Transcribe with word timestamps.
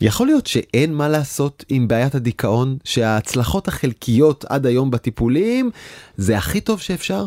יכול 0.00 0.26
להיות 0.26 0.46
שאין 0.46 0.94
מה 0.94 1.08
לעשות 1.08 1.64
עם 1.68 1.88
בעיית 1.88 2.14
הדיכאון, 2.14 2.76
שההצלחות 2.84 3.68
החלקיות 3.68 4.44
עד 4.48 4.66
היום 4.66 4.90
בטיפולים 4.90 5.70
זה 6.16 6.36
הכי 6.36 6.60
טוב 6.60 6.80
שאפשר? 6.80 7.26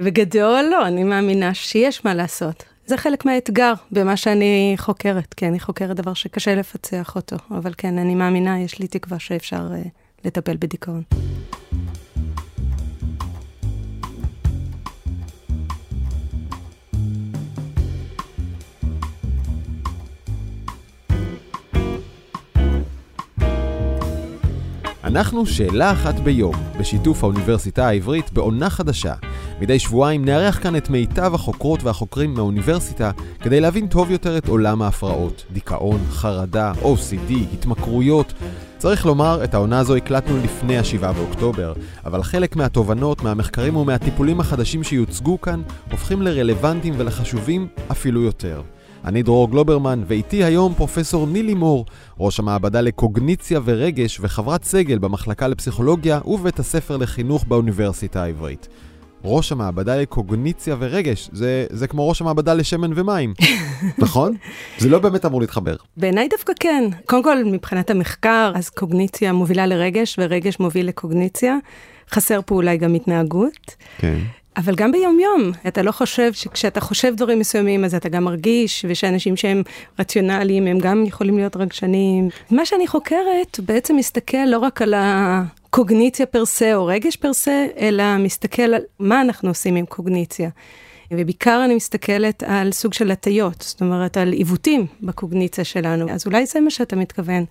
בגדול 0.00 0.64
לא, 0.70 0.86
אני 0.86 1.04
מאמינה 1.04 1.54
שיש 1.54 2.04
מה 2.04 2.14
לעשות. 2.14 2.64
זה 2.86 2.96
חלק 2.96 3.24
מהאתגר 3.24 3.72
במה 3.90 4.16
שאני 4.16 4.74
חוקרת, 4.76 5.34
כי 5.34 5.46
אני 5.46 5.60
חוקרת 5.60 5.96
דבר 5.96 6.14
שקשה 6.14 6.54
לפצח 6.54 7.16
אותו, 7.16 7.36
אבל 7.50 7.72
כן, 7.76 7.98
אני 7.98 8.14
מאמינה, 8.14 8.60
יש 8.60 8.78
לי 8.78 8.88
תקווה 8.88 9.18
שאפשר 9.18 9.68
uh, 9.68 9.88
לטפל 10.24 10.56
בדיכאון. 10.56 11.02
אנחנו 25.06 25.46
שאלה 25.46 25.92
אחת 25.92 26.14
ביום, 26.14 26.54
בשיתוף 26.78 27.24
האוניברסיטה 27.24 27.88
העברית 27.88 28.32
בעונה 28.32 28.70
חדשה. 28.70 29.14
מדי 29.60 29.78
שבועיים 29.78 30.24
נארח 30.24 30.58
כאן 30.62 30.76
את 30.76 30.90
מיטב 30.90 31.34
החוקרות 31.34 31.82
והחוקרים 31.82 32.34
מהאוניברסיטה 32.34 33.10
כדי 33.42 33.60
להבין 33.60 33.86
טוב 33.88 34.10
יותר 34.10 34.38
את 34.38 34.48
עולם 34.48 34.82
ההפרעות, 34.82 35.44
דיכאון, 35.52 36.00
חרדה, 36.10 36.72
OCD, 36.82 37.32
התמכרויות. 37.52 38.32
צריך 38.78 39.06
לומר, 39.06 39.44
את 39.44 39.54
העונה 39.54 39.78
הזו 39.78 39.96
הקלטנו 39.96 40.36
לפני 40.44 40.78
ה-7 40.78 41.12
באוקטובר, 41.12 41.72
אבל 42.04 42.22
חלק 42.22 42.56
מהתובנות, 42.56 43.22
מהמחקרים 43.22 43.76
ומהטיפולים 43.76 44.40
החדשים 44.40 44.82
שיוצגו 44.82 45.40
כאן 45.40 45.62
הופכים 45.90 46.22
לרלוונטיים 46.22 46.94
ולחשובים 46.96 47.68
אפילו 47.90 48.22
יותר. 48.22 48.62
אני 49.04 49.22
דרור 49.22 49.50
גלוברמן, 49.50 50.02
ואיתי 50.06 50.44
היום 50.44 50.74
פרופסור 50.74 51.26
נילי 51.26 51.54
מור, 51.54 51.84
ראש 52.20 52.38
המעבדה 52.38 52.80
לקוגניציה 52.80 53.60
ורגש 53.64 54.18
וחברת 54.20 54.64
סגל 54.64 54.98
במחלקה 54.98 55.48
לפסיכולוגיה 55.48 56.20
ובית 56.24 56.58
הספר 56.58 56.96
לחינוך 56.96 57.44
באוניברסיטה 57.44 58.22
העברית. 58.22 58.68
ראש 59.24 59.52
המעבדה 59.52 59.96
לקוגניציה 59.96 60.76
ורגש, 60.78 61.30
זה, 61.32 61.66
זה 61.70 61.86
כמו 61.86 62.08
ראש 62.08 62.20
המעבדה 62.20 62.54
לשמן 62.54 62.90
ומים, 62.94 63.34
נכון? 63.98 64.36
זה 64.78 64.88
לא 64.88 64.98
באמת 64.98 65.24
אמור 65.24 65.40
להתחבר. 65.40 65.76
בעיניי 65.96 66.28
דווקא 66.28 66.52
כן. 66.60 66.84
קודם 67.06 67.22
כל, 67.22 67.44
מבחינת 67.44 67.90
המחקר, 67.90 68.52
אז 68.54 68.68
קוגניציה 68.68 69.32
מובילה 69.32 69.66
לרגש 69.66 70.16
ורגש 70.18 70.60
מוביל 70.60 70.88
לקוגניציה. 70.88 71.56
חסר 72.10 72.40
פה 72.46 72.54
אולי 72.54 72.76
גם 72.76 72.94
התנהגות. 72.94 73.76
כן. 73.98 74.18
אבל 74.56 74.74
גם 74.74 74.92
ביום-יום, 74.92 75.52
אתה 75.68 75.82
לא 75.82 75.92
חושב 75.92 76.32
שכשאתה 76.32 76.80
חושב 76.80 77.14
דברים 77.16 77.38
מסוימים, 77.38 77.84
אז 77.84 77.94
אתה 77.94 78.08
גם 78.08 78.24
מרגיש, 78.24 78.84
ושאנשים 78.88 79.36
שהם 79.36 79.62
רציונליים, 79.98 80.66
הם 80.66 80.78
גם 80.78 81.04
יכולים 81.06 81.36
להיות 81.36 81.56
רגשנים. 81.56 82.28
מה 82.50 82.66
שאני 82.66 82.86
חוקרת 82.86 83.60
בעצם 83.66 83.96
מסתכל 83.96 84.44
לא 84.46 84.58
רק 84.58 84.82
על 84.82 84.94
הקוגניציה 84.96 86.26
פר 86.26 86.44
סה 86.44 86.74
או 86.74 86.86
רגש 86.86 87.16
פר 87.16 87.32
סה, 87.32 87.66
אלא 87.78 88.16
מסתכל 88.18 88.62
על 88.62 88.82
מה 88.98 89.20
אנחנו 89.20 89.48
עושים 89.48 89.76
עם 89.76 89.86
קוגניציה. 89.86 90.50
ובעיקר 91.10 91.62
אני 91.64 91.74
מסתכלת 91.74 92.42
על 92.42 92.72
סוג 92.72 92.94
של 92.94 93.10
הטיות, 93.10 93.62
זאת 93.62 93.80
אומרת, 93.80 94.16
על 94.16 94.32
עיוותים 94.32 94.86
בקוגניציה 95.02 95.64
שלנו. 95.64 96.10
אז 96.10 96.26
אולי 96.26 96.46
זה 96.46 96.60
מה 96.60 96.70
שאתה 96.70 96.96
מתכוון, 96.96 97.44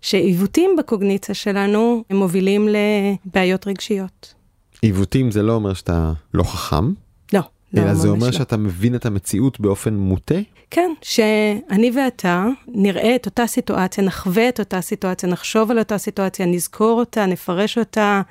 שעיוותים 0.00 0.70
בקוגניציה 0.78 1.34
שלנו 1.34 2.04
הם 2.10 2.16
מובילים 2.16 2.68
לבעיות 2.68 3.66
רגשיות. 3.66 4.41
עיוותים 4.82 5.30
זה 5.30 5.42
לא 5.42 5.52
אומר 5.52 5.74
שאתה 5.74 6.12
לא 6.34 6.42
חכם. 6.42 6.92
לא. 7.32 7.40
לא 7.72 7.82
אלא 7.82 7.94
זה 7.94 8.08
אומר 8.08 8.26
לא. 8.26 8.32
שאתה 8.32 8.56
מבין 8.56 8.94
את 8.94 9.06
המציאות 9.06 9.60
באופן 9.60 9.94
מוטה? 9.94 10.34
כן, 10.70 10.90
שאני 11.02 11.90
ואתה 11.96 12.46
נראה 12.68 13.14
את 13.14 13.26
אותה 13.26 13.46
סיטואציה, 13.46 14.04
נחווה 14.04 14.48
את 14.48 14.58
אותה 14.58 14.80
סיטואציה, 14.80 15.28
נחשוב 15.28 15.70
על 15.70 15.78
אותה 15.78 15.98
סיטואציה, 15.98 16.46
נזכור 16.46 17.00
אותה, 17.00 17.26
נפרש 17.26 17.78
אותה, 17.78 18.22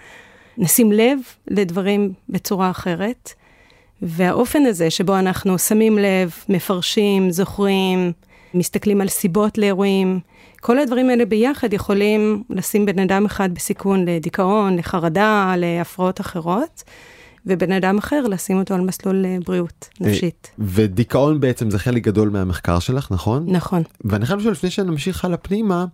נשים 0.58 0.92
לב 0.92 1.20
לדברים 1.48 2.14
בצורה 2.30 2.70
אחרת. 2.70 3.34
והאופן 4.02 4.66
הזה 4.66 4.90
שבו 4.90 5.20
אנחנו 5.20 5.60
שמים 5.60 5.98
לב, 5.98 6.34
מפרשים, 6.50 7.32
זוכרים, 7.32 8.11
מסתכלים 8.54 9.02
על 9.02 9.08
סיבות 9.08 9.58
לאירועים, 9.58 10.20
כל 10.61 10.80
הדברים 10.80 11.10
האלה 11.10 11.26
ביחד 11.26 11.73
יכולים 11.73 12.44
לשים 12.49 12.86
בן 12.86 12.99
אדם 12.99 13.26
אחד 13.26 13.54
בסיכון 13.54 14.05
לדיכאון, 14.05 14.77
לחרדה, 14.77 15.54
להפרעות 15.58 16.22
אחרות. 16.22 16.83
ובן 17.46 17.72
אדם 17.72 17.98
אחר 17.98 18.22
לשים 18.28 18.58
אותו 18.58 18.74
על 18.74 18.82
מסלול 18.82 19.26
אה, 19.26 19.38
בריאות 19.46 19.90
נפשית. 20.00 20.52
ודיכאון 20.60 21.40
בעצם 21.40 21.70
זה 21.70 21.80
חלק 21.80 22.04
גדול 22.04 22.30
מהמחקר 22.30 22.80
שלך, 22.80 23.12
נכון? 23.12 23.46
נכון. 23.48 23.84
ואני 24.06 24.26
חייב 24.26 24.40
לשאול 24.40 24.52
לפני 24.52 24.70
שנמשיך 24.70 25.26
הלאה 25.26 25.38
פנימה, 25.38 25.86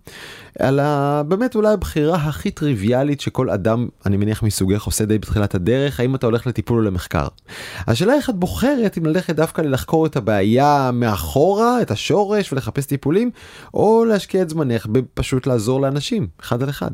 על 0.59 0.79
ה... 0.79 1.23
באמת 1.27 1.55
אולי 1.55 1.73
הבחירה 1.73 2.15
הכי 2.15 2.51
טריוויאלית 2.51 3.21
שכל 3.21 3.49
אדם, 3.49 3.87
אני 4.05 4.17
מניח 4.17 4.43
מסוגך, 4.43 4.83
עושה 4.83 5.05
די 5.05 5.17
בתחילת 5.17 5.55
הדרך, 5.55 5.99
האם 5.99 6.15
אתה 6.15 6.25
הולך 6.25 6.47
לטיפול 6.47 6.77
או 6.77 6.83
למחקר. 6.83 7.27
השאלה 7.87 8.13
איך 8.13 8.29
את 8.29 8.35
בוחרת 8.35 8.97
אם 8.97 9.05
ללכת 9.05 9.35
דווקא 9.35 9.61
ללחקור 9.61 10.05
את 10.05 10.15
הבעיה 10.15 10.91
מאחורה, 10.93 11.81
את 11.81 11.91
השורש 11.91 12.53
ולחפש 12.53 12.85
טיפולים, 12.85 13.31
או 13.73 14.05
להשקיע 14.05 14.41
את 14.41 14.49
זמנך 14.49 14.85
בפשוט 14.85 15.47
לעזור 15.47 15.81
לאנשים, 15.81 16.27
אחד 16.39 16.63
על 16.63 16.69
אחד. 16.69 16.91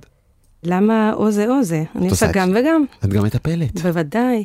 למה 0.64 1.14
או 1.14 1.32
זה 1.32 1.48
או 1.48 1.64
זה? 1.64 1.84
אני 1.96 2.10
עושה 2.10 2.32
גם 2.34 2.52
וגם. 2.56 2.86
את 3.04 3.10
גם 3.10 3.24
מטפלת. 3.24 3.82
בוודאי. 3.82 4.44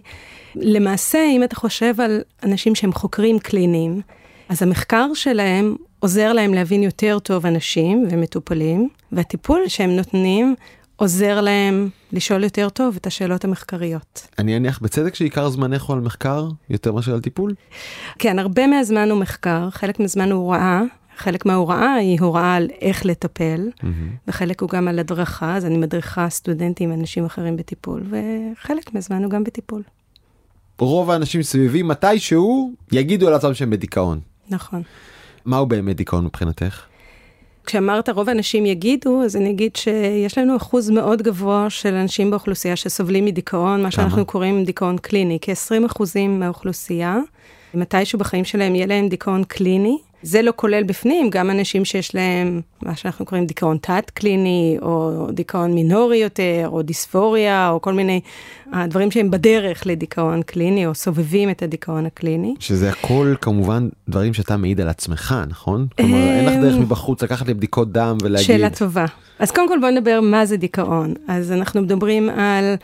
למעשה, 0.55 1.19
אם 1.31 1.45
אתה 1.45 1.57
חושב 1.57 2.01
על 2.01 2.21
אנשים 2.43 2.75
שהם 2.75 2.93
חוקרים 2.93 3.39
קליניים, 3.39 4.01
אז 4.49 4.63
המחקר 4.63 5.15
שלהם 5.15 5.77
עוזר 6.01 6.33
להם 6.33 6.55
להבין 6.55 6.83
יותר 6.83 7.19
טוב 7.19 7.47
אנשים 7.47 8.07
ומטופלים, 8.11 8.89
והטיפול 9.13 9.61
שהם 9.69 9.91
נותנים 9.91 10.55
עוזר 10.97 11.41
להם 11.41 11.89
לשאול 12.13 12.45
יותר 12.45 12.69
טוב 12.69 12.97
את 12.97 13.07
השאלות 13.07 13.45
המחקריות. 13.45 14.27
אני 14.39 14.57
אניח 14.57 14.79
בצדק 14.79 15.15
שעיקר 15.15 15.49
זמנך 15.49 15.83
הוא 15.83 15.97
על 15.97 16.03
מחקר 16.03 16.49
יותר 16.71 16.93
מאשר 16.93 17.15
על 17.15 17.21
טיפול? 17.21 17.55
כן, 18.19 18.39
הרבה 18.39 18.67
מהזמן 18.67 19.11
הוא 19.11 19.21
מחקר, 19.21 19.71
חלק 19.71 20.01
מהזמן 20.01 20.33
הוא 20.33 20.41
הוראה, 20.41 20.83
חלק 21.19 21.47
מההוראה 21.47 21.95
היא 21.95 22.21
הוראה 22.21 22.55
על 22.55 22.69
איך 22.81 23.07
לטפל, 23.07 23.71
mm-hmm. 23.81 23.85
וחלק 24.29 24.63
הוא 24.63 24.71
גם 24.71 24.89
על 24.89 24.99
הדרכה, 24.99 25.57
אז 25.57 25.65
אני 25.65 25.77
מדריכה 25.77 26.29
סטודנטים 26.29 26.91
ואנשים 26.91 27.25
אחרים 27.25 27.57
בטיפול, 27.57 28.03
וחלק 28.11 28.95
מהזמן 28.95 29.23
הוא 29.23 29.31
גם 29.31 29.45
בטיפול. 29.45 29.83
רוב 30.79 31.11
האנשים 31.11 31.43
סביבי 31.43 31.83
מתישהו 31.83 32.73
יגידו 32.93 33.29
על 33.29 33.35
עצמם 33.35 33.55
שהם 33.55 33.71
בדיכאון. 33.71 34.21
נכון. 34.51 34.83
מהו 35.45 35.67
באמת 35.67 35.97
דיכאון 35.97 36.25
מבחינתך? 36.25 36.83
כשאמרת 37.67 38.09
רוב 38.09 38.29
האנשים 38.29 38.67
יגידו, 38.67 39.23
אז 39.23 39.37
אני 39.37 39.51
אגיד 39.51 39.77
שיש 39.77 40.39
לנו 40.39 40.57
אחוז 40.57 40.91
מאוד 40.91 41.23
גבוה 41.23 41.71
של 41.71 41.95
אנשים 41.95 42.31
באוכלוסייה 42.31 42.77
שסובלים 42.77 43.25
מדיכאון, 43.25 43.83
מה 43.83 43.91
שאנחנו 43.91 44.25
קוראים 44.25 44.65
דיכאון 44.65 44.99
קליני, 44.99 45.39
כ-20 45.41 45.87
אחוזים 45.87 46.41
מהאוכלוסייה. 46.41 47.19
מתישהו 47.75 48.19
בחיים 48.19 48.45
שלהם 48.45 48.75
יהיה 48.75 48.87
להם 48.87 49.09
דיכאון 49.09 49.45
קליני, 49.45 49.99
זה 50.23 50.43
לא 50.43 50.53
כולל 50.57 50.83
בפנים 50.83 51.31
גם 51.31 51.51
אנשים 51.51 51.85
שיש 51.85 52.15
להם 52.15 52.61
מה 52.83 52.97
שאנחנו 52.97 53.25
קוראים 53.25 53.47
דיכאון 53.47 53.79
תת-קליני, 53.81 54.77
או 54.83 55.27
דיכאון 55.33 55.75
מינורי 55.75 56.17
יותר, 56.17 56.69
או 56.73 56.83
דיספוריה, 56.83 57.71
או 57.71 57.83
כל 57.83 57.93
מיני 57.93 58.21
הדברים 58.73 59.11
שהם 59.11 59.31
בדרך 59.31 59.87
לדיכאון 59.87 60.43
קליני, 60.43 60.87
או 60.87 60.95
סובבים 60.95 61.51
את 61.51 61.63
הדיכאון 61.63 62.07
הקליני. 62.07 62.55
שזה 62.59 62.91
הכל 62.91 63.35
כמובן 63.41 63.89
דברים 64.09 64.35
שאתה 64.35 64.57
מעיד 64.57 64.81
על 64.81 64.89
עצמך, 64.89 65.35
נכון? 65.49 65.87
כלומר, 65.97 66.17
אין 66.17 66.45
לך 66.45 66.55
דרך 66.55 66.77
מבחוץ 66.77 67.23
לקחת 67.23 67.49
לבדיקות 67.49 67.93
דם 67.93 68.17
ולהגיד... 68.23 68.47
שאלה 68.47 68.71
טובה. 68.71 69.05
אז 69.39 69.51
קודם 69.51 69.69
כל 69.69 69.79
בוא 69.81 69.91
נדבר 69.91 70.21
מה 70.23 70.47
זה 70.47 70.57
דיכאון. 70.57 71.15
אז 71.29 71.53
אנחנו 71.53 71.83
מדברים 71.83 72.31
על... 72.31 72.75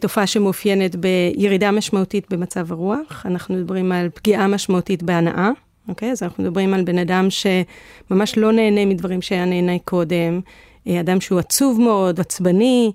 תופעה 0.00 0.26
שמאופיינת 0.26 0.96
בירידה 0.96 1.70
משמעותית 1.70 2.26
במצב 2.30 2.72
הרוח, 2.72 3.26
אנחנו 3.26 3.54
מדברים 3.54 3.92
על 3.92 4.08
פגיעה 4.14 4.46
משמעותית 4.46 5.02
בהנאה, 5.02 5.50
אוקיי? 5.88 6.10
אז 6.10 6.22
אנחנו 6.22 6.44
מדברים 6.44 6.74
על 6.74 6.84
בן 6.84 6.98
אדם 6.98 7.26
שממש 7.30 8.38
לא 8.38 8.52
נהנה 8.52 8.86
מדברים 8.86 9.22
שהיה 9.22 9.44
נהנה 9.44 9.78
קודם, 9.84 10.40
אה, 10.86 11.00
אדם 11.00 11.20
שהוא 11.20 11.38
עצוב 11.38 11.80
מאוד, 11.80 12.20
עצבני, 12.20 12.92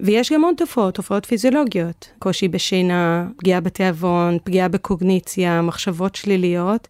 ויש 0.00 0.32
גם 0.32 0.44
עוד 0.44 0.54
תופעות, 0.56 0.94
תופעות 0.94 1.26
פיזיולוגיות, 1.26 2.10
קושי 2.18 2.48
בשינה, 2.48 3.26
פגיעה 3.36 3.60
בתיאבון, 3.60 4.38
פגיעה 4.44 4.68
בקוגניציה, 4.68 5.62
מחשבות 5.62 6.14
שליליות, 6.14 6.88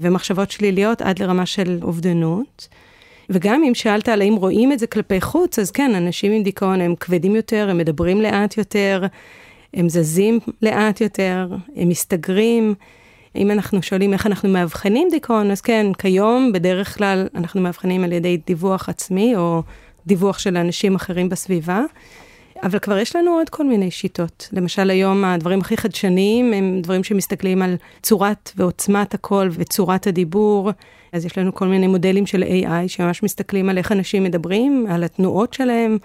ומחשבות 0.00 0.50
שליליות 0.50 1.02
עד 1.02 1.18
לרמה 1.18 1.46
של 1.46 1.78
אובדנות. 1.82 2.68
וגם 3.30 3.64
אם 3.64 3.74
שאלת 3.74 4.08
על 4.08 4.20
האם 4.20 4.34
רואים 4.34 4.72
את 4.72 4.78
זה 4.78 4.86
כלפי 4.86 5.20
חוץ, 5.20 5.58
אז 5.58 5.70
כן, 5.70 5.94
אנשים 5.94 6.32
עם 6.32 6.42
דיכאון 6.42 6.80
הם 6.80 6.94
כבדים 7.00 7.36
יותר, 7.36 7.66
הם 7.70 7.78
מדברים 7.78 8.20
לאט 8.20 8.58
יותר, 8.58 9.06
הם 9.74 9.88
זזים 9.88 10.38
לאט 10.62 11.00
יותר, 11.00 11.48
הם 11.76 11.88
מסתגרים. 11.88 12.74
אם 13.36 13.50
אנחנו 13.50 13.82
שואלים 13.82 14.12
איך 14.12 14.26
אנחנו 14.26 14.48
מאבחנים 14.48 15.08
דיכאון, 15.10 15.50
אז 15.50 15.60
כן, 15.60 15.86
כיום 15.98 16.52
בדרך 16.52 16.96
כלל 16.98 17.26
אנחנו 17.34 17.60
מאבחנים 17.60 18.04
על 18.04 18.12
ידי 18.12 18.38
דיווח 18.46 18.88
עצמי 18.88 19.36
או 19.36 19.62
דיווח 20.06 20.38
של 20.38 20.56
אנשים 20.56 20.94
אחרים 20.94 21.28
בסביבה, 21.28 21.82
אבל 22.62 22.78
כבר 22.78 22.98
יש 22.98 23.16
לנו 23.16 23.30
עוד 23.30 23.50
כל 23.50 23.66
מיני 23.66 23.90
שיטות. 23.90 24.48
למשל, 24.52 24.90
היום 24.90 25.24
הדברים 25.24 25.60
הכי 25.60 25.76
חדשניים 25.76 26.52
הם 26.52 26.80
דברים 26.82 27.04
שמסתכלים 27.04 27.62
על 27.62 27.76
צורת 28.02 28.52
ועוצמת 28.56 29.14
הקול 29.14 29.50
וצורת 29.52 30.06
הדיבור. 30.06 30.70
אז 31.12 31.26
יש 31.26 31.38
לנו 31.38 31.54
כל 31.54 31.66
מיני 31.66 31.86
מודלים 31.86 32.26
של 32.26 32.42
AI 32.42 32.88
שממש 32.88 33.22
מסתכלים 33.22 33.68
על 33.68 33.78
איך 33.78 33.92
אנשים 33.92 34.24
מדברים, 34.24 34.86
על 34.90 35.04
התנועות 35.04 35.54
שלהם. 35.54 35.98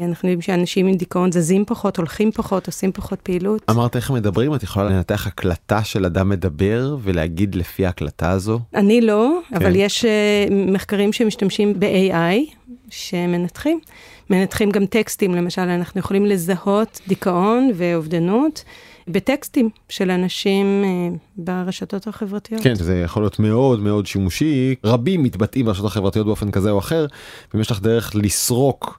אנחנו 0.00 0.28
יודעים 0.28 0.42
שאנשים 0.42 0.86
עם 0.86 0.94
דיכאון 0.94 1.32
זזים 1.32 1.64
פחות, 1.64 1.96
הולכים 1.96 2.32
פחות, 2.32 2.66
עושים 2.66 2.92
פחות 2.92 3.20
פעילות. 3.20 3.62
אמרת 3.70 3.96
איך 3.96 4.10
מדברים, 4.10 4.54
את 4.54 4.62
יכולה 4.62 4.90
לנתח 4.90 5.26
הקלטה 5.26 5.84
של 5.84 6.04
אדם 6.04 6.28
מדבר 6.28 6.96
ולהגיד 7.02 7.54
לפי 7.54 7.86
ההקלטה 7.86 8.30
הזו? 8.30 8.60
אני 8.74 9.00
לא, 9.00 9.38
כן. 9.48 9.56
אבל 9.56 9.76
יש 9.76 10.04
uh, 10.04 10.52
מחקרים 10.52 11.12
שמשתמשים 11.12 11.80
ב-AI 11.80 12.70
שמנתחים. 12.90 13.80
מנתחים 14.30 14.70
גם 14.70 14.86
טקסטים, 14.86 15.34
למשל, 15.34 15.62
אנחנו 15.62 16.00
יכולים 16.00 16.26
לזהות 16.26 17.00
דיכאון 17.08 17.70
ואובדנות. 17.74 18.64
בטקסטים 19.08 19.68
של 19.88 20.10
אנשים 20.10 20.84
uh, 20.84 21.18
ברשתות 21.36 22.06
החברתיות. 22.06 22.62
כן, 22.62 22.74
זה 22.74 23.00
יכול 23.04 23.22
להיות 23.22 23.38
מאוד 23.38 23.80
מאוד 23.80 24.06
שימושי. 24.06 24.74
רבים 24.84 25.22
מתבטאים 25.22 25.66
ברשתות 25.66 25.86
החברתיות 25.86 26.26
באופן 26.26 26.50
כזה 26.50 26.70
או 26.70 26.78
אחר, 26.78 27.06
ואם 27.54 27.60
יש 27.60 27.70
לך 27.70 27.80
דרך 27.80 28.12
לסרוק 28.14 28.98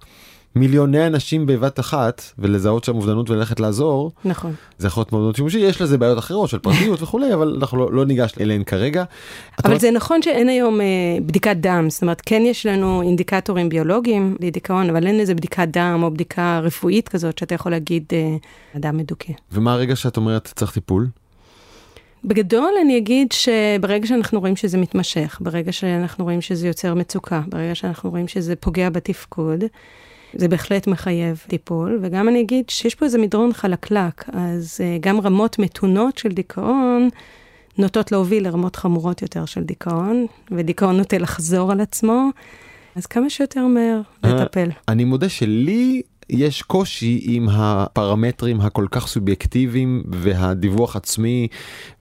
מיליוני 0.58 1.08
אנשים 1.08 1.46
בבת 1.46 1.80
אחת 1.80 2.22
ולזהות 2.40 2.84
שם 2.84 2.96
אובדנות 2.96 3.30
וללכת 3.30 3.60
לעזור 3.60 4.12
נכון 4.26 4.54
זה 4.78 4.88
יכול 4.88 5.02
להיות 5.02 5.12
מאוד 5.12 5.24
מאוד 5.24 5.36
שימושי 5.36 5.60
יש 5.60 5.82
לזה 5.82 5.98
בעיות 5.98 6.20
אחרות 6.20 6.50
של 6.50 6.60
פרטיות 6.60 7.02
וכולי 7.04 7.34
אבל 7.34 7.58
אנחנו 7.62 7.78
לא, 7.78 7.92
לא 7.92 8.06
ניגש 8.06 8.34
אליהן 8.40 8.64
כרגע. 8.64 9.04
אבל 9.60 9.66
אומרת... 9.66 9.82
זה 9.82 9.92
נכון 9.92 10.22
שאין 10.22 10.50
היום 10.50 10.82
אה, 10.82 10.86
בדיקת 11.26 11.56
דם 11.56 11.90
זאת 11.90 12.02
אומרת 12.02 12.22
כן 12.26 12.42
יש 12.46 12.66
לנו 12.66 13.02
אינדיקטורים 13.02 13.70
ביולוגיים 13.70 14.38
לדיכאון 14.40 14.90
אבל 14.90 15.08
אין 15.08 15.20
איזה 15.20 15.36
בדיקת 15.36 15.68
דם 15.72 16.00
או 16.04 16.12
בדיקה 16.12 16.60
רפואית 16.64 17.10
כזאת 17.10 17.38
שאתה 17.38 17.56
יכול 17.56 17.72
להגיד 17.72 18.04
אה, 18.14 18.36
אדם 18.78 18.98
מדוכא. 18.98 19.34
ומה 19.52 19.74
הרגע 19.74 19.96
שאת 19.96 20.18
אומרת 20.18 20.54
צריך 20.56 20.72
טיפול? 20.72 21.08
בגדול 22.24 22.74
אני 22.82 22.98
אגיד 22.98 23.32
שברגע 23.32 24.08
שאנחנו 24.08 24.40
רואים 24.40 24.56
שזה 24.56 24.78
מתמשך, 24.78 25.38
ברגע 25.42 25.72
שאנחנו 25.72 26.24
רואים 26.24 26.42
שזה 26.42 26.68
יוצר 26.68 26.94
מצוקה, 26.94 27.42
ברגע 27.48 27.76
שאנחנו 27.76 28.10
רואים 28.10 28.28
שזה 28.28 28.56
פוגע 28.56 28.90
בתפקוד, 28.90 29.64
זה 30.38 30.48
בהחלט 30.48 30.88
מחייב 30.88 31.46
טיפול, 31.48 32.00
וגם 32.02 32.30
אני 32.30 32.42
אגיד 32.42 32.70
שיש 32.70 32.96
פה 32.96 33.06
איזה 33.06 33.18
מדרון 33.18 33.54
חלקלק, 33.54 34.30
אז 34.34 34.78
uh, 34.78 35.02
גם 35.02 35.22
רמות 35.22 35.60
מתונות 35.60 36.18
של 36.18 36.30
דיכאון 36.30 37.10
נוטות 37.78 38.12
להוביל 38.12 38.44
לרמות 38.44 38.76
חמורות 38.76 39.22
יותר 39.22 39.46
של 39.46 39.64
דיכאון, 39.64 40.26
ודיכאון 40.52 40.98
נוטה 40.98 41.18
לחזור 41.18 41.72
על 41.72 41.82
עצמו, 41.82 42.30
אז 42.96 43.06
כמה 43.06 43.30
שיותר 43.30 43.68
מהר 43.68 44.02
אה, 44.26 44.34
לטפל. 44.34 44.70
אני 44.88 45.04
מודה 45.04 45.30
שלי 45.30 46.02
יש 46.30 46.62
קושי 46.62 47.20
עם 47.24 47.50
הפרמטרים 47.52 48.62
הכל 48.62 48.86
כך 48.92 49.08
סובייקטיביים 49.08 50.04
והדיווח 50.08 50.96
עצמי 50.96 51.48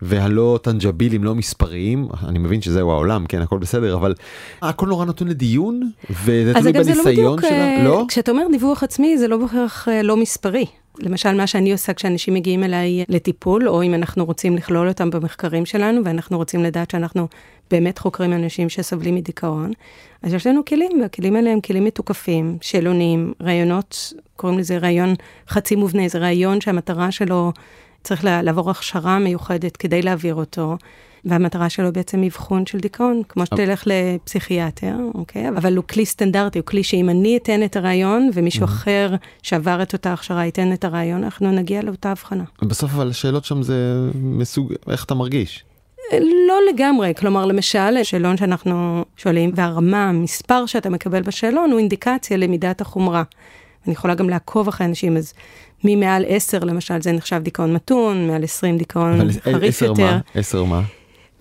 והלא 0.03 0.59
טנג'בילים 0.63 1.25
לא 1.25 1.35
מספריים 1.35 2.09
אני 2.29 2.39
מבין 2.39 2.63
שזהו 2.63 2.91
העולם 2.91 3.27
כן 3.27 3.43
הכל 3.43 3.59
בסדר 3.59 3.95
אבל 3.95 4.15
הכל 4.63 4.87
נורא 4.87 5.05
נתון 5.05 5.29
לדיון 5.29 5.91
וזה 6.11 6.53
תלוי 6.55 6.73
לא 6.73 6.83
בניסיון 6.83 7.39
לא 7.43 7.49
שלה 7.49 7.85
לא 7.85 8.05
כשאתה 8.09 8.31
אומר 8.31 8.47
דיווח 8.51 8.83
עצמי 8.83 9.19
זה 9.19 9.29
לא 9.29 9.37
בהכרח 9.37 9.89
אה, 9.89 10.03
לא 10.03 10.17
מספרי. 10.17 10.67
למשל, 10.99 11.35
מה 11.35 11.47
שאני 11.47 11.73
עושה 11.73 11.95
כשאנשים 11.95 12.35
מגיעים 12.35 12.65
אליי 12.65 13.05
לטיפול, 13.09 13.69
או 13.69 13.83
אם 13.83 13.95
אנחנו 13.95 14.25
רוצים 14.25 14.57
לכלול 14.57 14.89
אותם 14.89 15.11
במחקרים 15.11 15.67
שלנו, 15.67 16.05
ואנחנו 16.05 16.37
רוצים 16.37 16.63
לדעת 16.63 16.91
שאנחנו 16.91 17.29
באמת 17.71 17.99
חוקרים 17.99 18.33
אנשים 18.33 18.69
שסובלים 18.69 19.15
מדיכאון, 19.15 19.71
אז 20.23 20.35
יש 20.35 20.47
לנו 20.47 20.65
כלים, 20.65 21.01
והכלים 21.03 21.37
האלה 21.37 21.51
הם 21.51 21.61
כלים 21.61 21.85
מתוקפים, 21.85 22.59
שאלונים, 22.61 23.33
רעיונות, 23.43 24.13
קוראים 24.37 24.59
לזה 24.59 24.79
רעיון 24.79 25.15
חצי 25.49 25.77
מובנה, 25.77 26.09
זה 26.09 26.19
רעיון 26.19 26.61
שהמטרה 26.61 27.11
שלו 27.11 27.53
צריך 28.03 28.25
לעבור 28.25 28.71
הכשרה 28.71 29.19
מיוחדת 29.19 29.77
כדי 29.77 30.03
להעביר 30.03 30.35
אותו. 30.35 30.77
והמטרה 31.25 31.69
שלו 31.69 31.93
בעצם 31.93 32.23
אבחון 32.23 32.67
של 32.67 32.79
דיכאון, 32.79 33.23
כמו 33.29 33.47
שתלך 33.47 33.83
לפסיכיאטר, 33.87 34.95
אוקיי? 35.15 35.49
אבל 35.49 35.77
הוא 35.77 35.85
כלי 35.85 36.07
סטנדרטי, 36.07 36.59
הוא 36.59 36.67
כלי 36.67 36.83
שאם 36.83 37.11
אני 37.11 37.37
אתן 37.37 37.63
את 37.63 37.77
הרעיון, 37.77 38.31
ומישהו 38.35 38.65
אחר 38.65 39.15
שעבר 39.43 39.83
את 39.83 39.93
אותה 39.93 40.13
הכשרה 40.13 40.45
ייתן 40.45 40.73
את 40.73 40.85
הרעיון, 40.85 41.25
אנחנו 41.25 41.53
נגיע 41.53 41.83
לאותה 41.83 42.11
הבחנה. 42.11 42.45
בסוף 42.63 42.91
אבל 42.95 43.11
השאלות 43.11 43.45
שם 43.45 43.63
זה 43.63 43.75
מסוג, 44.15 44.73
איך 44.91 45.05
אתה 45.05 45.15
מרגיש? 45.15 45.65
לא 46.49 46.59
לגמרי, 46.73 47.13
כלומר 47.17 47.47
למשל, 47.47 48.03
שאלון 48.03 48.37
שאנחנו 48.37 49.05
שואלים, 49.17 49.53
והרמה, 49.55 50.09
המספר 50.09 50.67
שאתה 50.67 50.91
מקבל 50.91 51.23
בשאלון 51.23 51.71
הוא 51.71 51.79
אינדיקציה 51.79 52.37
למידת 52.37 52.81
החומרה. 52.81 53.23
אני 53.87 53.93
יכולה 53.93 54.15
גם 54.15 54.29
לעקוב 54.29 54.69
אחרי 54.69 54.87
אנשים, 54.87 55.17
אז 55.17 55.33
ממעל 55.85 56.25
10 56.29 56.59
למשל 56.59 57.03
זה 57.03 57.13
נחשב 57.13 57.41
דיכאון 57.43 57.73
מתון, 57.73 58.27
מעל 58.27 58.45
20 58.45 58.79
דיכאון 58.79 59.31
חריף 59.41 59.83
יותר. 59.83 60.03
אבל 60.03 60.05
10 60.05 60.15
מה? 60.15 60.21
10 60.35 60.65
מה? 60.65 60.83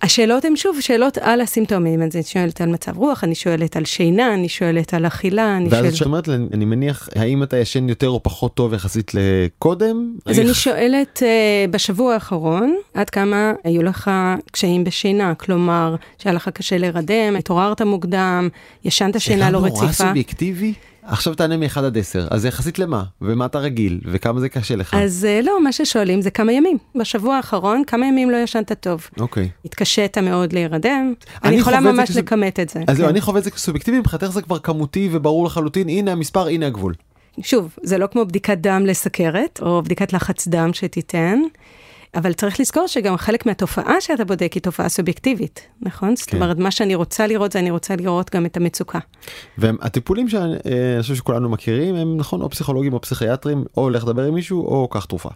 השאלות 0.05 0.45
הן 0.45 0.55
שוב 0.55 0.77
שאלות 0.81 1.17
על 1.17 1.41
הסימפטומים, 1.41 2.01
אז 2.01 2.15
אני 2.15 2.23
שואלת 2.23 2.61
על 2.61 2.69
מצב 2.69 2.97
רוח, 2.97 3.23
אני 3.23 3.35
שואלת 3.35 3.77
על 3.77 3.85
שינה, 3.85 4.33
אני 4.33 4.49
שואלת 4.49 4.93
על 4.93 5.07
אכילה, 5.07 5.57
אני 5.57 5.69
שואלת... 5.69 5.83
ואז 5.83 5.93
את 5.93 5.97
שואלת, 5.97 6.29
אני 6.29 6.65
מניח, 6.65 7.09
האם 7.15 7.43
אתה 7.43 7.57
ישן 7.57 7.89
יותר 7.89 8.09
או 8.09 8.23
פחות 8.23 8.53
טוב 8.53 8.73
יחסית 8.73 9.11
לקודם? 9.13 10.15
אז 10.25 10.39
אני 10.39 10.53
שואלת 10.53 11.23
uh, 11.23 11.71
בשבוע 11.71 12.13
האחרון, 12.13 12.75
עד 12.93 13.09
כמה 13.09 13.53
היו 13.63 13.83
לך 13.83 14.11
קשיים 14.51 14.83
בשינה, 14.83 15.35
כלומר, 15.35 15.95
שהיה 16.17 16.33
לך 16.33 16.49
קשה 16.49 16.77
להירדם, 16.77 17.35
התעוררת 17.39 17.81
מוקדם, 17.81 18.49
ישנת 18.83 19.21
שינה 19.21 19.51
לא 19.51 19.57
רציפה. 19.57 19.75
שאלה 19.75 19.81
נורא 19.81 19.93
סובייקטיבי. 19.93 20.73
עכשיו 21.07 21.35
תענה 21.35 21.57
מ-1 21.57 21.79
עד 21.79 21.97
10, 21.97 22.27
אז 22.31 22.45
יחסית 22.45 22.79
למה? 22.79 23.03
ומה 23.21 23.45
אתה 23.45 23.59
רגיל? 23.59 23.99
וכמה 24.05 24.39
זה 24.39 24.49
קשה 24.49 24.75
לך? 24.75 24.93
אז 24.93 25.25
אה, 25.25 25.39
לא, 25.43 25.63
מה 25.63 25.71
ששואלים 25.71 26.21
זה 26.21 26.31
כמה 26.31 26.51
ימים. 26.51 26.77
בשבוע 26.95 27.35
האחרון, 27.35 27.83
כמה 27.87 28.05
ימים 28.05 28.29
לא 28.29 28.37
ישנת 28.37 28.71
טוב. 28.71 29.07
אוקיי. 29.19 29.49
התקשית 29.65 30.17
מאוד 30.17 30.53
להירדם, 30.53 31.13
אני 31.43 31.55
יכולה 31.55 31.79
ממש 31.79 32.09
כסוב... 32.09 32.23
לכמת 32.23 32.59
את 32.59 32.69
זה. 32.69 32.79
אז 32.87 32.97
כן. 32.97 33.05
אני 33.05 33.21
חווה 33.21 33.39
את 33.39 33.43
זה 33.43 33.51
כסובייקטיבי, 33.51 33.99
מבחינתך 33.99 34.27
זה 34.27 34.41
כבר 34.41 34.59
כמותי 34.59 35.09
וברור 35.11 35.45
לחלוטין, 35.45 35.89
הנה 35.89 36.11
המספר, 36.11 36.47
הנה 36.47 36.67
הגבול. 36.67 36.93
שוב, 37.41 37.75
זה 37.83 37.97
לא 37.97 38.07
כמו 38.07 38.25
בדיקת 38.25 38.57
דם 38.57 38.85
לסכרת, 38.85 39.59
או 39.61 39.81
בדיקת 39.81 40.13
לחץ 40.13 40.47
דם 40.47 40.69
שתיתן. 40.73 41.39
אבל 42.15 42.33
צריך 42.33 42.59
לזכור 42.59 42.87
שגם 42.87 43.17
חלק 43.17 43.45
מהתופעה 43.45 44.01
שאתה 44.01 44.25
בודק 44.25 44.53
היא 44.53 44.61
תופעה 44.61 44.89
סובייקטיבית, 44.89 45.67
נכון? 45.81 46.09
כן. 46.09 46.15
זאת 46.15 46.33
אומרת, 46.33 46.57
מה 46.57 46.71
שאני 46.71 46.95
רוצה 46.95 47.27
לראות 47.27 47.51
זה 47.51 47.59
אני 47.59 47.71
רוצה 47.71 47.95
לראות 47.95 48.35
גם 48.35 48.45
את 48.45 48.57
המצוקה. 48.57 48.99
והטיפולים 49.57 50.29
שאני 50.29 50.53
אה, 50.53 51.01
חושב 51.01 51.15
שכולנו 51.15 51.49
מכירים 51.49 51.95
הם 51.95 52.17
נכון 52.17 52.41
או 52.41 52.49
פסיכולוגים 52.49 52.93
או 52.93 53.01
פסיכיאטרים, 53.01 53.63
או 53.77 53.89
לך 53.89 54.03
לדבר 54.03 54.23
עם 54.23 54.33
מישהו 54.33 54.65
או 54.65 54.87
קח 54.87 55.05
תרופה. 55.05 55.29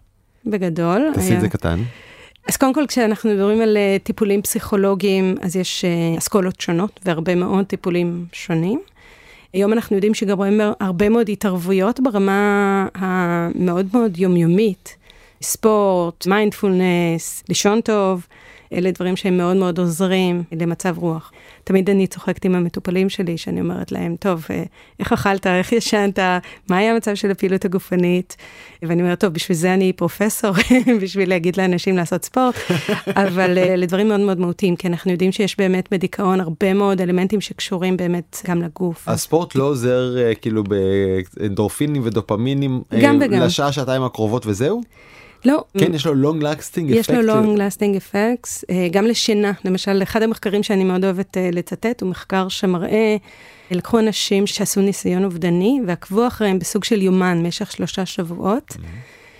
בגדול. 0.46 1.12
תעשי 1.14 1.28
היה... 1.28 1.36
את 1.36 1.42
זה 1.42 1.50
קטן. 1.50 1.80
אז 2.48 2.58
קודם 2.58 2.74
כל, 2.74 2.86
כשאנחנו 2.88 3.30
מדברים 3.30 3.62
על 3.62 3.78
uh, 3.78 4.04
טיפולים 4.04 4.42
פסיכולוגיים, 4.42 5.36
אז 5.42 5.56
יש 5.56 5.86
uh, 5.86 6.18
אסכולות 6.18 6.62
שונות 6.62 7.00
והרבה 7.06 7.36
מאוד 7.36 7.66
טיפולים 7.66 8.26
שונים. 8.32 8.82
היום 9.54 9.74
אנחנו 9.74 9.96
יודעים 9.96 10.14
שגם 10.14 10.38
רואים 10.38 10.62
הרבה 10.80 11.10
מאוד 11.10 11.30
התערבויות 11.30 12.00
ברמה 12.00 12.88
המאוד 12.94 13.86
מאוד 13.94 14.18
יומיומית. 14.18 14.99
ספורט, 15.42 16.28
מיינדפולנס, 16.28 17.44
לישון 17.50 17.82
טוב, 17.82 18.28
אלה 18.74 18.92
דברים 18.92 19.16
שהם 19.16 19.38
מאוד 19.38 19.58
מאוד 19.58 19.80
עוזרים 19.80 20.44
למצב 20.52 20.98
רוח. 20.98 21.32
תמיד 21.64 21.90
אני 21.90 22.08
צוחקת 22.08 22.46
עם 22.46 22.56
המטופלים 22.56 23.10
שלי, 23.10 23.38
שאני 23.38 23.62
אומרת 23.62 23.92
להם, 23.92 24.16
טוב, 24.20 24.46
אה, 24.50 24.64
איך 25.00 25.14
אכלת, 25.14 25.48
איך 25.48 25.72
ישנת, 25.72 26.20
מה 26.70 26.78
היה 26.78 26.92
המצב 26.92 27.16
של 27.16 27.32
הפעילות 27.32 27.66
הגופנית? 27.66 28.38
ואני 28.84 29.02
אומרת, 29.02 29.20
טוב, 29.20 29.34
בשביל 29.34 29.58
זה 29.58 29.74
אני 29.74 29.94
פרופסור, 29.94 30.52
בשביל 31.02 31.30
להגיד 31.30 31.58
לאנשים 31.58 31.98
לעשות 31.98 32.26
ספורט, 32.26 32.56
אבל 33.26 33.58
אה, 33.58 33.76
לדברים 33.76 34.08
מאוד 34.08 34.20
מאוד 34.20 34.40
מהותיים, 34.40 34.76
כי 34.76 34.88
אנחנו 34.88 35.12
יודעים 35.12 35.32
שיש 35.32 35.58
באמת 35.58 35.88
בדיכאון 35.92 36.40
הרבה 36.40 36.74
מאוד 36.74 37.02
אלמנטים 37.02 37.42
שקשורים 37.42 37.98
באמת 37.98 38.42
גם 38.48 38.62
לגוף. 38.62 39.08
הספורט 39.08 39.56
לא 39.56 39.64
עוזר 39.64 40.18
אה, 40.18 40.36
כאילו 40.36 40.64
באנדורפינים 40.64 42.02
ודופמינים 42.06 42.82
גם 43.02 43.20
וגם. 43.22 43.42
לשעה, 43.42 43.72
שעתיים 43.72 44.04
הקרובות 44.04 44.46
וזהו? 44.46 44.82
לא. 45.46 45.64
כן, 45.78 45.94
יש 45.94 46.06
לו 46.06 46.32
long 46.32 46.42
lasting 46.42 46.90
effects. 46.90 46.96
יש 46.96 47.10
לו 47.10 47.22
long 47.22 47.58
lasting 47.58 47.98
effects, 48.02 48.64
אה, 48.70 48.88
גם 48.92 49.06
לשינה. 49.06 49.52
למשל, 49.66 50.04
אחד 50.04 50.22
המחקרים 50.22 50.64
שאני 50.64 50.84
מאוד 50.84 51.04
אוהבת 51.04 51.38
אה, 51.38 51.50
לצטט 51.54 52.02
הוא 52.02 52.10
מחקר 52.10 52.48
שמראה, 52.50 53.18
לקחו 53.72 54.00
אנשים 54.00 54.48
שעשו 54.48 54.82
ניסיון 54.82 55.24
אובדני 55.24 55.80
ועקבו 55.88 56.28
אחריהם 56.28 56.60
בסוג 56.60 56.84
של 56.84 57.02
יומן 57.02 57.44
במשך 57.44 57.72
שלושה 57.72 58.06
שבועות. 58.06 58.78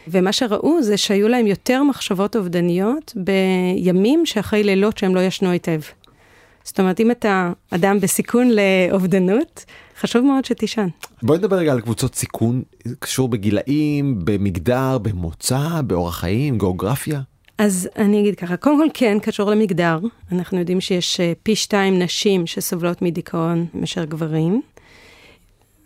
ומה 0.08 0.32
שראו 0.32 0.82
זה 0.82 0.98
שהיו 0.98 1.28
להם 1.28 1.48
יותר 1.48 1.84
מחשבות 1.84 2.36
אובדניות 2.36 3.14
בימים 3.16 4.26
שאחרי 4.26 4.64
לילות 4.64 4.98
שהם 4.98 5.16
לא 5.16 5.20
ישנו 5.20 5.50
היטב. 5.50 5.80
זאת 6.70 6.80
אומרת, 6.80 7.00
אם 7.00 7.12
אתה 7.12 7.52
אדם 7.72 8.00
בסיכון 8.00 8.50
לאובדנות, 8.50 9.66
חשוב 10.00 10.26
מאוד 10.26 10.46
שתישן. 10.46 10.88
בואי 11.24 11.38
נדבר 11.38 11.56
רגע 11.56 11.72
על 11.72 11.82
קבוצות 11.82 12.16
סיכון, 12.16 12.62
קשור 13.00 13.28
בגילאים, 13.30 14.20
במגדר, 14.24 14.98
במוצא, 14.98 15.82
באורח 15.82 16.20
חיים, 16.20 16.58
גיאוגרפיה. 16.58 17.22
אז 17.58 17.90
אני 17.98 18.20
אגיד 18.20 18.36
ככה, 18.36 18.58
קודם 18.58 18.78
כל 18.78 18.88
כן 18.94 19.18
קשור 19.22 19.52
למגדר, 19.52 20.00
אנחנו 20.32 20.60
יודעים 20.60 20.82
שיש 20.82 21.20
אה, 21.20 21.34
פי 21.44 21.56
שתיים 21.56 22.00
נשים 22.00 22.48
שסובלות 22.48 23.02
מדיכאון 23.02 23.66
מאשר 23.74 24.06
גברים. 24.06 24.62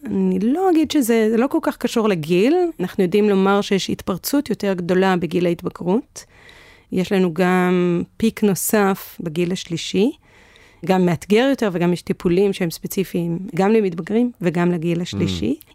אני 0.05 0.39
לא 0.39 0.69
אגיד 0.71 0.91
שזה 0.91 1.35
לא 1.37 1.47
כל 1.47 1.59
כך 1.61 1.77
קשור 1.77 2.09
לגיל, 2.09 2.55
אנחנו 2.79 3.03
יודעים 3.03 3.29
לומר 3.29 3.61
שיש 3.61 3.89
התפרצות 3.89 4.49
יותר 4.49 4.73
גדולה 4.73 5.15
בגיל 5.15 5.45
ההתבגרות. 5.45 6.25
יש 6.91 7.11
לנו 7.11 7.33
גם 7.33 8.03
פיק 8.17 8.43
נוסף 8.43 9.17
בגיל 9.19 9.51
השלישי, 9.51 10.11
גם 10.85 11.05
מאתגר 11.05 11.47
יותר 11.49 11.69
וגם 11.73 11.93
יש 11.93 12.01
טיפולים 12.01 12.53
שהם 12.53 12.71
ספציפיים 12.71 13.39
גם 13.55 13.71
למתבגרים 13.71 14.31
וגם 14.41 14.71
לגיל 14.71 15.01
השלישי. 15.01 15.55
Mm. 15.59 15.73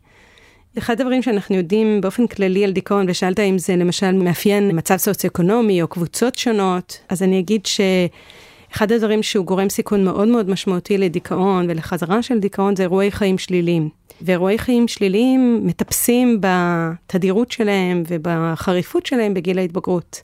אחד 0.78 1.00
הדברים 1.00 1.22
שאנחנו 1.22 1.56
יודעים 1.56 2.00
באופן 2.00 2.26
כללי 2.26 2.64
על 2.64 2.72
דיכאון, 2.72 3.06
ושאלת 3.08 3.40
אם 3.40 3.58
זה 3.58 3.76
למשל 3.76 4.12
מאפיין 4.12 4.70
מצב 4.74 4.96
סוציו-אקונומי 4.96 5.82
או 5.82 5.88
קבוצות 5.88 6.34
שונות, 6.34 6.98
אז 7.08 7.22
אני 7.22 7.38
אגיד 7.38 7.66
שאחד 7.66 8.92
הדברים 8.92 9.22
שהוא 9.22 9.46
גורם 9.46 9.68
סיכון 9.68 10.04
מאוד 10.04 10.28
מאוד 10.28 10.50
משמעותי 10.50 10.98
לדיכאון 10.98 11.66
ולחזרה 11.70 12.22
של 12.22 12.38
דיכאון 12.38 12.76
זה 12.76 12.82
אירועי 12.82 13.10
חיים 13.10 13.38
שליליים. 13.38 13.88
ואירועי 14.22 14.58
חיים 14.58 14.88
שליליים 14.88 15.60
מטפסים 15.66 16.40
בתדירות 16.40 17.50
שלהם 17.50 18.02
ובחריפות 18.08 19.06
שלהם 19.06 19.34
בגיל 19.34 19.58
ההתבגרות. 19.58 20.22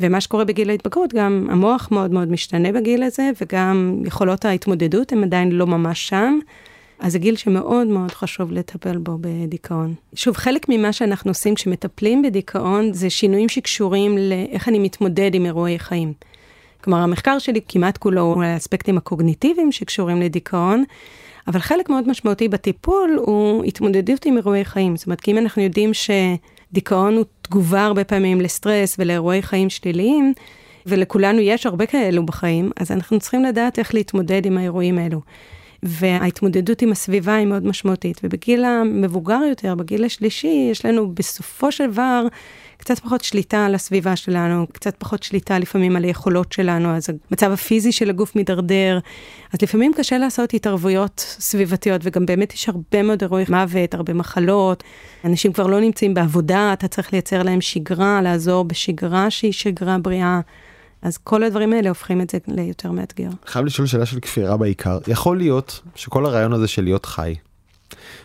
ומה 0.00 0.20
שקורה 0.20 0.44
בגיל 0.44 0.70
ההתבגרות, 0.70 1.14
גם 1.14 1.46
המוח 1.50 1.88
מאוד 1.90 2.10
מאוד 2.10 2.30
משתנה 2.30 2.72
בגיל 2.72 3.02
הזה, 3.02 3.30
וגם 3.40 4.02
יכולות 4.06 4.44
ההתמודדות 4.44 5.12
הן 5.12 5.24
עדיין 5.24 5.52
לא 5.52 5.66
ממש 5.66 6.08
שם. 6.08 6.38
אז 7.00 7.12
זה 7.12 7.18
גיל 7.18 7.36
שמאוד 7.36 7.86
מאוד 7.86 8.10
חשוב 8.10 8.52
לטפל 8.52 8.98
בו 8.98 9.18
בדיכאון. 9.20 9.94
שוב, 10.14 10.36
חלק 10.36 10.66
ממה 10.68 10.92
שאנחנו 10.92 11.30
עושים 11.30 11.54
כשמטפלים 11.54 12.22
בדיכאון, 12.22 12.92
זה 12.92 13.10
שינויים 13.10 13.48
שקשורים 13.48 14.18
לאיך 14.18 14.68
אני 14.68 14.78
מתמודד 14.78 15.34
עם 15.34 15.46
אירועי 15.46 15.78
חיים. 15.78 16.12
כלומר, 16.84 16.98
המחקר 16.98 17.38
שלי 17.38 17.60
כמעט 17.68 17.98
כולו 17.98 18.20
הוא 18.20 18.44
על 18.44 18.50
האספקטים 18.50 18.98
הקוגניטיביים 18.98 19.72
שקשורים 19.72 20.20
לדיכאון, 20.20 20.84
אבל 21.48 21.60
חלק 21.60 21.90
מאוד 21.90 22.08
משמעותי 22.08 22.48
בטיפול 22.48 23.18
הוא 23.26 23.64
התמודדות 23.64 24.26
עם 24.26 24.36
אירועי 24.36 24.64
חיים. 24.64 24.96
זאת 24.96 25.06
אומרת, 25.06 25.20
כי 25.20 25.30
אם 25.30 25.38
אנחנו 25.38 25.62
יודעים 25.62 25.94
שדיכאון 26.72 27.16
הוא 27.16 27.24
תגובה 27.42 27.84
הרבה 27.84 28.04
פעמים 28.04 28.40
לסטרס 28.40 28.96
ולאירועי 28.98 29.42
חיים 29.42 29.70
שליליים, 29.70 30.34
ולכולנו 30.86 31.40
יש 31.40 31.66
הרבה 31.66 31.86
כאלו 31.86 32.26
בחיים, 32.26 32.70
אז 32.76 32.90
אנחנו 32.90 33.20
צריכים 33.20 33.44
לדעת 33.44 33.78
איך 33.78 33.94
להתמודד 33.94 34.46
עם 34.46 34.58
האירועים 34.58 34.98
האלו. 34.98 35.20
וההתמודדות 35.82 36.82
עם 36.82 36.92
הסביבה 36.92 37.34
היא 37.34 37.46
מאוד 37.46 37.66
משמעותית. 37.66 38.20
ובגיל 38.24 38.64
המבוגר 38.64 39.40
יותר, 39.48 39.74
בגיל 39.74 40.04
השלישי, 40.04 40.68
יש 40.70 40.86
לנו 40.86 41.14
בסופו 41.14 41.72
של 41.72 41.90
דבר 41.90 42.26
קצת 42.76 42.98
פחות 42.98 43.24
שליטה 43.24 43.66
על 43.66 43.74
הסביבה 43.74 44.16
שלנו, 44.16 44.66
קצת 44.72 44.94
פחות 44.98 45.22
שליטה 45.22 45.58
לפעמים 45.58 45.96
על 45.96 46.04
היכולות 46.04 46.52
שלנו, 46.52 46.96
אז 46.96 47.08
המצב 47.30 47.52
הפיזי 47.52 47.92
של 47.92 48.10
הגוף 48.10 48.36
מידרדר. 48.36 48.98
אז 49.52 49.62
לפעמים 49.62 49.92
קשה 49.96 50.18
לעשות 50.18 50.54
התערבויות 50.54 51.36
סביבתיות, 51.38 52.00
וגם 52.04 52.26
באמת 52.26 52.54
יש 52.54 52.68
הרבה 52.68 53.02
מאוד 53.02 53.22
אירועי 53.22 53.44
מוות, 53.48 53.94
הרבה 53.94 54.12
מחלות. 54.12 54.82
אנשים 55.24 55.52
כבר 55.52 55.66
לא 55.66 55.80
נמצאים 55.80 56.14
בעבודה, 56.14 56.72
אתה 56.72 56.88
צריך 56.88 57.12
לייצר 57.12 57.42
להם 57.42 57.60
שגרה, 57.60 58.22
לעזור 58.22 58.64
בשגרה 58.64 59.30
שהיא 59.30 59.52
שגרה 59.52 59.98
בריאה. 59.98 60.40
אז 61.02 61.18
כל 61.18 61.42
הדברים 61.42 61.72
האלה 61.72 61.88
הופכים 61.88 62.20
את 62.20 62.30
זה 62.30 62.38
ליותר 62.48 62.92
מאתגר. 62.92 63.28
חייב 63.46 63.64
לשאול 63.64 63.86
שאלה 63.86 64.06
של 64.06 64.20
כפירה 64.20 64.56
בעיקר. 64.56 64.98
יכול 65.06 65.36
להיות 65.36 65.80
שכל 65.94 66.26
הרעיון 66.26 66.52
הזה 66.52 66.68
של 66.68 66.82
להיות 66.82 67.06
חי 67.06 67.34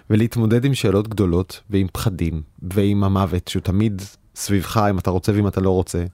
ולהתמודד 0.09 0.65
עם 0.65 0.73
שאלות 0.73 1.07
גדולות 1.07 1.61
ועם 1.69 1.87
פחדים 1.93 2.41
ועם 2.61 3.03
המוות 3.03 3.47
שהוא 3.47 3.61
תמיד 3.61 4.01
סביבך 4.35 4.77
אם 4.89 4.99
אתה 4.99 5.09
רוצה 5.09 5.31
ואם 5.35 5.47
אתה 5.47 5.61
לא 5.61 5.69
רוצה. 5.69 6.05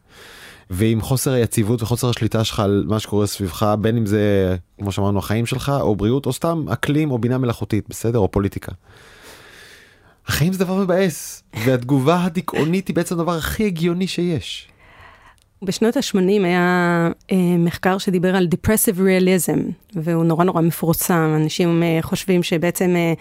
ועם 0.70 1.02
חוסר 1.02 1.32
היציבות 1.32 1.82
וחוסר 1.82 2.10
השליטה 2.10 2.44
שלך 2.44 2.60
על 2.60 2.84
מה 2.88 3.00
שקורה 3.00 3.28
סביבך 3.28 3.76
בין 3.82 3.98
אם 3.98 4.06
זה 4.06 4.56
כמו 4.80 4.92
שאמרנו 4.92 5.20
החיים 5.20 5.46
שלך 5.46 5.72
או 5.82 5.96
בריאות 5.96 6.26
או 6.26 6.34
סתם 6.34 6.66
אקלים 6.70 7.12
או 7.12 7.18
בינה 7.18 7.38
מלאכותית 7.38 7.86
בסדר 7.90 8.20
או 8.20 8.32
פוליטיקה. 8.32 8.72
החיים 10.28 10.54
זה 10.54 10.60
דבר 10.66 10.76
מבאס 10.76 11.44
והתגובה 11.66 12.24
הדיכאונית 12.24 12.88
היא 12.88 12.96
בעצם 12.96 13.16
הדבר 13.16 13.36
הכי 13.36 13.66
הגיוני 13.66 14.08
שיש. 14.08 14.73
בשנות 15.64 15.98
ה-80 15.98 16.44
היה 16.44 17.10
אה, 17.32 17.38
מחקר 17.58 17.98
שדיבר 17.98 18.36
על 18.36 18.48
Depressive 18.56 18.98
Realism, 18.98 19.60
והוא 19.96 20.24
נורא 20.24 20.44
נורא 20.44 20.62
מפורסם. 20.62 21.34
אנשים 21.36 21.84
אה, 21.84 22.00
חושבים 22.02 22.44
שבעצם, 22.44 22.96
אה, 22.96 23.14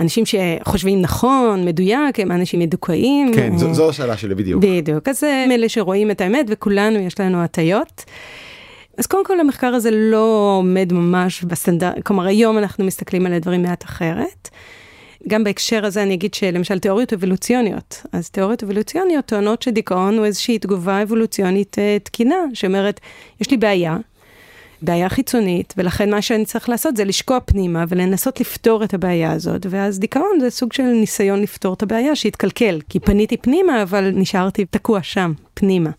אנשים 0.00 0.24
שחושבים 0.26 1.00
נכון, 1.00 1.64
מדויק, 1.64 2.20
הם 2.20 2.32
אנשים 2.32 2.60
מדוכאים. 2.60 3.32
כן, 3.34 3.52
אה, 3.52 3.58
זו, 3.58 3.74
זו 3.74 3.88
השאלה 3.88 4.16
שלי 4.16 4.34
בדיוק. 4.34 4.64
בדיוק, 4.64 5.08
אז 5.08 5.22
הם 5.24 5.50
אלה 5.50 5.68
שרואים 5.68 6.10
את 6.10 6.20
האמת, 6.20 6.46
וכולנו 6.48 6.98
יש 6.98 7.20
לנו 7.20 7.42
הטיות. 7.42 8.04
אז 8.98 9.06
קודם 9.06 9.24
כל 9.24 9.40
המחקר 9.40 9.66
הזה 9.66 9.90
לא 9.92 10.56
עומד 10.58 10.92
ממש 10.92 11.42
בסטנדרט, 11.42 12.02
כלומר 12.02 12.26
היום 12.26 12.58
אנחנו 12.58 12.84
מסתכלים 12.84 13.26
על 13.26 13.32
הדברים 13.32 13.62
מעט 13.62 13.84
אחרת. 13.84 14.48
גם 15.28 15.44
בהקשר 15.44 15.86
הזה 15.86 16.02
אני 16.02 16.14
אגיד 16.14 16.34
שלמשל 16.34 16.78
תיאוריות 16.78 17.12
אבולוציוניות, 17.12 18.02
אז 18.12 18.30
תיאוריות 18.30 18.62
אבולוציוניות 18.62 19.26
טוענות 19.26 19.62
שדיכאון 19.62 20.18
הוא 20.18 20.24
איזושהי 20.24 20.58
תגובה 20.58 21.02
אבולוציונית 21.02 21.78
אה, 21.78 21.96
תקינה, 22.02 22.36
שאומרת, 22.54 23.00
יש 23.40 23.50
לי 23.50 23.56
בעיה, 23.56 23.96
בעיה 24.82 25.08
חיצונית, 25.08 25.74
ולכן 25.76 26.10
מה 26.10 26.22
שאני 26.22 26.44
צריך 26.44 26.68
לעשות 26.68 26.96
זה 26.96 27.04
לשקוע 27.04 27.38
פנימה 27.40 27.84
ולנסות 27.88 28.40
לפתור 28.40 28.84
את 28.84 28.94
הבעיה 28.94 29.32
הזאת, 29.32 29.66
ואז 29.70 29.98
דיכאון 29.98 30.40
זה 30.40 30.50
סוג 30.50 30.72
של 30.72 30.82
ניסיון 30.82 31.42
לפתור 31.42 31.74
את 31.74 31.82
הבעיה 31.82 32.16
שהתקלקל, 32.16 32.80
כי 32.88 33.00
פניתי 33.00 33.36
פנימה, 33.36 33.82
אבל 33.82 34.10
נשארתי 34.10 34.64
תקוע 34.64 35.02
שם, 35.02 35.32
פנימה. 35.54 35.90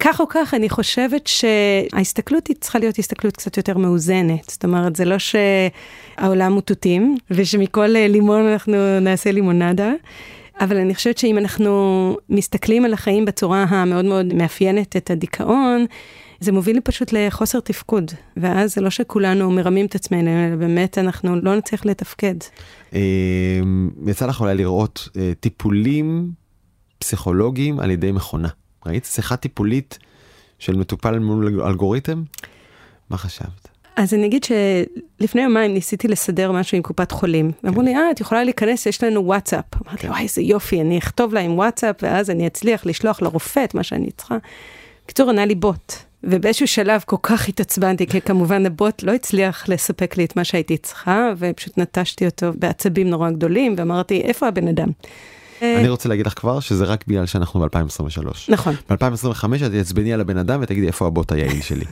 כך 0.00 0.20
או 0.20 0.28
כך, 0.28 0.54
אני 0.54 0.68
חושבת 0.68 1.26
שההסתכלות 1.26 2.46
היא 2.46 2.56
צריכה 2.60 2.78
להיות 2.78 2.98
הסתכלות 2.98 3.36
קצת 3.36 3.56
יותר 3.56 3.78
מאוזנת. 3.78 4.50
זאת 4.50 4.64
אומרת, 4.64 4.96
זה 4.96 5.04
לא 5.04 5.16
שהעולם 5.18 6.52
הוא 6.52 6.60
תותים, 6.60 7.16
ושמכל 7.30 7.96
אה, 7.96 8.08
לימון 8.08 8.46
אנחנו 8.46 9.00
נעשה 9.00 9.32
לימונדה. 9.32 9.92
אבל 10.60 10.76
אני 10.76 10.94
חושבת 10.94 11.18
שאם 11.18 11.38
אנחנו 11.38 12.16
מסתכלים 12.28 12.84
על 12.84 12.92
החיים 12.92 13.24
בצורה 13.24 13.62
המאוד 13.68 14.04
מאוד 14.04 14.34
מאפיינת 14.34 14.96
את 14.96 15.10
הדיכאון, 15.10 15.86
זה 16.40 16.52
מוביל 16.52 16.80
פשוט 16.84 17.12
לחוסר 17.12 17.60
תפקוד. 17.60 18.12
ואז 18.36 18.74
זה 18.74 18.80
לא 18.80 18.90
שכולנו 18.90 19.50
מרמים 19.50 19.86
את 19.86 19.94
עצמנו, 19.94 20.30
אלא 20.30 20.56
באמת 20.56 20.98
אנחנו 20.98 21.36
לא 21.36 21.56
נצליח 21.56 21.86
לתפקד. 21.86 22.34
אה, 22.94 23.00
יצא 24.06 24.26
לך 24.26 24.40
אולי 24.40 24.54
לראות 24.54 25.08
אה, 25.16 25.32
טיפולים 25.40 26.30
פסיכולוגיים 26.98 27.80
על 27.80 27.90
ידי 27.90 28.12
מכונה. 28.12 28.48
ראית 28.86 29.04
שיחה 29.04 29.36
טיפולית 29.36 29.98
של 30.58 30.76
מטופל 30.76 31.18
מול 31.18 31.60
אלגוריתם? 31.62 32.22
מה 33.10 33.16
חשבת? 33.16 33.68
אז 33.96 34.14
אני 34.14 34.26
אגיד 34.26 34.44
שלפני 34.44 35.42
יומיים 35.42 35.74
ניסיתי 35.74 36.08
לסדר 36.08 36.52
משהו 36.52 36.76
עם 36.76 36.82
קופת 36.82 37.12
חולים. 37.12 37.52
כן. 37.52 37.68
אמרו 37.68 37.82
לי, 37.82 37.96
אה, 37.96 38.10
את 38.10 38.20
יכולה 38.20 38.44
להיכנס, 38.44 38.86
יש 38.86 39.04
לנו 39.04 39.26
וואטסאפ. 39.26 39.64
כן. 39.70 39.78
אמרתי, 39.88 40.08
וואי, 40.08 40.22
איזה 40.22 40.42
יופי, 40.42 40.80
אני 40.80 40.98
אכתוב 40.98 41.34
לה 41.34 41.40
עם 41.40 41.54
וואטסאפ, 41.58 41.96
ואז 42.02 42.30
אני 42.30 42.46
אצליח 42.46 42.86
לשלוח 42.86 43.22
לרופא 43.22 43.64
את 43.64 43.74
מה 43.74 43.82
שאני 43.82 44.10
צריכה. 44.10 44.36
בקיצור, 45.04 45.30
ענה 45.30 45.46
לי 45.46 45.54
בוט. 45.54 45.92
ובאיזשהו 46.24 46.66
שלב 46.66 47.00
כל 47.06 47.16
כך 47.22 47.48
התעצבנתי, 47.48 48.06
כי 48.06 48.20
כמובן 48.20 48.66
הבוט 48.66 49.02
לא 49.02 49.12
הצליח 49.12 49.68
לספק 49.68 50.16
לי 50.16 50.24
את 50.24 50.36
מה 50.36 50.44
שהייתי 50.44 50.76
צריכה, 50.76 51.32
ופשוט 51.38 51.78
נטשתי 51.78 52.26
אותו 52.26 52.50
בעצבים 52.54 53.10
נורא 53.10 53.30
גדולים, 53.30 53.74
ואמרתי, 53.78 54.20
איפה 54.20 54.48
הבן 54.48 54.68
אדם? 54.68 54.88
אני 55.62 55.88
רוצה 55.88 56.08
להגיד 56.08 56.26
לך 56.26 56.32
כבר 56.38 56.60
שזה 56.60 56.84
רק 56.84 57.04
בגלל 57.06 57.26
שאנחנו 57.26 57.60
ב-2023. 57.60 58.28
נכון. 58.48 58.74
ב-2025 58.90 59.44
את 59.66 59.70
תעצבני 59.72 60.12
על 60.12 60.20
הבן 60.20 60.36
אדם 60.36 60.60
ותגידי 60.62 60.86
איפה 60.86 61.06
הבוט 61.06 61.32
היעיל 61.32 61.60
שלי. 61.68 61.84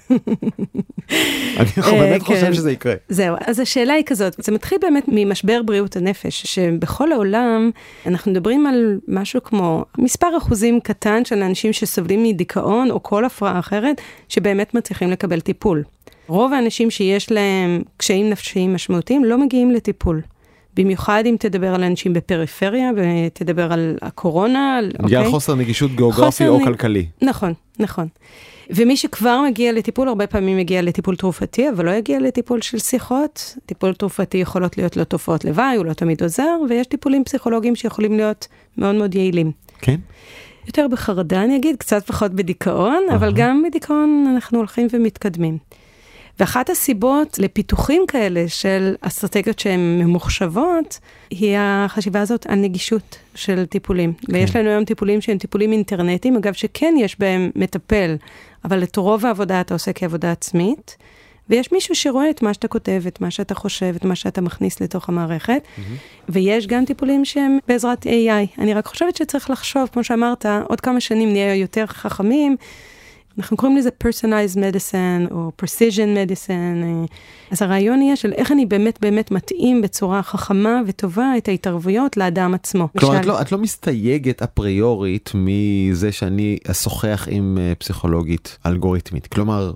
אני 1.56 1.68
אה, 1.78 1.92
באמת 1.92 2.22
חושב 2.22 2.40
כן. 2.40 2.54
שזה 2.54 2.72
יקרה. 2.72 2.94
זהו, 3.08 3.36
אז 3.46 3.58
השאלה 3.58 3.92
היא 3.92 4.04
כזאת, 4.06 4.34
זה 4.38 4.52
מתחיל 4.52 4.78
באמת 4.82 5.04
ממשבר 5.08 5.60
בריאות 5.64 5.96
הנפש, 5.96 6.42
שבכל 6.46 7.12
העולם 7.12 7.70
אנחנו 8.06 8.30
מדברים 8.30 8.66
על 8.66 8.98
משהו 9.08 9.42
כמו 9.42 9.84
מספר 9.98 10.36
אחוזים 10.38 10.80
קטן 10.80 11.24
של 11.24 11.42
אנשים 11.42 11.72
שסובלים 11.72 12.22
מדיכאון 12.22 12.90
או 12.90 13.02
כל 13.02 13.24
הפרעה 13.24 13.58
אחרת, 13.58 14.00
שבאמת 14.28 14.74
מצליחים 14.74 15.10
לקבל 15.10 15.40
טיפול. 15.40 15.82
רוב 16.26 16.52
האנשים 16.52 16.90
שיש 16.90 17.32
להם 17.32 17.82
קשיים 17.96 18.30
נפשיים 18.30 18.74
משמעותיים 18.74 19.24
לא 19.24 19.38
מגיעים 19.38 19.70
לטיפול. 19.70 20.20
במיוחד 20.78 21.22
אם 21.26 21.36
תדבר 21.38 21.74
על 21.74 21.84
אנשים 21.84 22.12
בפריפריה 22.12 22.90
ותדבר 22.96 23.72
על 23.72 23.96
הקורונה. 24.02 24.80
בגלל 25.02 25.18
אוקיי? 25.20 25.30
חוסר 25.30 25.54
נגישות 25.54 25.90
גיאוגרפי 25.96 26.24
חוסר 26.24 26.50
או 26.50 26.60
נ... 26.60 26.64
כלכלי. 26.64 27.06
נכון, 27.22 27.52
נכון. 27.78 28.08
ומי 28.70 28.96
שכבר 28.96 29.40
מגיע 29.48 29.72
לטיפול, 29.72 30.08
הרבה 30.08 30.26
פעמים 30.26 30.56
מגיע 30.56 30.82
לטיפול 30.82 31.16
תרופתי, 31.16 31.70
אבל 31.70 31.84
לא 31.84 31.90
יגיע 31.90 32.20
לטיפול 32.20 32.60
של 32.60 32.78
שיחות. 32.78 33.56
טיפול 33.66 33.94
תרופתי 33.94 34.38
יכולות 34.38 34.78
להיות 34.78 34.96
לו 34.96 35.04
תופעות 35.04 35.44
לוואי, 35.44 35.76
הוא 35.76 35.86
לא 35.86 35.92
תמיד 35.92 36.22
עוזר, 36.22 36.56
ויש 36.68 36.86
טיפולים 36.86 37.24
פסיכולוגיים 37.24 37.76
שיכולים 37.76 38.16
להיות 38.16 38.46
מאוד 38.78 38.94
מאוד 38.94 39.14
יעילים. 39.14 39.52
כן. 39.80 39.96
יותר 40.66 40.86
בחרדה, 40.90 41.44
אני 41.44 41.56
אגיד, 41.56 41.76
קצת 41.76 42.06
פחות 42.06 42.32
בדיכאון, 42.32 43.06
uh-huh. 43.08 43.14
אבל 43.14 43.32
גם 43.34 43.62
בדיכאון 43.66 44.26
אנחנו 44.34 44.58
הולכים 44.58 44.86
ומתקדמים. 44.92 45.58
ואחת 46.40 46.70
הסיבות 46.70 47.38
לפיתוחים 47.38 48.04
כאלה 48.08 48.44
של 48.48 48.94
אסטרטגיות 49.00 49.58
שהן 49.58 49.98
ממוחשבות, 49.98 50.98
היא 51.30 51.56
החשיבה 51.58 52.20
הזאת 52.20 52.46
על 52.46 52.58
נגישות 52.58 53.18
של 53.34 53.66
טיפולים. 53.66 54.12
כן. 54.12 54.32
ויש 54.34 54.56
לנו 54.56 54.68
היום 54.68 54.84
טיפולים 54.84 55.20
שהם 55.20 55.38
טיפולים 55.38 55.72
אינטרנטיים, 55.72 56.36
אגב, 56.36 56.52
שכן 56.52 56.94
יש 56.98 57.20
בהם 57.20 57.50
מטפל, 57.56 58.16
אבל 58.64 58.82
את 58.82 58.96
רוב 58.96 59.26
העבודה 59.26 59.60
אתה 59.60 59.74
עושה 59.74 59.92
כעבודה 59.92 60.32
עצמית. 60.32 60.96
ויש 61.50 61.72
מישהו 61.72 61.94
שרואה 61.94 62.30
את 62.30 62.42
מה 62.42 62.54
שאתה 62.54 62.68
כותב, 62.68 63.02
את 63.08 63.20
מה 63.20 63.30
שאתה 63.30 63.54
חושב, 63.54 63.94
את 63.96 64.04
מה 64.04 64.14
שאתה 64.14 64.40
מכניס 64.40 64.80
לתוך 64.80 65.08
המערכת, 65.08 65.62
mm-hmm. 65.62 65.80
ויש 66.28 66.66
גם 66.66 66.84
טיפולים 66.84 67.24
שהם 67.24 67.58
בעזרת 67.68 68.06
AI. 68.06 68.58
אני 68.58 68.74
רק 68.74 68.86
חושבת 68.86 69.16
שצריך 69.16 69.50
לחשוב, 69.50 69.88
כמו 69.92 70.04
שאמרת, 70.04 70.46
עוד 70.68 70.80
כמה 70.80 71.00
שנים 71.00 71.32
נהיה 71.32 71.54
יותר 71.54 71.86
חכמים. 71.86 72.56
אנחנו 73.38 73.56
קוראים 73.56 73.76
לזה 73.76 73.90
personalized 74.04 74.56
medicine 74.56 75.30
או 75.30 75.52
precision 75.62 76.28
medicine. 76.28 76.82
אה, 76.82 77.04
אז 77.50 77.62
הרעיון 77.62 78.02
יהיה 78.02 78.16
של 78.16 78.32
איך 78.32 78.52
אני 78.52 78.66
באמת 78.66 78.98
באמת 79.00 79.30
מתאים 79.30 79.82
בצורה 79.82 80.22
חכמה 80.22 80.80
וטובה 80.86 81.32
את 81.38 81.48
ההתערבויות 81.48 82.16
לאדם 82.16 82.54
עצמו. 82.54 82.88
כלומר, 82.98 83.20
את 83.20 83.26
לא, 83.26 83.40
את 83.40 83.52
לא 83.52 83.58
מסתייגת 83.58 84.42
אפריורית 84.42 85.30
מזה 85.34 86.12
שאני 86.12 86.58
אשוחח 86.70 87.28
עם 87.30 87.58
uh, 87.58 87.74
פסיכולוגית 87.74 88.58
אלגוריתמית. 88.66 89.26
כלומר, 89.26 89.72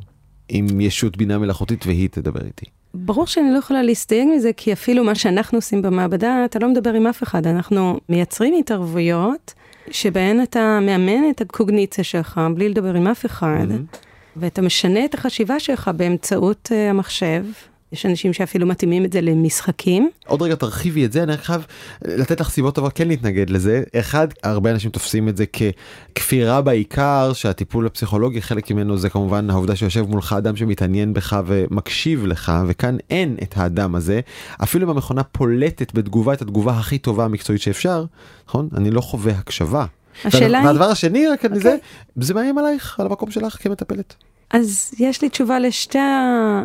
עם 0.49 0.81
ישות 0.81 1.17
בינה 1.17 1.39
מלאכותית 1.39 1.87
והיא 1.87 2.09
תדבר 2.09 2.41
איתי. 2.47 2.67
ברור 2.95 3.27
שאני 3.27 3.53
לא 3.53 3.59
יכולה 3.59 3.83
להסתייג 3.83 4.29
מזה, 4.37 4.51
כי 4.57 4.73
אפילו 4.73 5.05
מה 5.05 5.15
שאנחנו 5.15 5.59
עושים 5.59 5.83
במעבדה, 5.83 6.45
אתה 6.45 6.59
לא 6.59 6.69
מדבר 6.69 6.93
עם 6.93 7.07
אף 7.07 7.23
אחד. 7.23 7.47
אנחנו 7.47 8.01
מייצרים 8.09 8.55
התערבויות 8.59 9.55
שבהן 9.91 10.43
אתה 10.43 10.79
מאמן 10.83 11.31
את 11.31 11.41
הקוגניציה 11.41 12.05
שלך 12.05 12.41
בלי 12.55 12.69
לדבר 12.69 12.95
עם 12.95 13.07
אף 13.07 13.27
אחד, 13.27 13.67
mm-hmm. 13.69 13.97
ואתה 14.37 14.63
משנה 14.63 15.05
את 15.05 15.15
החשיבה 15.15 15.61
שלך 15.61 15.91
באמצעות 15.97 16.69
uh, 16.73 16.91
המחשב. 16.91 17.45
יש 17.93 18.07
אנשים 18.07 18.33
שאפילו 18.33 18.67
מתאימים 18.67 19.05
את 19.05 19.13
זה 19.13 19.21
למשחקים. 19.21 20.11
עוד 20.27 20.43
רגע 20.43 20.55
תרחיבי 20.55 21.05
את 21.05 21.13
זה, 21.13 21.23
אני 21.23 21.37
חייב 21.37 21.67
לתת 22.05 22.41
לך 22.41 22.51
סיבות 22.51 22.75
טובות 22.75 22.93
כן 22.93 23.09
להתנגד 23.09 23.51
לזה. 23.51 23.83
אחד, 23.97 24.29
הרבה 24.43 24.71
אנשים 24.71 24.91
תופסים 24.91 25.29
את 25.29 25.37
זה 25.37 25.45
ככפירה 25.47 26.61
בעיקר, 26.61 27.33
שהטיפול 27.33 27.87
הפסיכולוגי, 27.87 28.43
חלק 28.43 28.71
ממנו 28.71 28.99
זה 28.99 29.09
כמובן 29.11 29.51
העובדה 29.51 29.77
שיושב 29.77 30.03
מולך 30.03 30.33
אדם 30.33 30.57
שמתעניין 30.57 31.15
בך 31.15 31.41
ומקשיב 31.47 32.27
לך, 32.27 32.53
וכאן 32.69 32.97
אין 33.11 33.37
את 33.43 33.55
האדם 33.57 33.95
הזה. 33.95 34.21
אפילו 34.63 34.87
אם 34.87 34.91
המכונה 34.91 35.23
פולטת 35.23 35.95
בתגובה 35.95 36.33
את 36.33 36.43
התגובה 36.43 36.73
הכי 36.73 36.99
טובה 36.99 37.25
המקצועית 37.25 37.63
שאפשר, 37.63 38.05
נכון? 38.49 38.69
אני 38.77 38.91
לא 38.91 39.01
חווה 39.01 39.33
הקשבה. 39.33 39.85
השאלה 40.25 40.59
היא... 40.59 40.67
והדבר 40.67 40.85
השני, 40.85 41.29
רק 41.29 41.45
okay. 41.45 41.49
זה, 41.55 41.77
זה 42.17 42.35
מאיים 42.35 42.59
עלייך, 42.59 43.01
על 43.01 43.07
המקום 43.07 43.31
שלך 43.31 43.57
כמטפלת. 43.63 44.15
אז 44.53 44.95
יש 44.99 45.23
לי 45.23 45.29
תשובה 45.29 45.59
לשתי 45.59 45.99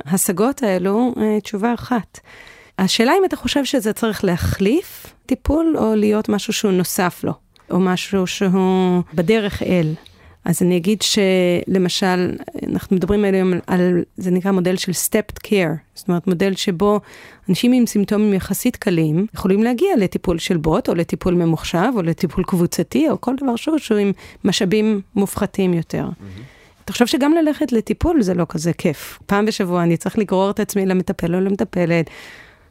ההשגות 0.06 0.64
האלו, 0.64 1.14
אה, 1.18 1.42
תשובה 1.42 1.74
אחת. 1.74 2.20
השאלה 2.80 3.14
אם 3.20 3.26
אתה 3.26 3.36
חושב 3.36 3.66
שזה 3.66 3.94
צריך 3.94 4.24
להחליף 4.24 5.14
טיפול, 5.26 5.76
או 5.78 5.96
להיות 5.96 6.30
משהו 6.30 6.54
שהוא 6.54 6.72
נוסף 6.72 7.24
לו, 7.24 7.34
או 7.72 7.80
משהו 7.80 8.28
שהוא 8.28 9.02
בדרך 9.14 9.64
אל. 9.64 9.94
אז 10.46 10.62
אני 10.62 10.78
אגיד 10.78 11.02
שלמשל, 11.02 12.36
אנחנו 12.68 12.96
מדברים 12.96 13.24
היום 13.24 13.54
על, 13.54 13.60
על, 13.68 14.04
זה 14.18 14.32
נקרא 14.32 14.52
מודל 14.52 14.76
של 14.76 14.92
stepped 14.92 15.48
care, 15.48 15.78
זאת 15.96 16.08
אומרת 16.08 16.28
מודל 16.28 16.56
שבו 16.56 17.00
אנשים 17.50 17.72
עם 17.72 17.86
סימפטומים 17.86 18.34
יחסית 18.34 18.76
קלים 18.76 19.28
יכולים 19.34 19.64
להגיע 19.64 19.90
לטיפול 19.98 20.40
של 20.40 20.58
בוט, 20.58 20.90
או 20.90 20.96
לטיפול 20.96 21.34
ממוחשב, 21.34 21.90
או 21.96 22.02
לטיפול 22.02 22.44
קבוצתי, 22.44 23.10
או 23.10 23.22
כל 23.22 23.36
דבר 23.42 23.56
שהוא, 23.56 23.78
שהוא 23.78 23.98
עם 23.98 24.12
משאבים 24.44 25.02
מופחתים 25.16 25.74
יותר. 25.74 26.06
Mm-hmm. 26.06 26.57
תחשוב 26.88 27.08
שגם 27.08 27.34
ללכת 27.34 27.72
לטיפול 27.72 28.22
זה 28.22 28.34
לא 28.34 28.46
כזה 28.50 28.74
כיף. 28.74 29.20
פעם 29.26 29.46
בשבוע 29.46 29.84
אני 29.84 29.98
צריך 29.98 30.18
לגרור 30.18 30.50
את 30.50 30.60
עצמי 30.60 30.86
למטפל 30.86 31.36
או 31.36 31.40
למטפלת, 31.40 32.10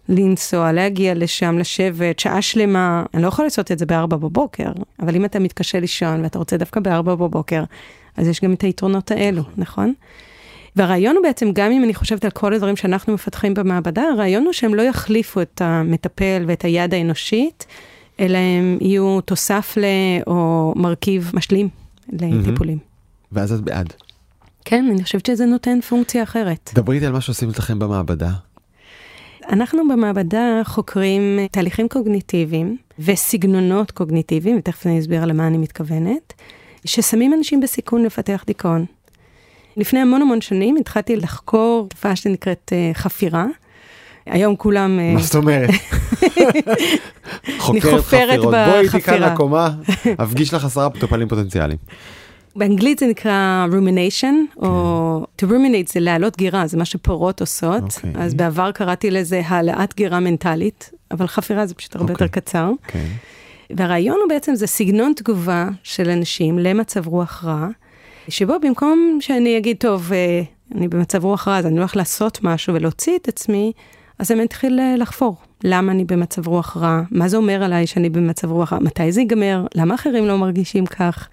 לנסוע, 0.09 0.73
להגיע 0.73 1.15
לשם, 1.15 1.59
לשבת, 1.59 2.19
שעה 2.19 2.43
שלמה. 2.43 3.05
אני 3.15 3.23
לא 3.23 3.29
יכול 3.29 3.45
לעשות 3.45 3.73
את 3.73 3.79
זה 3.79 3.87
בארבע 3.87 4.17
בבוקר, 4.17 4.73
אבל 5.01 5.17
אם 5.17 5.25
אתה 5.25 5.39
מתקשה 5.39 5.81
לישון 5.81 6.23
ואתה 6.23 6.39
רוצה 6.39 6.57
דווקא 6.57 6.81
בארבע 6.81 7.15
בבוקר, 7.15 7.65
אז 8.17 8.29
יש 8.29 8.41
גם 8.41 8.53
את 8.53 8.63
היתרונות 8.63 9.11
האלו, 9.11 9.43
נכון? 9.43 9.59
נכון? 9.59 9.93
והרעיון 10.77 11.17
הוא 11.17 11.23
בעצם, 11.23 11.53
גם 11.53 11.73
אם 11.73 11.85
אני 11.85 11.95
חושבת 11.95 12.25
על 12.25 12.31
כל 12.31 12.55
הדברים 12.55 12.77
שאנחנו 12.77 13.15
מפתחים 13.15 13.55
במעבדה, 13.55 14.03
הרעיון 14.03 14.45
הוא 14.45 14.53
שהם 14.53 14.75
לא 14.75 14.83
יחליפו 14.83 15.41
את 15.41 15.63
המטפל 15.65 16.45
ואת 16.47 16.65
היד 16.65 16.95
האנושית, 16.95 17.67
אלא 18.21 18.39
הם 18.39 18.79
יהיו 18.81 19.21
תוסף 19.21 19.75
ל... 19.77 19.85
או 20.27 20.73
מרכיב 20.77 21.31
משלים 21.35 21.69
לטיפולים. 22.13 22.79
ואז 23.33 23.53
את 23.53 23.61
בעד. 23.61 23.93
כן, 24.69 24.89
אני 24.93 25.03
חושבת 25.05 25.27
שזה 25.27 25.47
נותן 25.47 25.81
פונקציה 25.81 26.23
אחרת. 26.23 26.71
דברי 26.75 26.97
איתי 26.97 27.07
על 27.07 27.13
מה 27.13 27.21
שעושים 27.21 27.49
לכם 27.49 27.79
במעבדה. 27.79 28.31
אנחנו 29.49 29.89
במעבדה 29.89 30.61
חוקרים 30.65 31.39
תהליכים 31.51 31.89
קוגניטיביים 31.89 32.77
וסגנונות 32.99 33.91
קוגניטיביים, 33.91 34.57
ותכף 34.59 34.87
אני 34.87 35.01
אסביר 35.01 35.25
למה 35.25 35.47
אני 35.47 35.59
מתכוונת, 35.59 36.33
ששמים 36.85 37.35
אנשים 37.35 37.61
בסיכון 37.61 38.05
לפתח 38.05 38.45
דיכאון. 38.47 38.85
לפני 39.77 40.01
המון 40.01 40.23
המון 40.23 40.41
שנים 40.41 40.77
התחלתי 40.77 41.17
לחקור 41.17 41.87
תופעה 41.91 42.17
שנקראת 42.17 42.73
uh, 42.73 42.99
חפירה. 42.99 43.47
היום 44.27 44.57
כולם... 44.57 45.15
מה 45.15 45.23
זאת 45.23 45.35
אומרת? 45.35 45.71
חוקרת 47.59 48.05
חפירות. 48.05 48.55
בואי 48.55 48.81
איתי 48.81 49.01
כאן 49.01 49.23
לקומה, 49.23 49.71
אפגיש 50.25 50.55
לך 50.55 50.65
עשרה 50.65 50.89
מטופלים 50.89 51.29
פוטנציאליים. 51.29 51.79
באנגלית 52.57 52.99
זה 52.99 53.07
נקרא 53.07 53.67
rumination, 53.71 54.63
או 54.63 55.27
כן. 55.37 55.47
to 55.47 55.51
ruminate 55.51 55.93
זה 55.93 56.01
להעלות 56.01 56.37
גירה, 56.37 56.67
זה 56.67 56.77
מה 56.77 56.85
שפרות 56.85 57.41
עושות. 57.41 57.83
Okay. 57.83 58.07
אוקיי. 58.07 58.13
אז 58.23 58.35
בעבר 58.35 58.73
קראתי 58.73 59.11
לזה 59.11 59.43
העלאת 59.47 59.95
גירה 59.95 60.21
מנטלית, 60.21 60.91
אבל 61.11 61.27
חפירה 61.27 61.67
זה 61.67 61.75
פשוט 61.75 61.97
הרבה 61.97 62.09
okay. 62.09 62.13
יותר 62.13 62.25
אוקיי. 62.25 62.43
קצר. 62.43 62.71
Okay. 62.83 62.93
כן. 62.93 63.07
והרעיון 63.71 64.19
הוא 64.23 64.29
בעצם, 64.29 64.55
זה 64.55 64.67
סגנון 64.67 65.13
תגובה 65.17 65.69
של 65.83 66.11
אנשים 66.11 66.59
למצב 66.59 67.07
רוח 67.07 67.45
רע, 67.45 67.69
שבו 68.29 68.55
במקום 68.63 69.19
שאני 69.21 69.59
אגיד, 69.59 69.77
טוב, 69.77 70.13
אה, 70.13 70.43
אני 70.75 70.89
במצב 70.89 71.25
רוח 71.25 71.49
רע, 71.49 71.59
אז 71.59 71.67
אני 71.67 71.79
הולך 71.79 71.97
לעשות 71.97 72.39
משהו 72.43 72.75
ולהוציא 72.75 73.17
את 73.17 73.29
עצמי, 73.29 73.73
אז 74.19 74.33
אני 74.33 74.45
מתחיל 74.45 74.81
אה, 74.81 74.97
לחפור. 74.97 75.37
למה 75.65 75.93
אני 75.93 76.05
במצב 76.05 76.49
רוח 76.49 76.77
רע? 76.77 77.03
מה 77.11 77.29
זה 77.29 77.37
אומר 77.37 77.63
עליי 77.63 77.87
שאני 77.87 78.09
במצב 78.09 78.51
רוח 78.51 78.73
רע? 78.73 78.79
מתי 78.79 79.13
זה 79.13 79.21
ייגמר? 79.21 79.67
למה 79.75 79.95
אחרים 79.95 80.27
לא 80.27 80.39
מרגישים 80.39 80.87
כך? 80.87 81.29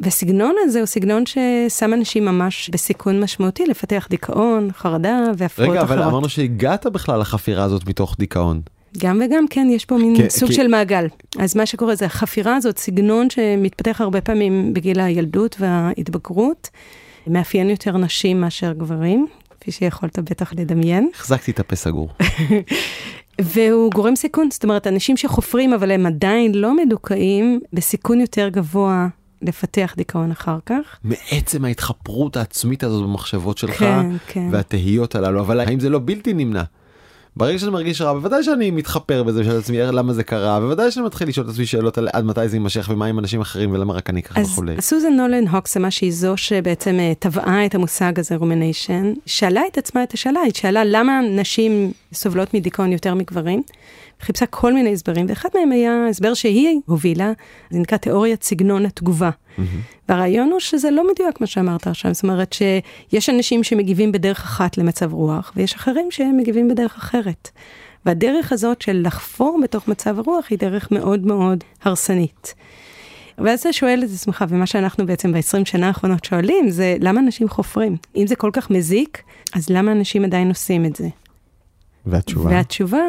והסגנון 0.00 0.54
הזה 0.62 0.78
הוא 0.78 0.86
סגנון 0.86 1.24
ששם 1.26 1.94
אנשים 1.94 2.24
ממש 2.24 2.70
בסיכון 2.72 3.20
משמעותי 3.20 3.66
לפתח 3.66 4.06
דיכאון, 4.10 4.68
חרדה 4.72 5.18
והפרעות 5.38 5.76
אחרות. 5.76 5.90
רגע, 5.90 5.94
אבל 5.94 6.02
אמרנו 6.02 6.28
שהגעת 6.28 6.86
בכלל 6.86 7.20
לחפירה 7.20 7.64
הזאת 7.64 7.88
מתוך 7.88 8.16
דיכאון. 8.18 8.60
גם 8.98 9.20
וגם, 9.24 9.48
כן, 9.48 9.68
יש 9.70 9.84
פה 9.84 9.96
מין 9.96 10.28
סוג 10.28 10.48
כי... 10.48 10.54
של 10.54 10.68
מעגל. 10.68 11.06
אז 11.38 11.56
מה 11.56 11.66
שקורה 11.66 11.94
זה 11.94 12.06
החפירה 12.06 12.56
הזאת, 12.56 12.78
סגנון 12.78 13.30
שמתפתח 13.30 14.00
הרבה 14.00 14.20
פעמים 14.20 14.74
בגיל 14.74 15.00
הילדות 15.00 15.56
וההתבגרות, 15.60 16.70
מאפיין 17.26 17.70
יותר 17.70 17.96
נשים 17.96 18.40
מאשר 18.40 18.72
גברים, 18.72 19.26
כפי 19.50 19.72
שיכולת 19.72 20.18
בטח 20.18 20.52
לדמיין. 20.52 21.08
החזקתי 21.14 21.50
את 21.50 21.60
הפה 21.60 21.76
סגור. 21.76 22.08
והוא 23.40 23.90
גורם 23.90 24.16
סיכון, 24.16 24.48
זאת 24.50 24.64
אומרת, 24.64 24.86
אנשים 24.86 25.16
שחופרים 25.16 25.72
אבל 25.72 25.90
הם 25.90 26.06
עדיין 26.06 26.54
לא 26.54 26.76
מדוכאים, 26.76 27.60
בסיכון 27.72 28.20
יותר 28.20 28.48
גבוה 28.48 29.08
לפתח 29.44 29.94
דיכאון 29.96 30.30
אחר 30.30 30.58
כך. 30.66 30.98
מעצם 31.04 31.64
ההתחפרות 31.64 32.36
העצמית 32.36 32.84
הזאת 32.84 33.02
במחשבות 33.02 33.58
שלך, 33.58 33.78
כן, 33.78 34.06
כן. 34.26 34.48
והתהיות 34.50 35.14
הללו, 35.14 35.40
אבל 35.40 35.60
האם 35.60 35.80
זה 35.80 35.88
לא 35.88 36.00
בלתי 36.04 36.34
נמנע? 36.34 36.62
ברגע 37.36 37.58
שאני 37.58 37.70
מרגיש 37.70 38.00
רע, 38.00 38.12
בוודאי 38.12 38.42
שאני 38.42 38.70
מתחפר 38.70 39.22
בזה 39.22 39.40
את 39.40 39.46
עצמי 39.46 39.78
למה 39.78 40.12
זה 40.12 40.24
קרה, 40.24 40.60
בוודאי 40.60 40.90
שאני 40.90 41.06
מתחיל 41.06 41.28
לשאול 41.28 41.46
את 41.46 41.50
עצמי 41.52 41.66
שאלות 41.66 41.98
על 41.98 42.08
עד 42.12 42.24
מתי 42.24 42.48
זה 42.48 42.56
יימשך 42.56 42.88
ומה 42.92 43.06
עם 43.06 43.18
אנשים 43.18 43.40
אחרים 43.40 43.72
ולמה 43.72 43.94
רק 43.94 44.10
אני 44.10 44.22
ככה 44.22 44.40
וכולי. 44.40 44.74
אז 44.76 44.84
סוזן 44.84 45.12
נולן 45.12 45.48
הוקסמה 45.48 45.90
שהיא 45.90 46.12
זו 46.12 46.36
שבעצם 46.36 46.96
אה, 47.00 47.12
טבעה 47.18 47.66
את 47.66 47.74
המושג 47.74 48.18
הזה 48.18 48.36
rumination, 48.36 49.12
שאלה 49.26 49.62
את 49.72 49.78
עצמה 49.78 50.02
את 50.02 50.12
השאלה, 50.12 50.40
היא 50.40 50.52
שאלה 50.54 50.84
למה 50.84 51.20
נשים 51.30 51.92
סובלות 52.12 52.54
מדיכאון 52.54 52.92
יותר 52.92 53.14
מגברים. 53.14 53.62
חיפשה 54.24 54.46
כל 54.46 54.74
מיני 54.74 54.92
הסברים, 54.92 55.26
ואחד 55.28 55.48
מהם 55.54 55.72
היה 55.72 56.06
הסבר 56.10 56.34
שהיא 56.34 56.80
הובילה, 56.86 57.32
זה 57.70 57.78
נקרא 57.78 57.98
תיאוריית 57.98 58.42
סגנון 58.42 58.86
התגובה. 58.86 59.30
Mm-hmm. 59.30 59.60
והרעיון 60.08 60.50
הוא 60.50 60.60
שזה 60.60 60.90
לא 60.90 61.12
מדויק 61.12 61.40
מה 61.40 61.46
שאמרת 61.46 61.86
עכשיו, 61.86 62.14
זאת 62.14 62.22
אומרת 62.22 62.52
שיש 62.52 63.30
אנשים 63.30 63.64
שמגיבים 63.64 64.12
בדרך 64.12 64.44
אחת 64.44 64.78
למצב 64.78 65.12
רוח, 65.12 65.52
ויש 65.56 65.74
אחרים 65.74 66.10
שמגיבים 66.10 66.68
בדרך 66.68 66.96
אחרת. 66.96 67.50
והדרך 68.06 68.52
הזאת 68.52 68.82
של 68.82 69.02
לחפור 69.04 69.60
בתוך 69.62 69.88
מצב 69.88 70.18
הרוח 70.18 70.46
היא 70.50 70.58
דרך 70.58 70.92
מאוד 70.92 71.26
מאוד 71.26 71.64
הרסנית. 71.82 72.54
ואז 73.38 73.60
אתה 73.60 73.72
שואל 73.72 74.02
את 74.04 74.10
עצמך, 74.14 74.44
ומה 74.48 74.66
שאנחנו 74.66 75.06
בעצם 75.06 75.32
ב-20 75.32 75.64
שנה 75.64 75.86
האחרונות 75.86 76.24
שואלים, 76.24 76.70
זה 76.70 76.96
למה 77.00 77.20
אנשים 77.20 77.48
חופרים? 77.48 77.96
אם 78.16 78.26
זה 78.26 78.36
כל 78.36 78.50
כך 78.52 78.70
מזיק, 78.70 79.22
אז 79.54 79.70
למה 79.70 79.92
אנשים 79.92 80.24
עדיין 80.24 80.48
עושים 80.48 80.84
את 80.84 80.96
זה? 80.96 81.08
והתשובה? 82.06 82.50
והתשובה 82.50 83.02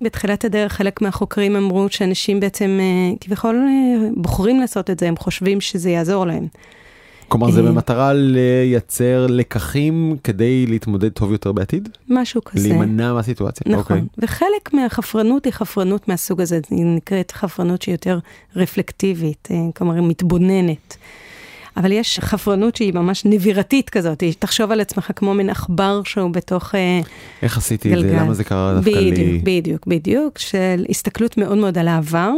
בתחילת 0.00 0.44
הדרך 0.44 0.72
חלק 0.72 1.02
מהחוקרים 1.02 1.56
אמרו 1.56 1.86
שאנשים 1.90 2.40
בעצם 2.40 2.78
אה, 2.80 3.16
כביכול 3.20 3.56
אה, 3.56 4.08
בוחרים 4.16 4.60
לעשות 4.60 4.90
את 4.90 4.98
זה, 4.98 5.08
הם 5.08 5.16
חושבים 5.16 5.60
שזה 5.60 5.90
יעזור 5.90 6.26
להם. 6.26 6.46
כלומר 7.28 7.50
זה 7.50 7.60
אה, 7.60 7.66
במטרה 7.66 8.12
לייצר 8.12 9.26
לקחים 9.28 10.16
כדי 10.24 10.66
להתמודד 10.66 11.08
טוב 11.08 11.32
יותר 11.32 11.52
בעתיד? 11.52 11.88
משהו 12.08 12.44
כזה. 12.44 12.68
להימנע 12.68 13.12
מהסיטואציה. 13.12 13.72
נכון, 13.72 13.96
okay. 13.96 14.00
אוקיי. 14.00 14.02
וחלק 14.18 14.72
מהחפרנות 14.72 15.44
היא 15.44 15.52
חפרנות 15.52 16.08
מהסוג 16.08 16.40
הזה, 16.40 16.60
היא 16.70 16.84
נקראת 16.84 17.30
חפרנות 17.30 17.82
שהיא 17.82 17.94
יותר 17.94 18.18
רפלקטיבית, 18.56 19.48
כלומר 19.76 19.94
היא 19.94 20.02
מתבוננת. 20.02 20.96
אבל 21.76 21.92
יש 21.92 22.20
חפרנות 22.20 22.76
שהיא 22.76 22.94
ממש 22.94 23.24
נבירתית 23.24 23.90
כזאת, 23.90 24.22
תחשוב 24.38 24.72
על 24.72 24.80
עצמך 24.80 25.10
כמו 25.16 25.34
מין 25.34 25.50
עכבר 25.50 26.02
שהוא 26.04 26.30
בתוך 26.30 26.74
גלגל. 26.74 27.08
איך 27.42 27.56
עשיתי 27.56 27.94
את 27.94 28.00
זה? 28.00 28.16
למה 28.16 28.34
זה 28.34 28.44
קרה 28.44 28.74
דווקא 28.74 28.90
לי? 28.90 29.10
בדיוק, 29.10 29.42
בדיוק, 29.44 29.86
בדיוק, 29.86 30.38
של 30.38 30.84
הסתכלות 30.88 31.36
מאוד 31.36 31.58
מאוד 31.58 31.78
על 31.78 31.88
העבר. 31.88 32.32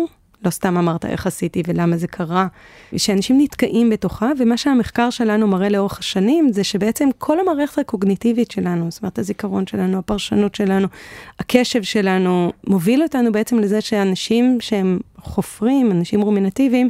לא 0.45 0.51
סתם 0.51 0.77
אמרת 0.77 1.05
איך 1.05 1.27
עשיתי 1.27 1.63
ולמה 1.67 1.97
זה 1.97 2.07
קרה, 2.07 2.47
ושאנשים 2.93 3.41
נתקעים 3.41 3.91
בתוכה, 3.91 4.31
ומה 4.39 4.57
שהמחקר 4.57 5.11
שלנו 5.11 5.49
מראה 5.49 5.69
לאורך 5.69 5.99
השנים, 5.99 6.53
זה 6.53 6.65
שבעצם 6.65 7.09
כל 7.19 7.41
המערכת 7.41 7.79
הקוגניטיבית 7.79 8.51
שלנו, 8.51 8.91
זאת 8.91 9.03
אומרת 9.03 9.19
הזיכרון 9.19 9.67
שלנו, 9.67 9.99
הפרשנות 9.99 10.55
שלנו, 10.55 10.87
הקשב 11.39 11.83
שלנו, 11.83 12.53
מוביל 12.67 13.03
אותנו 13.03 13.33
בעצם 13.33 13.59
לזה 13.59 13.81
שאנשים 13.81 14.59
שהם 14.61 14.99
חופרים, 15.19 15.93
אנשים 15.93 16.21
רומינטיביים, 16.21 16.89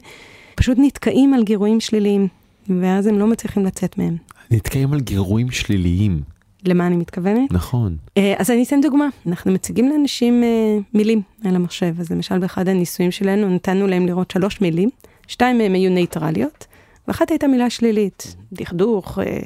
פשוט 0.62 0.78
נתקעים 0.80 1.34
על 1.34 1.42
גירויים 1.42 1.80
שליליים, 1.80 2.28
ואז 2.68 3.06
הם 3.06 3.18
לא 3.18 3.26
מצליחים 3.26 3.64
לצאת 3.64 3.98
מהם. 3.98 4.16
נתקעים 4.50 4.92
על 4.92 5.00
גירויים 5.00 5.50
שליליים. 5.50 6.20
למה 6.64 6.86
אני 6.86 6.96
מתכוונת? 6.96 7.52
נכון. 7.52 7.96
אה, 8.16 8.34
אז 8.38 8.50
אני 8.50 8.62
אתן 8.62 8.80
דוגמה. 8.80 9.08
אנחנו 9.26 9.52
מציגים 9.52 9.88
לאנשים 9.88 10.44
אה, 10.44 10.78
מילים 10.94 11.22
על 11.44 11.56
המחשב. 11.56 12.00
אז 12.00 12.12
למשל 12.12 12.38
באחד 12.38 12.68
הניסויים 12.68 13.10
שלנו 13.10 13.48
נתנו 13.48 13.86
להם 13.86 14.06
לראות 14.06 14.30
שלוש 14.30 14.60
מילים, 14.60 14.90
שתיים 15.26 15.58
מהם 15.58 15.74
היו 15.74 15.90
נייטרליות, 15.90 16.66
ואחת 17.08 17.30
הייתה 17.30 17.46
מילה 17.46 17.70
שלילית, 17.70 18.36
דכדוך, 18.52 19.18
אה, 19.18 19.40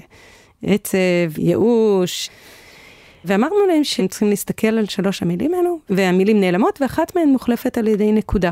עצב, 0.63 1.39
ייאוש. 1.39 2.31
ואמרנו 3.25 3.67
להם 3.69 3.85
שהם 3.85 4.09
צריכים 4.09 4.29
להסתכל 4.29 4.67
על 4.67 4.87
שלוש 4.87 5.23
המילים 5.23 5.55
האלו, 5.55 5.79
והמילים 5.91 6.41
נעלמות, 6.41 6.83
ואחת 6.83 7.17
מהן 7.17 7.29
מוחלפת 7.29 7.79
על 7.79 7.89
ידי 7.89 8.13
נקודה. 8.13 8.51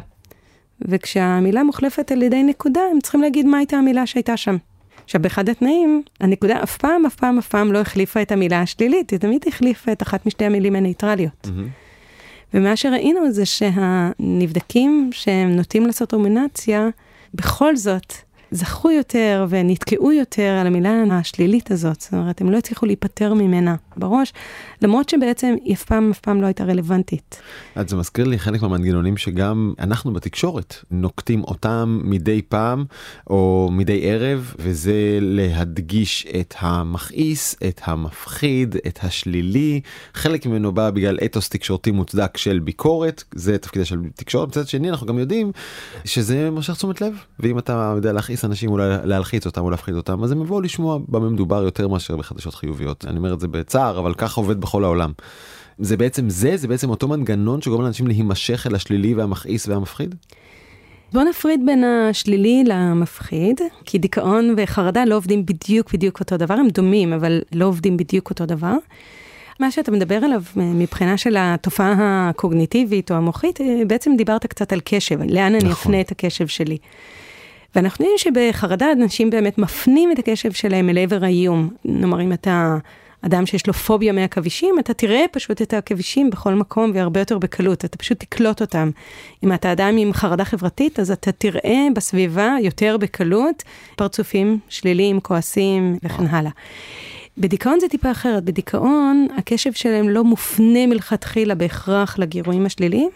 וכשהמילה 0.85 1.63
מוחלפת 1.63 2.13
על 2.13 2.23
ידי 2.23 2.43
נקודה, 2.43 2.81
הם 2.93 3.01
צריכים 3.01 3.21
להגיד 3.21 3.47
מה 3.47 3.59
הייתה 3.59 3.77
המילה 3.77 4.07
שהייתה 4.07 4.37
שם. 4.37 4.57
עכשיו, 5.05 5.23
באחד 5.23 5.49
התנאים, 5.49 6.03
הנקודה 6.21 6.63
אף 6.63 6.77
פעם, 6.77 7.07
אף 7.07 7.15
פעם, 7.15 7.39
אף 7.39 7.49
פעם 7.49 7.73
לא 7.73 7.79
החליפה 7.79 8.23
את 8.23 8.33
המילה 8.33 8.61
השלילית, 8.61 9.11
היא 9.11 9.19
תמיד 9.19 9.45
החליפה 9.49 9.93
את 9.93 10.03
אחת 10.03 10.27
משתי 10.27 10.45
המילים 10.45 10.77
הנייטרליות. 10.77 11.47
Mm-hmm. 11.47 11.85
ומה 12.55 12.77
שראינו 12.77 13.33
זה 13.33 13.47
שהנבדקים 13.47 15.11
שהם 15.13 15.57
נוטים 15.57 15.87
לעשות 15.87 16.13
רומינציה, 16.13 16.89
בכל 17.35 17.77
זאת 17.77 18.13
זכו 18.55 18.91
יותר 18.91 19.47
ונתקעו 19.49 20.13
יותר 20.13 20.59
על 20.61 20.67
המילה 20.67 21.03
השלילית 21.11 21.71
הזאת, 21.71 22.01
זאת 22.01 22.15
אומרת, 22.15 22.41
הם 22.41 22.51
לא 22.51 22.57
הצליחו 22.57 22.87
להיפטר 22.87 23.35
ממנה 23.35 23.75
בראש, 23.97 24.33
למרות 24.83 25.09
שבעצם 25.09 25.55
היא 25.65 25.75
אף 25.75 25.85
פעם, 25.85 26.11
אף 26.11 26.19
פעם 26.19 26.41
לא 26.41 26.47
הייתה 26.47 26.65
רלוונטית. 26.65 27.41
אז 27.75 27.91
זה 27.91 27.97
מזכיר 27.97 28.25
לי 28.25 28.39
חלק 28.39 28.63
מהמנגנונים 28.63 29.17
שגם 29.17 29.73
אנחנו 29.79 30.13
בתקשורת 30.13 30.75
נוקטים 30.91 31.45
אותם 31.45 32.01
מדי 32.05 32.43
פעם 32.43 32.85
או 33.27 33.69
מדי 33.73 34.01
ערב, 34.03 34.55
וזה 34.59 35.19
להדגיש 35.21 36.27
את 36.41 36.55
המכעיס, 36.59 37.57
את 37.69 37.81
המפחיד, 37.85 38.77
את 38.87 38.99
השלילי. 39.03 39.81
חלק 40.15 40.47
ממנו 40.47 40.73
בא 40.73 40.91
בגלל 40.91 41.19
אתוס 41.25 41.49
תקשורתי 41.49 41.91
מוצדק 41.91 42.37
של 42.37 42.59
ביקורת, 42.59 43.25
זה 43.35 43.59
תפקידה 43.59 43.85
של 43.85 43.99
תקשורת. 44.15 44.49
מצד 44.49 44.69
שני, 44.69 44.91
אנחנו 44.91 45.07
גם 45.07 45.19
יודעים 45.19 45.53
שזה 46.05 46.51
מושך 46.51 46.75
תשומת 46.75 47.01
לב, 47.01 47.15
ואם 47.41 47.59
אתה 47.59 47.93
יודע 47.97 48.13
להכעיס 48.13 48.44
אנשים, 48.45 48.71
אולי 48.71 48.85
להלחיץ 49.05 49.47
אותם 49.47 49.61
או 49.61 49.71
להפחיד 49.71 49.95
אותם, 49.95 50.25
אז 50.25 50.33
הם 50.33 50.43
יבואו 50.43 50.61
לשמוע 50.61 50.99
במה 51.09 51.29
מדובר 51.29 51.63
יותר 51.63 51.89
מאשר 51.89 52.17
בחדשות 52.17 52.55
חיוביות. 52.55 53.05
אני 53.05 53.17
אומר 53.19 53.35
את 53.35 53.41
זה 53.41 53.49
בצער, 53.49 53.99
אבל 53.99 54.15
ככה 54.15 54.41
עובד 54.41 54.61
בכל 54.61 54.85
העולם. 54.85 55.13
זה 55.79 55.97
בעצם 55.97 56.31
זה, 56.31 56.57
זה 56.57 56.69
בעצם 56.69 56.91
אותו 56.91 57.09
מנגנון 57.09 57.63
שגורם 57.63 57.83
לאנשים 57.83 58.07
להימשך 58.07 58.67
אל 58.67 58.75
השלילי 58.75 59.15
והמכעיס 59.15 59.69
והמפחיד? 59.69 60.15
בוא 61.13 61.23
נפריד 61.23 61.61
בין 61.67 61.85
השלילי 61.85 62.65
למפחיד, 62.67 63.61
כי 63.85 63.99
דיכאון 63.99 64.55
וחרדה 64.57 65.05
לא 65.05 65.17
עובדים 65.17 65.47
בדיוק 65.47 65.93
בדיוק 65.93 66.21
אותו 66.21 66.37
דבר, 66.37 66.55
הם 66.55 66.69
דומים, 66.69 67.13
אבל 67.13 67.41
לא 67.53 67.65
עובדים 67.65 67.97
בדיוק 67.97 68.31
אותו 68.31 68.47
דבר. 68.47 68.75
מה 69.61 69.71
שאתה 69.71 69.91
מדבר 69.91 70.15
עליו 70.15 70.43
מבחינה 70.57 71.17
של 71.17 71.37
התופעה 71.39 72.29
הקוגניטיבית 72.29 73.11
או 73.11 73.17
המוחית, 73.17 73.61
בעצם 73.87 74.11
דיברת 74.17 74.47
קצת 74.47 74.73
על 74.73 74.81
קשב, 74.85 75.23
לאן 75.23 75.55
נכון. 75.55 75.67
אני 75.67 75.73
אפנה 75.73 76.01
את 76.01 76.13
הקשב 76.13 76.47
שלי. 76.47 76.79
ואנחנו 77.77 78.05
יודעים 78.05 78.19
שבחרדה 78.19 78.93
אנשים 78.93 79.31
באמת 79.31 79.59
מפנים 79.59 80.13
את 80.13 80.19
הקשב 80.19 80.53
שלהם 80.53 80.91
אל 80.91 80.99
עבר 80.99 81.25
האיום. 81.25 81.71
נאמר, 81.85 82.23
אם 82.23 82.33
אתה 82.33 82.77
אדם 83.27 83.47
שיש 83.47 83.67
לו 83.67 83.73
פוביה 83.73 84.13
מעכבישים, 84.13 84.79
אתה 84.79 84.95
תראה 84.95 85.25
פשוט 85.33 85.63
את 85.63 85.73
העכבישים 85.73 86.31
בכל 86.31 86.55
מקום 86.55 86.91
והרבה 86.95 87.21
יותר 87.21 87.39
בקלות, 87.39 87.85
אתה 87.85 87.99
פשוט 87.99 88.21
תקלוט 88.21 88.61
אותם. 88.61 88.91
אם 89.45 89.53
אתה 89.53 89.73
אדם 89.73 89.97
עם 89.97 90.13
חרדה 90.13 90.45
חברתית, 90.45 91.01
אז 91.01 91.11
אתה 91.11 91.33
תראה 91.33 91.87
בסביבה 91.95 92.57
יותר 92.61 92.97
בקלות 92.97 93.63
פרצופים 93.97 94.59
שליליים, 94.69 95.21
כועסים 95.21 95.99
וכן 96.03 96.27
הלאה. 96.27 96.51
בדיכאון 97.39 97.81
זה 97.81 97.89
טיפה 97.89 98.11
אחרת, 98.11 98.45
בדיכאון 98.45 99.27
הקשב 99.37 99.73
שלהם 99.73 100.09
לא 100.09 100.25
מופנה 100.25 100.87
מלכתחילה 100.87 101.55
בהכרח 101.55 102.19
לגירויים 102.19 102.67
השליליים, 102.67 103.11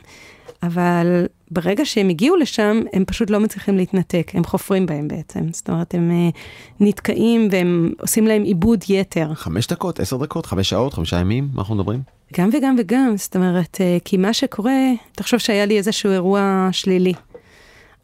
אבל 0.62 1.26
ברגע 1.50 1.84
שהם 1.84 2.08
הגיעו 2.08 2.36
לשם, 2.36 2.80
הם 2.92 3.04
פשוט 3.04 3.30
לא 3.30 3.40
מצליחים 3.40 3.76
להתנתק, 3.76 4.30
הם 4.34 4.44
חופרים 4.44 4.86
בהם 4.86 5.08
בעצם. 5.08 5.40
זאת 5.52 5.68
אומרת, 5.70 5.94
הם 5.94 6.10
uh, 6.10 6.38
נתקעים 6.80 7.48
והם 7.50 7.92
עושים 8.00 8.26
להם 8.26 8.42
עיבוד 8.42 8.84
יתר. 8.88 9.34
חמש 9.34 9.66
דקות, 9.66 10.00
עשר 10.00 10.16
דקות, 10.16 10.46
חמש 10.46 10.70
שעות, 10.70 10.94
חמישה 10.94 11.16
ימים, 11.16 11.48
מה 11.54 11.62
אנחנו 11.62 11.74
מדברים? 11.74 12.00
גם 12.38 12.50
וגם 12.52 12.76
וגם, 12.78 13.12
זאת 13.16 13.36
אומרת, 13.36 13.74
uh, 13.74 14.02
כי 14.04 14.16
מה 14.16 14.32
שקורה, 14.32 14.72
תחשוב 15.12 15.40
שהיה 15.40 15.66
לי 15.66 15.78
איזשהו 15.78 16.10
אירוע 16.10 16.68
שלילי. 16.72 17.12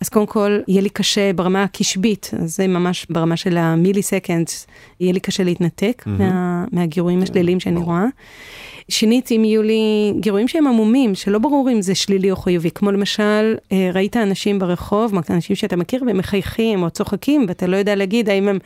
אז 0.00 0.08
קודם 0.08 0.26
כל, 0.26 0.58
יהיה 0.68 0.82
לי 0.82 0.90
קשה 0.90 1.32
ברמה 1.32 1.62
הקשבית, 1.62 2.30
זה 2.44 2.66
ממש 2.66 3.06
ברמה 3.10 3.36
של 3.36 3.56
המילי 3.56 4.02
סקנדס, 4.02 4.66
יהיה 5.00 5.12
לי 5.12 5.20
קשה 5.20 5.44
להתנתק 5.44 6.02
mm-hmm. 6.06 6.10
מה, 6.10 6.64
מהגירויים 6.72 7.22
השליליים 7.22 7.60
שאני 7.60 7.80
רואה. 7.80 8.04
שנית, 8.88 9.32
אם 9.32 9.44
יהיו 9.44 9.62
לי 9.62 10.12
גירויים 10.20 10.48
שהם 10.48 10.66
עמומים, 10.66 11.14
שלא 11.14 11.38
ברור 11.38 11.70
אם 11.72 11.82
זה 11.82 11.94
שלילי 11.94 12.30
או 12.30 12.36
חיובי, 12.36 12.70
כמו 12.70 12.92
למשל, 12.92 13.54
אה, 13.72 13.90
ראית 13.94 14.16
אנשים 14.16 14.58
ברחוב, 14.58 15.14
אנשים 15.30 15.56
שאתה 15.56 15.76
מכיר, 15.76 16.02
והם 16.06 16.18
מחייכים 16.18 16.82
או 16.82 16.90
צוחקים, 16.90 17.44
ואתה 17.48 17.66
לא 17.66 17.76
יודע 17.76 17.94
להגיד 17.94 18.28
האם 18.28 18.48
הם 18.48 18.58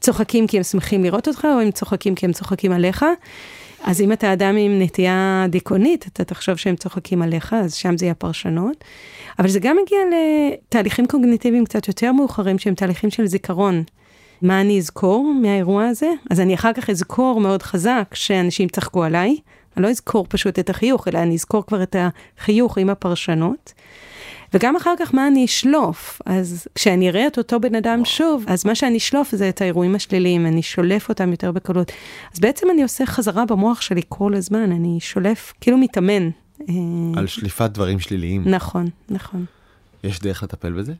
צוחקים 0.00 0.46
כי 0.46 0.56
הם 0.56 0.62
שמחים 0.62 1.04
לראות 1.04 1.28
אותך, 1.28 1.46
או 1.54 1.60
הם 1.60 1.70
צוחקים 1.70 2.14
כי 2.14 2.26
הם 2.26 2.32
צוחקים 2.32 2.72
עליך. 2.72 3.04
אז 3.84 4.00
אם 4.00 4.12
אתה 4.12 4.32
אדם 4.32 4.56
עם 4.56 4.82
נטייה 4.82 5.46
דיכאונית, 5.48 6.06
אתה 6.12 6.24
תחשוב 6.24 6.56
שהם 6.56 6.76
צוחקים 6.76 7.22
עליך, 7.22 7.52
אז 7.52 7.74
שם 7.74 7.96
זה 7.96 8.04
יהיה 8.06 8.14
פרשנות. 8.14 8.84
אבל 9.38 9.48
זה 9.48 9.60
גם 9.60 9.76
מגיע 9.82 9.98
לתהליכים 10.12 11.06
קוגניטיביים 11.06 11.64
קצת 11.64 11.88
יותר 11.88 12.12
מאוחרים, 12.12 12.58
שהם 12.58 12.74
תהליכים 12.74 13.10
של 13.10 13.26
זיכרון. 13.26 13.82
מה 14.42 14.60
אני 14.60 14.78
אזכור 14.78 15.32
מהאירוע 15.42 15.86
הזה? 15.86 16.10
אז 16.30 16.40
אני 16.40 16.54
אחר 16.54 16.72
כך 16.72 16.90
אזכור 16.90 17.40
מאוד 17.40 17.62
חזק 17.62 18.14
שאנשים 18.14 18.68
צחקו 18.68 19.04
עליי, 19.04 19.36
אני 19.76 19.82
לא 19.82 19.90
אזכור 19.90 20.26
פשוט 20.28 20.58
את 20.58 20.70
החיוך, 20.70 21.08
אלא 21.08 21.18
אני 21.18 21.34
אזכור 21.34 21.66
כבר 21.66 21.82
את 21.82 21.96
החיוך 22.38 22.78
עם 22.78 22.90
הפרשנות. 22.90 23.72
וגם 24.54 24.76
אחר 24.76 24.94
כך 24.98 25.14
מה 25.14 25.26
אני 25.26 25.44
אשלוף, 25.44 26.20
אז 26.26 26.68
כשאני 26.74 27.08
אראה 27.08 27.26
את 27.26 27.38
אותו 27.38 27.60
בן 27.60 27.74
אדם 27.74 28.04
שוב, 28.04 28.44
אז 28.48 28.66
מה 28.66 28.74
שאני 28.74 28.98
אשלוף 28.98 29.34
זה 29.34 29.48
את 29.48 29.60
האירועים 29.60 29.94
השליליים, 29.94 30.46
אני 30.46 30.62
שולף 30.62 31.08
אותם 31.08 31.30
יותר 31.30 31.52
בקלות. 31.52 31.92
אז 32.34 32.40
בעצם 32.40 32.66
אני 32.70 32.82
עושה 32.82 33.06
חזרה 33.06 33.44
במוח 33.44 33.80
שלי 33.80 34.02
כל 34.08 34.34
הזמן, 34.34 34.72
אני 34.72 35.00
שולף, 35.00 35.52
כאילו 35.60 35.78
מתאמן. 35.78 36.30
אה, 36.60 36.74
על 37.16 37.26
שליפת 37.26 37.70
דברים 37.70 38.00
שליליים. 38.00 38.42
נכון, 38.46 38.86
נכון. 39.08 39.44
יש 40.04 40.20
דרך 40.20 40.42
לטפל 40.42 40.72
בזה? 40.72 40.92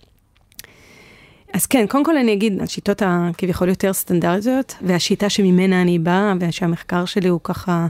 אז 1.52 1.66
כן, 1.66 1.86
קודם 1.88 2.04
כל 2.04 2.16
אני 2.16 2.32
אגיד, 2.32 2.62
השיטות 2.62 3.02
הכביכול 3.06 3.68
יותר 3.68 3.92
סטנדרטיות, 3.92 4.74
והשיטה 4.82 5.28
שממנה 5.28 5.82
אני 5.82 5.98
באה, 5.98 6.34
ושהמחקר 6.40 7.04
שלי 7.04 7.28
הוא 7.28 7.40
ככה 7.44 7.86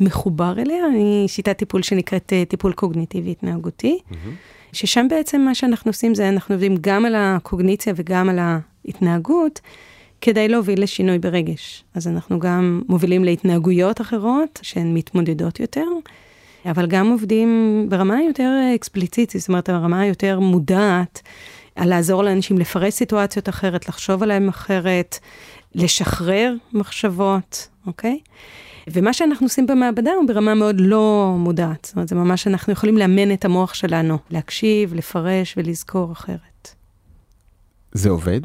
מחובר 0.00 0.54
אליה, 0.58 0.84
היא 0.94 1.28
שיטת 1.28 1.58
טיפול 1.58 1.82
שנקראת 1.82 2.32
אה, 2.32 2.44
טיפול 2.44 2.72
קוגניטיבי 2.72 3.30
התנהגותי, 3.30 3.98
mm-hmm. 4.10 4.14
ששם 4.76 5.06
בעצם 5.10 5.40
מה 5.40 5.54
שאנחנו 5.54 5.88
עושים 5.88 6.14
זה, 6.14 6.28
אנחנו 6.28 6.54
עובדים 6.54 6.76
גם 6.80 7.04
על 7.04 7.14
הקוגניציה 7.18 7.92
וגם 7.96 8.28
על 8.28 8.38
ההתנהגות, 8.38 9.60
כדי 10.20 10.48
להוביל 10.48 10.82
לשינוי 10.82 11.18
ברגש. 11.18 11.84
אז 11.94 12.08
אנחנו 12.08 12.38
גם 12.38 12.82
מובילים 12.88 13.24
להתנהגויות 13.24 14.00
אחרות, 14.00 14.60
שהן 14.62 14.94
מתמודדות 14.94 15.60
יותר, 15.60 15.86
אבל 16.70 16.86
גם 16.86 17.10
עובדים 17.10 17.86
ברמה 17.88 18.22
יותר 18.22 18.50
אקספליציטית, 18.74 19.40
זאת 19.40 19.48
אומרת, 19.48 19.70
ברמה 19.70 20.06
יותר 20.06 20.40
מודעת, 20.40 21.22
על 21.76 21.88
לעזור 21.88 22.22
לאנשים 22.22 22.58
לפרש 22.58 22.94
סיטואציות 22.94 23.48
אחרת, 23.48 23.88
לחשוב 23.88 24.22
עליהם 24.22 24.48
אחרת, 24.48 25.18
לשחרר 25.74 26.54
מחשבות, 26.72 27.68
אוקיי? 27.86 28.18
ומה 28.86 29.12
שאנחנו 29.12 29.46
עושים 29.46 29.66
במעבדה 29.66 30.10
הוא 30.12 30.28
ברמה 30.28 30.54
מאוד 30.54 30.76
לא 30.80 31.34
מודעת. 31.38 31.84
זאת 31.84 31.94
אומרת, 31.96 32.08
זה 32.08 32.14
ממש 32.14 32.46
אנחנו 32.46 32.72
יכולים 32.72 32.98
לאמן 32.98 33.32
את 33.32 33.44
המוח 33.44 33.74
שלנו, 33.74 34.18
להקשיב, 34.30 34.94
לפרש 34.94 35.54
ולזכור 35.56 36.12
אחרת. 36.12 36.74
זה 37.92 38.10
עובד? 38.10 38.40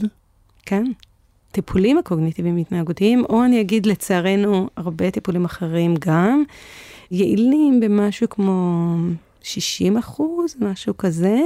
כן. 0.65 0.83
טיפולים 1.51 1.97
הקוגניטיביים 1.97 2.57
התנהגותיים, 2.57 3.25
או 3.29 3.43
אני 3.43 3.61
אגיד 3.61 3.85
לצערנו, 3.85 4.69
הרבה 4.77 5.11
טיפולים 5.11 5.45
אחרים 5.45 5.95
גם, 5.99 6.43
יעילים 7.11 7.79
במשהו 7.79 8.29
כמו 8.29 8.95
60 9.41 9.97
אחוז, 9.97 10.55
משהו 10.59 10.97
כזה. 10.97 11.39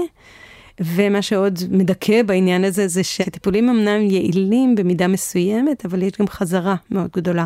ומה 0.79 1.21
שעוד 1.21 1.59
מדכא 1.71 2.23
בעניין 2.23 2.63
הזה, 2.63 2.87
זה 2.87 3.03
שהטיפולים 3.03 3.69
אמנם 3.69 4.01
יעילים 4.01 4.75
במידה 4.75 5.07
מסוימת, 5.07 5.85
אבל 5.85 6.03
יש 6.03 6.11
גם 6.19 6.27
חזרה 6.27 6.75
מאוד 6.91 7.09
גדולה. 7.15 7.45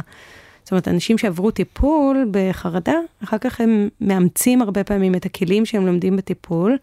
זאת 0.70 0.72
אומרת, 0.72 0.88
אנשים 0.88 1.18
שעברו 1.18 1.52
טיפול 1.52 2.28
בחרדה, 2.32 2.94
אחר 3.24 3.38
כך 3.38 3.62
הם 3.62 3.90
מאמצים 4.02 4.62
הרבה 4.62 4.84
פעמים 4.84 5.16
את 5.16 5.26
הכלים 5.26 5.66
שהם 5.66 5.86
לומדים 5.86 6.18
בטיפול, 6.18 6.78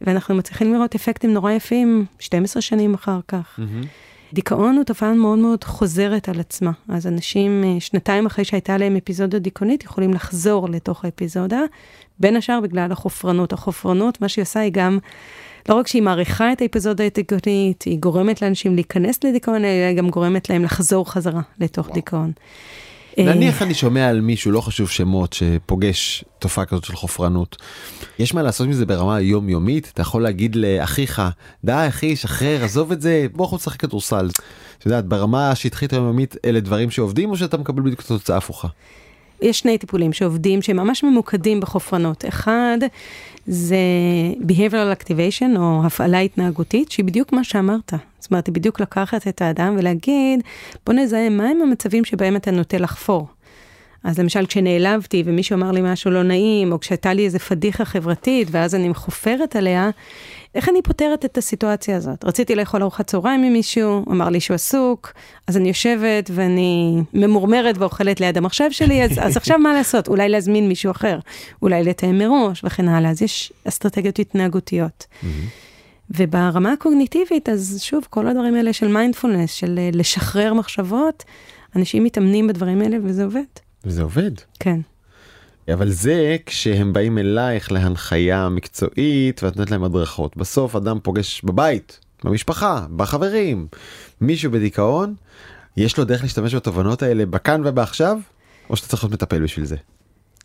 ואנחנו 0.00 0.34
מצליחים 0.34 0.74
לראות 0.74 0.94
אפקטים 0.94 1.34
נורא 1.34 1.52
יפים 1.52 2.04
12 2.18 2.62
שנים 2.62 2.94
אחר 2.94 3.20
כך. 3.28 3.58
Mm-hmm. 3.58 3.86
דיכאון 4.32 4.76
הוא 4.76 4.84
תופעה 4.84 5.12
מאוד 5.12 5.38
מאוד 5.38 5.64
חוזרת 5.64 6.28
על 6.28 6.40
עצמה. 6.40 6.70
אז 6.88 7.06
אנשים, 7.06 7.64
אה, 7.64 7.80
שנתיים 7.80 8.26
אחרי 8.26 8.44
שהייתה 8.44 8.76
להם 8.76 8.96
אפיזודה 8.96 9.38
דיכאונית, 9.38 9.84
יכולים 9.84 10.14
לחזור 10.14 10.68
לתוך 10.68 11.04
האפיזודה, 11.04 11.60
בין 12.20 12.36
השאר 12.36 12.60
בגלל 12.60 12.92
החופרנות. 12.92 13.52
החופרנות, 13.52 14.20
מה 14.20 14.28
שהיא 14.28 14.42
עושה 14.42 14.60
היא 14.60 14.72
גם, 14.72 14.98
לא 15.68 15.74
רק 15.74 15.86
שהיא 15.86 16.02
מעריכה 16.02 16.52
את 16.52 16.62
האפיזודה 16.62 17.04
הדיכאונית, 17.04 17.82
היא 17.82 17.98
גורמת 17.98 18.42
לאנשים 18.42 18.74
להיכנס 18.74 19.24
לדיכאון, 19.24 19.64
אלא 19.64 19.92
גם 19.96 20.10
גורמת 20.10 20.50
להם 20.50 20.64
לחזור 20.64 21.12
חזרה 21.12 21.42
לתוך 21.60 21.86
וואו. 21.86 21.94
דיכאון. 21.94 22.32
נניח 23.18 23.62
אני 23.62 23.74
שומע 23.74 24.08
על 24.08 24.20
מישהו, 24.20 24.50
לא 24.50 24.60
חשוב 24.60 24.90
שמות, 24.90 25.32
שפוגש 25.32 26.24
תופעה 26.38 26.64
כזאת 26.64 26.84
של 26.84 26.96
חופרנות. 26.96 27.56
יש 28.18 28.34
מה 28.34 28.42
לעשות 28.42 28.66
עם 28.66 28.72
זה 28.72 28.86
ברמה 28.86 29.20
יומיומית? 29.20 29.90
אתה 29.94 30.02
יכול 30.02 30.22
להגיד 30.22 30.56
לאחיך, 30.56 31.22
די 31.64 31.84
אחי, 31.88 32.16
שחרר, 32.16 32.64
עזוב 32.64 32.92
את 32.92 33.00
זה, 33.00 33.26
בוא 33.32 33.44
אנחנו 33.44 33.56
נשחק 33.56 33.80
כדורסל. 33.80 34.30
את 34.78 34.86
יודעת, 34.86 35.04
ברמה 35.04 35.50
השטחית 35.50 35.92
היומיומית 35.92 36.36
אלה 36.44 36.60
דברים 36.60 36.90
שעובדים 36.90 37.30
או 37.30 37.36
שאתה 37.36 37.56
מקבל 37.56 37.82
בדיוק 37.82 38.00
את 38.00 38.04
התוצאה 38.04 38.36
הפוכה? 38.36 38.68
יש 39.42 39.58
שני 39.58 39.78
טיפולים 39.78 40.12
שעובדים, 40.12 40.62
שהם 40.62 40.76
ממש 40.76 41.04
ממוקדים 41.04 41.60
בחופרנות. 41.60 42.24
אחד, 42.28 42.78
זה 43.46 43.76
behavioral 44.48 45.02
activation, 45.02 45.58
או 45.58 45.86
הפעלה 45.86 46.18
התנהגותית, 46.18 46.90
שהיא 46.90 47.04
בדיוק 47.04 47.32
מה 47.32 47.44
שאמרת. 47.44 47.92
זאת 48.18 48.30
אומרת, 48.30 48.46
היא 48.46 48.54
בדיוק 48.54 48.80
לקחת 48.80 49.28
את 49.28 49.42
האדם 49.42 49.76
ולהגיד, 49.78 50.40
בוא 50.86 50.94
נזהה 50.94 51.28
מהם 51.28 51.62
המצבים 51.62 52.04
שבהם 52.04 52.36
אתה 52.36 52.50
נוטה 52.50 52.78
לחפור. 52.78 53.28
אז 54.04 54.18
למשל, 54.18 54.46
כשנעלבתי 54.46 55.22
ומישהו 55.26 55.56
אמר 55.56 55.70
לי 55.70 55.80
משהו 55.82 56.10
לא 56.10 56.22
נעים, 56.22 56.72
או 56.72 56.80
כשהייתה 56.80 57.12
לי 57.14 57.24
איזה 57.24 57.38
פדיחה 57.38 57.84
חברתית, 57.84 58.48
ואז 58.50 58.74
אני 58.74 58.88
מחופרת 58.88 59.56
עליה, 59.56 59.90
איך 60.54 60.68
אני 60.68 60.82
פותרת 60.82 61.24
את 61.24 61.38
הסיטואציה 61.38 61.96
הזאת? 61.96 62.24
רציתי 62.24 62.54
לאכול 62.54 62.82
ארוחת 62.82 63.06
צהריים 63.06 63.42
עם 63.42 63.52
מישהו, 63.52 64.04
אמר 64.10 64.28
לי 64.28 64.40
שהוא 64.40 64.54
עסוק, 64.54 65.12
אז 65.46 65.56
אני 65.56 65.68
יושבת 65.68 66.30
ואני 66.34 67.02
ממורמרת 67.14 67.78
ואוכלת 67.78 68.20
ליד 68.20 68.38
המחשב 68.38 68.70
שלי, 68.70 69.04
אז, 69.04 69.10
אז 69.20 69.36
עכשיו 69.36 69.58
מה 69.58 69.72
לעשות? 69.72 70.08
אולי 70.08 70.28
להזמין 70.28 70.68
מישהו 70.68 70.90
אחר, 70.90 71.18
אולי 71.62 71.84
לתאם 71.84 72.18
מראש 72.18 72.64
וכן 72.64 72.88
הלאה. 72.88 73.10
אז 73.10 73.22
יש 73.22 73.52
אסטרטגיות 73.68 74.18
התנהגותיות. 74.18 75.06
וברמה 76.10 76.72
הקוגניטיבית, 76.72 77.48
אז 77.48 77.78
שוב, 77.82 78.06
כל 78.10 78.28
הדברים 78.28 78.54
האלה 78.54 78.72
של 78.72 78.88
מיינדפולנס, 78.88 79.52
של 79.52 79.78
אה, 79.78 79.90
לשחרר 79.92 80.54
מחשבות, 80.54 81.24
אנשים 81.76 82.04
מתאמנים 82.04 82.46
בדברים 82.46 82.80
האלה 82.80 82.96
וזה 83.02 83.24
עובד. 83.24 83.44
וזה 83.84 84.02
עובד. 84.02 84.30
כן. 84.60 84.80
אבל 85.72 85.90
זה 85.90 86.36
כשהם 86.46 86.92
באים 86.92 87.18
אלייך 87.18 87.72
להנחיה 87.72 88.48
מקצועית 88.48 89.42
ואת 89.42 89.56
נותנת 89.56 89.70
להם 89.70 89.84
הדרכות. 89.84 90.36
בסוף 90.36 90.76
אדם 90.76 90.98
פוגש 91.02 91.42
בבית, 91.44 92.00
במשפחה, 92.24 92.86
בחברים, 92.96 93.66
מישהו 94.20 94.50
בדיכאון, 94.50 95.14
יש 95.76 95.98
לו 95.98 96.04
דרך 96.04 96.22
להשתמש 96.22 96.54
בתובנות 96.54 97.02
האלה 97.02 97.26
בכאן 97.26 97.62
ובעכשיו, 97.64 98.18
או 98.70 98.76
שאתה 98.76 98.88
צריך 98.88 99.04
להיות 99.04 99.12
מטפל 99.12 99.42
בשביל 99.42 99.66
זה? 99.66 99.76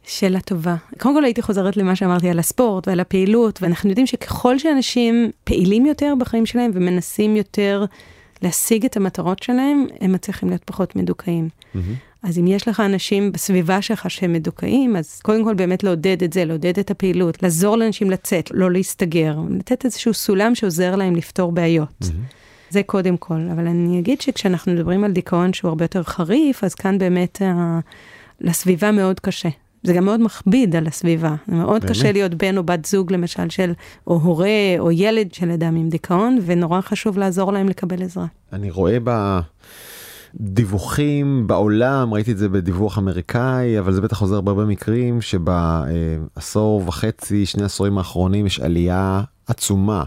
שאלה 0.03 0.41
טובה. 0.41 0.75
קודם 0.99 1.15
כל 1.15 1.23
הייתי 1.23 1.41
חוזרת 1.41 1.77
למה 1.77 1.95
שאמרתי 1.95 2.29
על 2.29 2.39
הספורט 2.39 2.87
ועל 2.87 2.99
הפעילות, 2.99 3.61
ואנחנו 3.61 3.89
יודעים 3.89 4.07
שככל 4.07 4.59
שאנשים 4.59 5.31
פעילים 5.43 5.85
יותר 5.85 6.13
בחיים 6.19 6.45
שלהם 6.45 6.71
ומנסים 6.73 7.35
יותר 7.35 7.85
להשיג 8.41 8.85
את 8.85 8.97
המטרות 8.97 9.43
שלהם, 9.43 9.85
הם 10.01 10.11
מצליחים 10.11 10.49
להיות 10.49 10.63
פחות 10.63 10.95
מדוכאים. 10.95 11.49
Mm-hmm. 11.49 11.77
אז 12.23 12.39
אם 12.39 12.47
יש 12.47 12.67
לך 12.67 12.79
אנשים 12.79 13.31
בסביבה 13.31 13.81
שלך 13.81 14.09
שהם 14.09 14.33
מדוכאים, 14.33 14.95
אז 14.95 15.19
קודם 15.19 15.43
כל 15.43 15.53
באמת 15.53 15.83
לעודד 15.83 16.23
את 16.23 16.33
זה, 16.33 16.45
לעודד 16.45 16.79
את 16.79 16.91
הפעילות, 16.91 17.43
לעזור 17.43 17.77
לאנשים 17.77 18.11
לצאת, 18.11 18.51
לא 18.53 18.71
להסתגר, 18.71 19.37
לתת 19.49 19.85
איזשהו 19.85 20.13
סולם 20.13 20.55
שעוזר 20.55 20.95
להם 20.95 21.15
לפתור 21.15 21.51
בעיות. 21.51 22.01
Mm-hmm. 22.03 22.39
זה 22.69 22.83
קודם 22.83 23.17
כל, 23.17 23.39
אבל 23.53 23.67
אני 23.67 23.99
אגיד 23.99 24.21
שכשאנחנו 24.21 24.73
מדברים 24.73 25.03
על 25.03 25.11
דיכאון 25.11 25.53
שהוא 25.53 25.69
הרבה 25.69 25.83
יותר 25.83 26.03
חריף, 26.03 26.63
אז 26.63 26.75
כאן 26.75 26.97
באמת 26.97 27.41
uh, 27.41 27.45
לסביבה 28.41 28.91
מאוד 28.91 29.19
קשה. 29.19 29.49
זה 29.83 29.93
גם 29.93 30.05
מאוד 30.05 30.21
מכביד 30.21 30.75
על 30.75 30.87
הסביבה. 30.87 31.35
זה 31.47 31.55
מאוד 31.55 31.81
באמת? 31.81 31.91
קשה 31.91 32.11
להיות 32.11 32.35
בן 32.35 32.57
או 32.57 32.63
בת 32.63 32.85
זוג, 32.85 33.13
למשל, 33.13 33.49
של, 33.49 33.73
או 34.07 34.15
הורה 34.15 34.75
או 34.79 34.91
ילד 34.91 35.33
של 35.33 35.51
אדם 35.51 35.75
עם 35.75 35.89
דיכאון, 35.89 36.39
ונורא 36.45 36.81
חשוב 36.81 37.17
לעזור 37.17 37.53
להם 37.53 37.69
לקבל 37.69 38.03
עזרה. 38.03 38.25
אני 38.53 38.71
רואה 38.71 38.97
ב... 39.03 39.39
דיווחים 40.35 41.47
בעולם, 41.47 42.13
ראיתי 42.13 42.31
את 42.31 42.37
זה 42.37 42.49
בדיווח 42.49 42.97
אמריקאי, 42.97 43.79
אבל 43.79 43.91
זה 43.91 44.01
בטח 44.01 44.17
חוזר 44.17 44.41
בהרבה 44.41 44.65
מקרים, 44.65 45.21
שבעשור 45.21 46.83
וחצי, 46.87 47.45
שני 47.45 47.63
עשורים 47.63 47.97
האחרונים 47.97 48.45
יש 48.45 48.59
עלייה 48.59 49.21
עצומה 49.47 50.03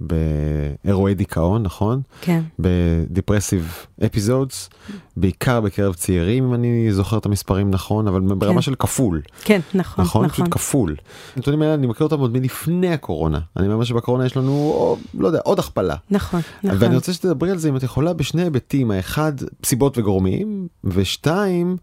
באירועי 0.00 1.14
דיכאון, 1.14 1.62
נכון? 1.62 2.02
כן. 2.20 2.42
בדיפרסיב 2.58 3.74
אפיזודס, 4.06 4.70
בעיקר 5.16 5.60
בקרב 5.60 5.94
צעירים, 5.94 6.44
אם 6.44 6.54
אני 6.54 6.92
זוכר 6.92 7.18
את 7.18 7.26
המספרים 7.26 7.70
נכון, 7.70 8.08
אבל 8.08 8.20
ברמה 8.20 8.54
כן. 8.54 8.60
של 8.60 8.74
כפול. 8.74 9.22
כן, 9.44 9.60
נכון, 9.74 10.04
נכון. 10.04 10.24
נכון, 10.24 10.28
פשוט 10.28 10.46
כפול. 10.50 10.96
הנתונים 11.36 11.62
האלה, 11.62 11.74
אני 11.74 11.86
מכיר 11.86 12.04
אותם 12.04 12.20
עוד 12.20 12.32
מלפני 12.32 12.92
הקורונה. 12.92 13.38
אני 13.56 13.72
אומר 13.72 13.84
שבקורונה 13.84 14.26
יש 14.26 14.36
לנו, 14.36 14.96
לא 15.14 15.26
יודע, 15.26 15.40
עוד 15.44 15.58
הכפלה. 15.58 15.96
נכון, 16.10 16.40
נכון. 16.64 16.78
ואני 16.82 16.94
רוצה 16.94 17.12
שתדברי 17.12 17.50
על 17.50 17.58
זה, 17.58 17.68
אם 17.68 17.76
את 17.76 17.82
יכולה, 17.82 18.12
בשני 18.12 18.42
היבטים. 18.42 18.90
האחד, 18.90 19.32
סיבות 19.64 19.98
וגורמים, 19.98 20.68
ושתיים, 20.84 21.76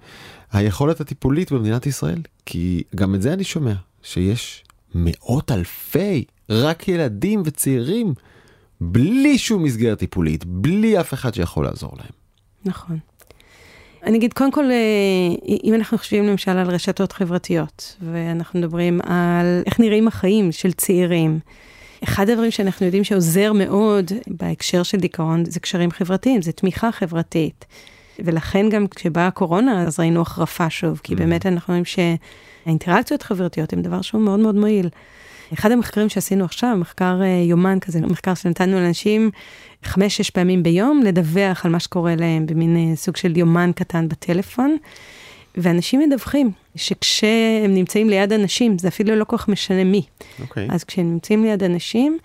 היכולת 0.52 1.02
הטיפולית 1.02 1.52
במדינת 1.52 1.86
ישראל. 1.86 2.21
כי 2.45 2.84
גם 2.95 3.15
את 3.15 3.21
זה 3.21 3.34
אני 3.34 3.43
שומע, 3.43 3.73
שיש 4.04 4.63
מאות 4.95 5.52
אלפי 5.52 6.26
רק 6.49 6.88
ילדים 6.88 7.41
וצעירים, 7.45 8.13
בלי 8.82 9.38
שום 9.38 9.63
מסגרת 9.63 9.99
טיפולית, 9.99 10.45
בלי 10.45 10.99
אף 10.99 11.13
אחד 11.13 11.34
שיכול 11.34 11.65
לעזור 11.65 11.91
להם. 11.97 12.12
נכון. 12.65 12.97
אני 14.03 14.17
אגיד, 14.17 14.34
קודם 14.34 14.51
כל, 14.51 14.65
אה, 14.71 15.58
אם 15.63 15.73
אנחנו 15.73 15.97
חושבים 15.97 16.27
למשל 16.27 16.51
על 16.51 16.69
רשתות 16.69 17.12
חברתיות, 17.12 17.95
ואנחנו 18.12 18.60
מדברים 18.60 18.99
על 19.03 19.62
איך 19.65 19.79
נראים 19.79 20.08
החיים 20.08 20.51
של 20.51 20.71
צעירים, 20.71 21.39
אחד 22.03 22.29
הדברים 22.29 22.51
שאנחנו 22.51 22.86
יודעים 22.86 23.03
שעוזר 23.03 23.53
מאוד 23.53 24.12
בהקשר 24.27 24.84
של 24.84 24.97
דיכאון 24.97 25.45
זה 25.45 25.60
קשרים 25.60 25.91
חברתיים, 25.91 26.41
זה 26.41 26.51
תמיכה 26.51 26.91
חברתית. 26.91 27.65
ולכן 28.19 28.69
גם 28.69 28.88
כשבאה 28.88 29.27
הקורונה, 29.27 29.82
אז 29.82 29.99
ראינו 29.99 30.21
החרפה 30.21 30.69
שוב, 30.69 31.01
כי 31.03 31.13
mm. 31.13 31.17
באמת 31.17 31.45
אנחנו 31.45 31.71
רואים 31.71 31.84
שהאינטראקציות 31.86 33.21
החברתיות 33.21 33.73
הן 33.73 33.82
דבר 33.82 34.01
שהוא 34.01 34.21
מאוד 34.21 34.39
מאוד 34.39 34.56
מועיל. 34.56 34.89
אחד 35.53 35.71
המחקרים 35.71 36.10
שעשינו 36.10 36.45
עכשיו, 36.45 36.77
מחקר 36.77 37.19
אה, 37.21 37.43
יומן 37.49 37.79
כזה, 37.79 38.01
מחקר 38.01 38.34
שנתנו 38.34 38.79
לאנשים 38.79 39.32
חמש-שש 39.84 40.29
פעמים 40.29 40.63
ביום 40.63 41.01
לדווח 41.03 41.65
על 41.65 41.71
מה 41.71 41.79
שקורה 41.79 42.15
להם 42.15 42.45
במין 42.45 42.77
אה, 42.77 42.95
סוג 42.95 43.17
של 43.17 43.38
יומן 43.38 43.71
קטן 43.75 44.08
בטלפון. 44.08 44.77
ואנשים 45.58 45.99
מדווחים 45.99 46.51
שכשהם 46.75 47.73
נמצאים 47.73 48.10
ליד 48.10 48.34
אנשים, 48.34 48.77
זה 48.77 48.88
אפילו 48.88 49.15
לא 49.15 49.23
כל 49.23 49.38
כך 49.38 49.47
משנה 49.47 49.84
מי. 49.84 50.01
Okay. 50.01 50.41
אוקיי. 50.41 50.67
אז 50.71 50.84
כשהם 50.84 51.12
נמצאים 51.12 51.43
ליד 51.43 51.63
אנשים, 51.63 52.17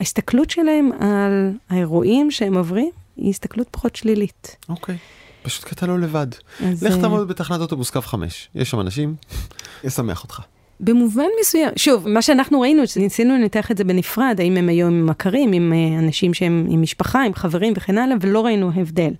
ההסתכלות 0.00 0.50
שלהם 0.50 0.90
על 1.00 1.52
האירועים 1.70 2.30
שהם 2.30 2.56
עוברים, 2.56 2.90
היא 3.16 3.30
הסתכלות 3.30 3.68
פחות 3.70 3.96
שלילית. 3.96 4.56
אוקיי. 4.68 4.94
Okay. 4.94 4.98
פשוט 5.44 5.64
כי 5.64 5.74
אתה 5.74 5.86
לא 5.86 5.98
לבד. 5.98 6.26
אז... 6.64 6.82
לך 6.82 6.96
תעמוד 6.96 7.28
בתחנת 7.28 7.60
אוטובוס 7.60 7.90
קו 7.90 8.00
5, 8.00 8.48
יש 8.54 8.70
שם 8.70 8.80
אנשים, 8.80 9.14
ישמח 9.84 10.22
אותך. 10.22 10.40
במובן 10.80 11.26
מסוים, 11.40 11.68
שוב, 11.76 12.08
מה 12.08 12.22
שאנחנו 12.22 12.60
ראינו, 12.60 12.86
שניסינו 12.86 13.34
לנתח 13.34 13.70
את 13.70 13.78
זה 13.78 13.84
בנפרד, 13.84 14.36
האם 14.38 14.56
הם 14.56 14.68
היו 14.68 14.86
עם 14.86 15.06
מכרים, 15.06 15.52
עם 15.52 15.72
uh, 15.72 16.04
אנשים 16.04 16.34
שהם 16.34 16.66
עם 16.70 16.82
משפחה, 16.82 17.22
עם 17.22 17.34
חברים 17.34 17.72
וכן 17.76 17.98
הלאה, 17.98 18.16
ולא 18.20 18.44
ראינו 18.44 18.70
הבדל. 18.76 19.12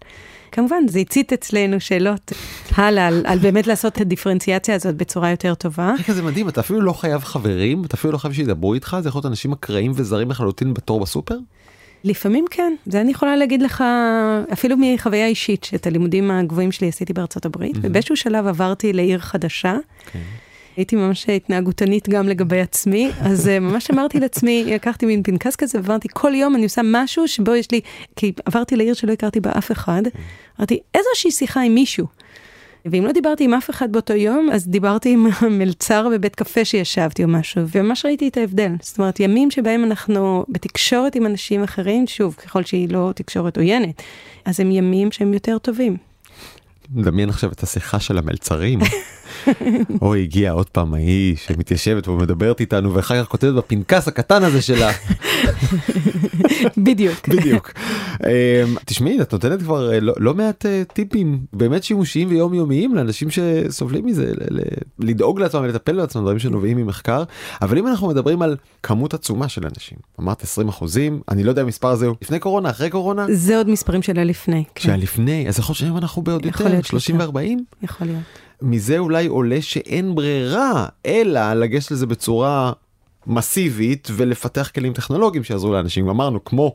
כמובן, 0.53 0.89
זה 0.89 0.99
הצית 0.99 1.33
אצלנו 1.33 1.81
שאלות 1.81 2.33
הלאה, 2.77 3.07
על, 3.07 3.23
על 3.27 3.39
באמת 3.39 3.67
לעשות 3.67 3.93
את 3.93 4.01
הדיפרנציאציה 4.01 4.75
הזאת 4.75 4.97
בצורה 4.97 5.31
יותר 5.31 5.55
טובה. 5.55 5.95
רגע, 5.99 6.13
זה 6.13 6.23
מדהים, 6.23 6.49
אתה 6.49 6.61
אפילו 6.61 6.81
לא 6.81 6.93
חייב 6.93 7.25
חברים, 7.25 7.85
אתה 7.85 7.95
אפילו 7.95 8.13
לא 8.13 8.19
חייב 8.19 8.35
שידברו 8.35 8.75
איתך, 8.75 8.97
זה 9.03 9.09
יכול 9.09 9.19
להיות 9.19 9.27
אנשים 9.27 9.53
אקראיים 9.53 9.93
וזרים 9.95 10.31
לחלוטין 10.31 10.75
בתור 10.75 11.01
בסופר? 11.01 11.39
לפעמים 12.05 12.45
כן, 12.51 12.75
זה 12.87 13.01
אני 13.01 13.11
יכולה 13.11 13.37
להגיד 13.37 13.63
לך, 13.63 13.85
אפילו 14.53 14.77
מחוויה 14.79 15.27
אישית, 15.27 15.65
שאת 15.65 15.87
הלימודים 15.87 16.31
הגבוהים 16.31 16.73
שלי 16.73 16.89
עשיתי 16.89 17.13
בארצות 17.13 17.47
הברית, 17.47 17.77
mm-hmm. 17.77 17.81
ובאיזשהו 17.83 18.17
שלב 18.17 18.47
עברתי 18.47 18.93
לעיר 18.93 19.19
חדשה. 19.19 19.77
Okay. 20.07 20.44
הייתי 20.77 20.97
ממש 20.97 21.29
התנהגותנית 21.29 22.09
גם 22.09 22.29
לגבי 22.29 22.61
עצמי, 22.61 23.11
אז 23.21 23.49
אה, 23.49 23.61
ממש 23.61 23.91
אמרתי 23.91 24.21
לעצמי, 24.21 24.65
לקחתי 24.67 25.07
מין 25.07 25.23
פנקס 25.23 25.57
כזה, 25.57 25.79
ועברתי 25.79 26.09
כל 26.13 26.35
יום, 26.35 26.55
אני 26.55 26.65
עושה 26.65 26.81
משהו 26.85 27.29
שבו 27.29 27.55
יש 27.55 27.71
לי, 27.71 27.81
כי 28.17 28.33
עברתי 28.45 28.77
לעיר 28.77 28.95
שלא 28.95 29.13
הכרתי 29.13 29.41
בה 29.41 29.51
אף 29.59 29.73
אחד, 29.73 30.03
אמרתי, 30.59 30.79
איזושהי 30.95 31.31
שיחה 31.31 31.61
עם 31.61 31.75
מישהו. 31.75 32.07
ואם 32.87 33.05
לא 33.05 33.13
דיברתי 33.13 33.45
עם 33.45 33.55
אף 33.55 33.71
אחד 33.71 33.93
באותו 33.93 34.15
יום, 34.15 34.49
אז 34.53 34.69
דיברתי 34.69 35.13
עם 35.13 35.27
המלצר 35.39 36.09
בבית 36.09 36.35
קפה 36.35 36.65
שישבתי 36.65 37.25
או 37.25 37.29
משהו, 37.29 37.63
וממש 37.69 38.05
ראיתי 38.05 38.29
את 38.29 38.37
ההבדל. 38.37 38.73
זאת 38.83 38.99
אומרת, 38.99 39.21
ימים 39.21 39.51
שבהם 39.51 39.85
אנחנו 39.85 40.45
בתקשורת 40.49 41.15
עם 41.15 41.27
אנשים 41.27 41.63
אחרים, 41.63 42.07
שוב, 42.07 42.35
ככל 42.35 42.65
שהיא 42.65 42.89
לא 42.89 43.11
תקשורת 43.15 43.57
עוינת, 43.57 44.03
אז 44.45 44.61
הם 44.61 44.71
ימים 44.71 45.13
שהם 45.13 45.35
יותר 45.35 45.59
טובים. 45.59 45.97
מדמיין 46.95 47.29
עכשיו 47.29 47.53
את 47.53 47.63
השיחה 47.63 48.01
של 48.01 48.19
המלצרים. 48.19 48.79
אוי, 50.03 50.23
הגיעה 50.23 50.53
עוד 50.53 50.69
פעם 50.69 50.95
ההיא 50.95 51.37
שמתיישבת 51.37 52.09
ומדברת 52.09 52.61
איתנו 52.61 52.95
ואחר 52.95 53.23
כך 53.23 53.29
כותבת 53.29 53.55
בפנקס 53.55 54.09
הקטן 54.09 54.45
הזה 54.45 54.63
שלה. 54.63 54.93
בדיוק. 56.77 57.29
בדיוק. 57.37 57.73
אמ, 58.25 58.77
תשמעי, 58.85 59.23
את 59.23 59.33
נותנת 59.33 59.63
כבר 59.63 59.93
אה, 59.93 60.01
לא, 60.01 60.15
לא 60.19 60.35
מעט 60.35 60.67
אה, 60.67 60.83
טיפים 60.93 61.39
באמת 61.53 61.85
שימושיים 61.85 62.29
ויומיומיים 62.29 62.95
לאנשים 62.95 63.29
שסובלים 63.31 64.07
מזה, 64.07 64.33
לדאוג 64.99 65.41
לעצמם 65.41 65.61
ולטפל 65.63 65.97
בעצמם, 65.97 66.23
דברים 66.23 66.39
שנובעים 66.39 66.77
ממחקר. 66.77 67.23
אבל 67.63 67.79
אם 67.79 67.87
אנחנו 67.87 68.09
מדברים 68.09 68.43
על 68.43 68.57
כמות 68.83 69.15
עצומה 69.15 69.49
של 69.49 69.63
אנשים, 69.75 69.99
אמרת 70.21 70.43
20 70.43 70.69
אחוזים, 70.69 71.21
אני 71.29 71.45
לא 71.45 71.51
יודע 71.51 71.63
המספר 71.63 71.89
הזה 71.89 72.07
הוא 72.07 72.17
לפני 72.23 72.39
קורונה, 72.39 72.71
אחרי 72.71 72.91
קורונה? 72.91 73.27
זה 73.31 73.57
עוד 73.57 73.71
מספרים 73.71 74.03
של 74.03 74.19
הלפני. 74.19 74.65
כן. 74.75 74.83
שהלפני, 74.83 75.49
אז 75.49 75.59
יכול 75.59 75.73
להיות 75.73 75.79
שהיום 75.79 75.97
אנחנו 75.97 76.23
בעוד 76.23 76.47
יותר, 76.47 76.83
30 76.83 77.19
ו-40? 77.19 77.39
יכול 77.83 78.07
להיות. 78.07 78.23
מזה 78.63 78.99
אולי 78.99 79.27
עולה 79.27 79.63
שאין 79.63 80.15
ברירה 80.15 80.87
אלא 81.07 81.55
לגשת 81.55 81.91
לזה 81.91 82.07
בצורה 82.07 82.73
מסיבית 83.27 84.09
ולפתח 84.13 84.71
כלים 84.75 84.93
טכנולוגיים 84.93 85.45
שיעזרו 85.45 85.73
לאנשים 85.73 86.09
אמרנו 86.09 86.45
כמו 86.45 86.75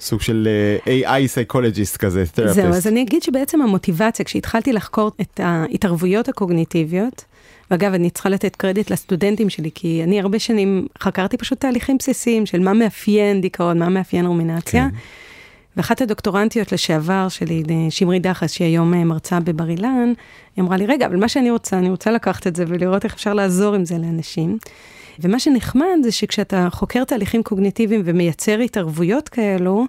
סוג 0.00 0.20
של 0.20 0.48
uh, 0.84 0.88
AI 0.88 1.52
psychologist 1.52 1.98
כזה, 1.98 2.24
therapist. 2.36 2.52
זהו, 2.52 2.68
אז 2.68 2.86
אני 2.86 3.02
אגיד 3.02 3.22
שבעצם 3.22 3.62
המוטיבציה, 3.62 4.24
כשהתחלתי 4.24 4.72
לחקור 4.72 5.10
את 5.20 5.40
ההתערבויות 5.42 6.28
הקוגניטיביות, 6.28 7.24
ואגב, 7.70 7.94
אני 7.94 8.10
צריכה 8.10 8.28
לתת 8.28 8.56
קרדיט 8.56 8.90
לסטודנטים 8.90 9.50
שלי, 9.50 9.70
כי 9.74 10.00
אני 10.04 10.20
הרבה 10.20 10.38
שנים 10.38 10.86
חקרתי 11.00 11.36
פשוט 11.36 11.60
תהליכים 11.60 11.96
בסיסיים 11.98 12.46
של 12.46 12.60
מה 12.60 12.72
מאפיין 12.72 13.40
דיכאון, 13.40 13.78
מה 13.78 13.88
מאפיין 13.88 14.26
רומינציה. 14.26 14.88
כן. 14.90 14.96
ואחת 15.78 16.00
הדוקטורנטיות 16.00 16.72
לשעבר 16.72 17.28
שלי, 17.28 17.62
שמרי 17.90 18.18
דחס, 18.18 18.52
שהיא 18.52 18.66
היום 18.66 18.94
אה, 18.94 19.04
מרצה 19.04 19.40
בבר 19.40 19.68
אילן, 19.68 20.12
היא 20.56 20.64
אמרה 20.64 20.76
לי, 20.76 20.86
רגע, 20.86 21.06
אבל 21.06 21.16
מה 21.16 21.28
שאני 21.28 21.50
רוצה, 21.50 21.78
אני 21.78 21.90
רוצה 21.90 22.10
לקחת 22.10 22.46
את 22.46 22.56
זה 22.56 22.64
ולראות 22.68 23.04
איך 23.04 23.14
אפשר 23.14 23.34
לעזור 23.34 23.74
עם 23.74 23.84
זה 23.84 23.98
לאנשים. 23.98 24.58
ומה 25.20 25.40
שנחמד 25.40 25.96
זה 26.02 26.12
שכשאתה 26.12 26.68
חוקר 26.70 27.04
תהליכים 27.04 27.42
קוגניטיביים 27.42 28.02
ומייצר 28.04 28.58
התערבויות 28.58 29.28
כאלו, 29.28 29.86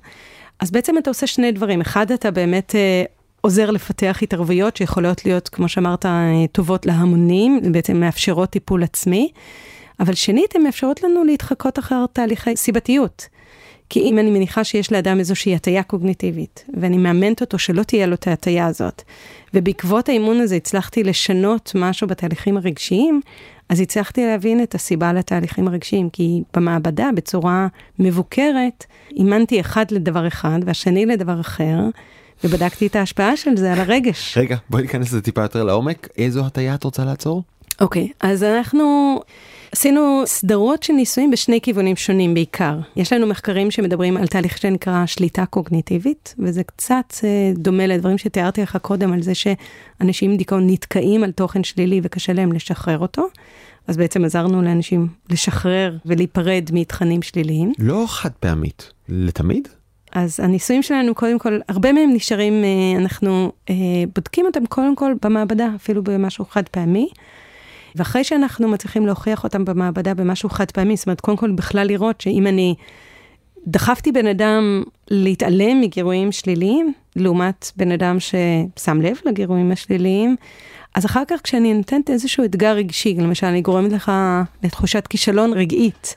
אז 0.60 0.71
בעצם 0.71 0.97
אתה 0.97 1.10
עושה 1.10 1.28
שני 1.28 1.52
דברים. 1.52 1.82
אחד, 1.82 2.12
אתה 2.12 2.32
באמת 2.32 2.75
אה, 2.75 3.04
עוזר 3.41 3.71
לפתח 3.71 4.19
התערבויות 4.21 4.78
שיכולות 4.78 5.25
להיות, 5.25 5.49
כמו 5.49 5.69
שאמרת, 5.69 6.06
אה, 6.06 6.45
טובות 6.52 6.86
להמונים, 6.86 7.60
בעצם 7.71 7.99
מאפשרות 7.99 8.49
טיפול 8.49 8.84
עצמי. 8.84 9.32
אבל 9.99 10.13
שנית, 10.13 10.56
הן 10.56 10.63
מאפשרות 10.63 11.04
לנו 11.04 11.23
להתחקות 11.23 11.80
אחר 11.80 12.06
תהליכי 12.13 12.56
סיבתיות. 12.56 13.28
כי 13.89 13.99
אם 13.99 14.19
אני 14.19 14.32
מניחה 14.32 14.63
שיש 14.63 14.91
לאדם 14.91 15.19
איזושהי 15.19 15.56
הטיה 15.56 15.84
קוגניטיבית, 15.84 16.65
ואני 16.82 16.97
מאמנת 16.97 17.41
אותו 17.41 17.60
שלא 17.60 17.84
תהיה 17.84 18.06
לו 18.06 18.13
את 18.13 18.28
ההטיה 18.28 18.65
הזאת, 18.65 19.02
ובעקבות 19.54 20.10
האימון 20.10 20.41
הזה 20.41 20.56
הצלחתי 20.56 21.04
לשנות 21.04 21.71
משהו 21.75 22.08
בתהליכים 22.08 22.58
הרגשיים, 22.58 23.21
אז 23.69 23.80
הצלחתי 23.80 24.25
להבין 24.25 24.63
את 24.63 24.75
הסיבה 24.75 25.13
לתהליכים 25.13 25.67
הרגשיים, 25.67 26.10
כי 26.10 26.41
במעבדה, 26.54 27.10
בצורה 27.15 27.67
מבוקרת, 27.99 28.86
אימנתי 29.12 29.60
אחד 29.60 29.86
לדבר 29.91 30.28
אחד 30.28 30.60
והשני 30.65 31.06
לדבר 31.06 31.41
אחר, 31.41 31.80
ובדקתי 32.43 32.88
את 32.88 32.95
ההשפעה 32.95 33.38
של 33.38 33.58
זה 33.58 33.73
על 33.73 33.80
הרגש. 33.80 34.38
רגע, 34.38 34.58
בואי 34.69 34.82
ניכנס 34.82 35.08
לזה 35.08 35.21
טיפה 35.21 35.41
יותר 35.41 35.63
לעומק. 35.63 36.08
איזו 36.17 36.45
הטיה 36.45 36.75
את 36.75 36.84
רוצה 36.84 37.06
לעצור? 37.06 37.43
אוקיי, 37.82 38.08
okay, 38.10 38.13
אז 38.19 38.43
אנחנו 38.43 39.19
עשינו 39.71 40.23
סדרות 40.25 40.84
של 40.84 40.93
ניסויים 40.93 41.32
בשני 41.32 41.62
כיוונים 41.62 41.95
שונים 41.95 42.34
בעיקר. 42.34 42.79
יש 42.95 43.13
לנו 43.13 43.27
מחקרים 43.27 43.71
שמדברים 43.71 44.17
על 44.17 44.27
תהליך 44.27 44.58
שנקרא 44.58 45.05
שליטה 45.05 45.45
קוגניטיבית, 45.45 46.36
וזה 46.39 46.63
קצת 46.63 47.13
אה, 47.23 47.51
דומה 47.55 47.88
לדברים 47.88 48.17
שתיארתי 48.17 48.62
לך 48.62 48.77
קודם, 48.82 49.13
על 49.13 49.21
זה 49.21 49.32
שאנשים 49.36 50.32
עם 50.32 50.38
דיכאון 50.38 50.69
נתקעים 50.69 51.23
על 51.23 51.32
תוכן 51.32 51.63
שלילי 51.63 52.01
וקשה 52.03 52.34
להם 52.34 52.51
לשחרר 52.51 52.99
אותו. 52.99 53.27
אז 53.88 53.97
בעצם 53.97 54.25
עזרנו 54.25 54.62
לאנשים 54.62 55.08
לשחרר 55.29 55.97
ולהיפרד 56.05 56.69
מתכנים 56.73 57.21
שליליים. 57.21 57.73
לא 57.79 58.05
חד 58.08 58.32
פעמית, 58.39 58.91
לתמיד? 59.10 59.67
אז 60.12 60.39
הניסויים 60.39 60.84
שלנו, 60.84 61.15
קודם 61.15 61.39
כל, 61.39 61.60
הרבה 61.67 61.93
מהם 61.93 62.13
נשארים, 62.13 62.63
אה, 62.63 63.01
אנחנו 63.01 63.51
אה, 63.69 63.75
בודקים 64.15 64.45
אותם 64.45 64.65
קודם 64.65 64.95
כל 64.95 65.13
במעבדה, 65.21 65.67
אפילו 65.75 66.03
במשהו 66.03 66.45
חד 66.45 66.63
פעמי. 66.71 67.10
ואחרי 67.95 68.23
שאנחנו 68.23 68.67
מצליחים 68.67 69.06
להוכיח 69.06 69.43
אותם 69.43 69.65
במעבדה 69.65 70.13
במשהו 70.13 70.49
חד 70.49 70.71
פעמי, 70.71 70.95
זאת 70.95 71.08
אומרת, 71.08 71.21
קודם 71.21 71.38
כל 71.38 71.52
בכלל 71.52 71.88
לראות 71.88 72.21
שאם 72.21 72.47
אני 72.47 72.75
דחפתי 73.67 74.12
בן 74.12 74.28
אדם 74.28 74.84
להתעלם 75.12 75.82
מגירויים 75.82 76.32
שליליים, 76.32 76.93
לעומת 77.15 77.71
בן 77.78 77.91
אדם 77.91 78.17
ששם 78.19 79.02
לב 79.02 79.17
לגירויים 79.25 79.71
השליליים, 79.71 80.36
אז 80.95 81.06
אחר 81.06 81.23
כך 81.28 81.39
כשאני 81.43 81.73
נותנת 81.73 82.10
איזשהו 82.10 82.45
אתגר 82.45 82.71
רגשי, 82.71 83.15
למשל 83.17 83.47
אני 83.47 83.62
גורמת 83.62 83.91
לך 83.91 84.12
לתחושת 84.63 85.08
כישלון 85.08 85.54
רגעית, 85.54 86.15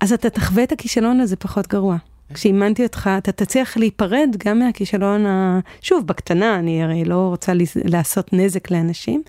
אז 0.00 0.12
אתה 0.12 0.30
תחווה 0.30 0.62
את 0.62 0.72
הכישלון 0.72 1.20
הזה 1.20 1.36
פחות 1.36 1.68
גרוע. 1.68 1.96
כשאימנתי 2.34 2.82
אותך, 2.82 3.10
אתה 3.18 3.32
תצליח 3.32 3.76
להיפרד 3.76 4.36
גם 4.44 4.58
מהכישלון, 4.58 5.26
ה... 5.26 5.60
שוב, 5.80 6.06
בקטנה, 6.06 6.56
אני 6.56 6.82
הרי 6.82 7.04
לא 7.04 7.26
רוצה 7.28 7.52
לעשות 7.84 8.32
נזק 8.32 8.70
לאנשים. 8.70 9.22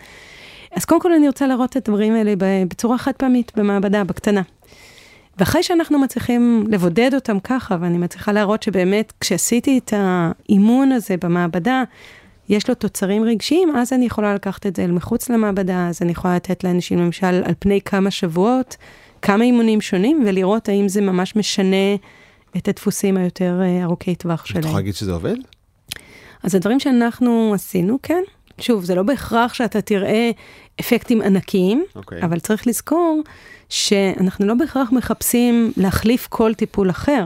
אז 0.75 0.86
קודם 0.86 1.01
כל 1.01 1.13
אני 1.13 1.27
רוצה 1.27 1.47
להראות 1.47 1.77
את 1.77 1.88
הדברים 1.88 2.13
האלה 2.13 2.34
בצורה 2.67 2.97
חד 2.97 3.12
פעמית 3.17 3.51
במעבדה, 3.55 4.03
בקטנה. 4.03 4.41
ואחרי 5.38 5.63
שאנחנו 5.63 5.99
מצליחים 5.99 6.65
לבודד 6.69 7.12
אותם 7.13 7.39
ככה, 7.39 7.77
ואני 7.81 7.97
מצליחה 7.97 8.31
להראות 8.31 8.63
שבאמת 8.63 9.13
כשעשיתי 9.19 9.77
את 9.77 9.93
האימון 9.95 10.91
הזה 10.91 11.15
במעבדה, 11.21 11.84
יש 12.49 12.69
לו 12.69 12.75
תוצרים 12.75 13.23
רגשיים, 13.23 13.75
אז 13.75 13.93
אני 13.93 14.05
יכולה 14.05 14.34
לקחת 14.34 14.67
את 14.67 14.75
זה 14.75 14.84
אל 14.84 14.91
מחוץ 14.91 15.29
למעבדה, 15.29 15.88
אז 15.88 16.01
אני 16.01 16.12
יכולה 16.12 16.36
לתת 16.36 16.63
לאנשים 16.63 16.99
למשל 16.99 17.25
על 17.45 17.53
פני 17.60 17.81
כמה 17.81 18.12
שבועות, 18.12 18.77
כמה 19.21 19.43
אימונים 19.43 19.81
שונים, 19.81 20.23
ולראות 20.27 20.69
האם 20.69 20.88
זה 20.88 21.01
ממש 21.01 21.36
משנה 21.36 21.95
את 22.57 22.67
הדפוסים 22.67 23.17
היותר 23.17 23.62
אה, 23.62 23.84
ארוכי 23.84 24.15
טווח 24.15 24.45
שלהם. 24.45 24.60
את 24.60 24.65
יכולה 24.65 24.79
להגיד 24.79 24.95
שזה 24.95 25.12
עובד? 25.12 25.36
אז 26.43 26.55
הדברים 26.55 26.79
שאנחנו 26.79 27.51
עשינו, 27.53 27.99
כן. 28.03 28.23
שוב, 28.62 28.84
זה 28.84 28.95
לא 28.95 29.04
בהכרח 29.04 29.54
שאתה 29.54 29.82
תראה 29.82 30.32
אפקטים 30.80 31.21
ענקיים, 31.21 31.86
okay. 31.89 31.95
אוקיי. 31.95 32.24
אבל 32.24 32.39
צריך 32.39 32.67
לזכור 32.67 33.21
שאנחנו 33.69 34.45
לא 34.45 34.54
בהכרח 34.54 34.91
מחפשים 34.91 35.71
להחליף 35.78 36.28
כל 36.28 36.54
טיפול 36.54 36.89
אחר, 36.89 37.26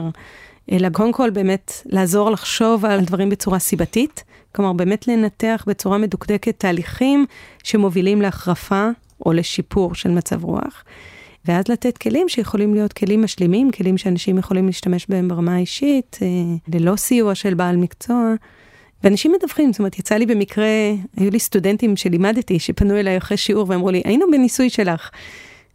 אלא 0.72 0.88
קודם 0.88 1.12
כל 1.12 1.30
באמת 1.30 1.72
לעזור 1.86 2.30
לחשוב 2.30 2.84
על 2.84 3.04
דברים 3.04 3.28
בצורה 3.28 3.58
סיבתית, 3.58 4.24
כלומר 4.54 4.72
באמת 4.72 5.08
לנתח 5.08 5.64
בצורה 5.66 5.98
מדוקדקת 5.98 6.58
תהליכים 6.58 7.26
שמובילים 7.64 8.22
להחרפה 8.22 8.88
או 9.26 9.32
לשיפור 9.32 9.94
של 9.94 10.10
מצב 10.10 10.44
רוח. 10.44 10.84
ואז 11.44 11.64
לתת 11.68 11.98
כלים 11.98 12.28
שיכולים 12.28 12.74
להיות 12.74 12.92
כלים 12.92 13.22
משלימים, 13.22 13.70
כלים 13.70 13.98
שאנשים 13.98 14.38
יכולים 14.38 14.66
להשתמש 14.66 15.06
בהם 15.08 15.28
ברמה 15.28 15.54
האישית, 15.54 16.18
אה, 16.22 16.78
ללא 16.78 16.96
סיוע 16.96 17.34
של 17.34 17.54
בעל 17.54 17.76
מקצוע. 17.76 18.34
ואנשים 19.06 19.32
מדווחים, 19.32 19.72
זאת 19.72 19.78
אומרת, 19.78 19.98
יצא 19.98 20.14
לי 20.14 20.26
במקרה, 20.26 20.66
היו 21.16 21.30
לי 21.30 21.38
סטודנטים 21.38 21.96
שלימדתי, 21.96 22.58
שפנו 22.58 22.96
אליי 22.96 23.18
אחרי 23.18 23.36
שיעור 23.36 23.66
ואמרו 23.68 23.90
לי, 23.90 24.02
היינו 24.04 24.26
בניסוי 24.32 24.70
שלך. 24.70 25.10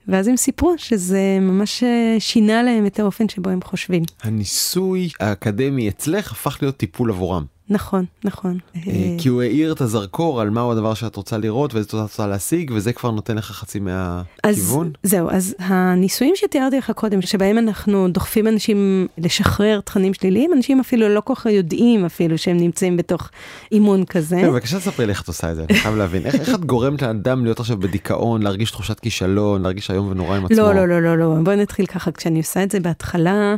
ואז 0.08 0.28
הם 0.28 0.38
סיפרו 0.38 0.74
שזה 0.78 1.38
ממש 1.42 1.84
אה, 1.84 2.16
שינה 2.20 2.64
להם 2.64 2.86
את 2.86 3.00
האופן 3.00 3.30
שבו 3.30 3.50
הם 3.50 3.60
חושבים. 3.62 4.04
הניסוי 4.24 5.10
האקדמי 5.20 5.90
אצלך 5.90 6.32
הפך 6.32 6.58
להיות 6.62 6.78
טיפול 6.78 7.10
עבורם. 7.10 7.46
נכון, 7.72 8.06
נכון. 8.24 8.58
אה, 8.76 8.82
כי 9.18 9.30
הוא 9.30 9.42
האיר 9.42 9.74
את 9.74 9.82
הזרקור 9.82 10.42
על 10.42 10.50
מהו 10.50 10.72
הדבר 10.72 10.94
שאת 10.94 11.16
רוצה 11.16 11.38
לראות 11.38 11.74
ואיזה 11.74 11.88
תוצאה 11.88 12.06
את 12.06 12.10
רוצה 12.10 12.28
להשיג, 12.28 12.72
וזה 12.76 12.94
כבר 12.94 13.12
נותן 13.12 13.36
לך 13.36 13.46
חצי 13.46 13.80
מהכיוון. 13.80 14.92
אז 15.04 15.10
זהו, 15.10 15.30
אז 15.30 15.56
הניסויים 15.60 16.34
שתיארתי 16.36 16.78
לך 16.78 16.92
קודם, 16.96 17.22
שבהם 17.22 17.58
אנחנו 17.58 18.08
דוחפים 18.08 18.48
אנשים 18.48 19.08
לשחרר 19.18 19.80
תכנים 19.80 20.14
שליליים, 20.14 20.54
אנשים 20.54 20.80
אפילו 20.80 21.10
לא 21.10 21.22
כל 21.22 21.36
כך 21.36 21.46
יודעים 21.46 22.06
אפילו 22.06 22.38
שהם 22.38 22.58
נמצאים 22.58 22.98
בתוך 22.98 23.30
אימון 23.72 24.06
כזה. 24.06 24.36
כן, 24.36 24.50
בבקשה 24.50 24.80
תספרי 24.80 25.06
לי 25.06 25.12
איך 25.12 25.22
את 25.22 25.28
עושה 25.28 25.52
את 25.52 25.56
זה, 25.56 25.66
אני 25.70 25.80
חייב 25.80 25.96
להבין. 25.96 26.26
איך 26.26 26.56
את 26.56 26.66
גורמת 26.66 27.02
לאדם 27.02 27.44
להיות 27.44 27.60
עכשיו 27.60 27.78
בדיכאון, 27.78 28.42
להרגיש 28.42 28.72
תחושת 28.72 29.00
כישלון, 29.00 29.62
להרגיש 29.62 29.92
איום 29.92 30.12
ונורא 30.12 30.38
עם 30.38 30.46
עצמו? 30.46 30.58
לא, 30.58 30.74
לא, 30.74 30.88
לא, 30.88 31.02
לא, 31.02 31.18
לא, 31.18 31.36
בואי 31.44 31.56
נתחיל 31.56 31.86
ככה, 31.86 32.12
כשאני 32.12 32.40
עושה 32.40 32.64
את 32.64 32.72
זה 32.72 32.80
בהתחלה, 32.80 33.56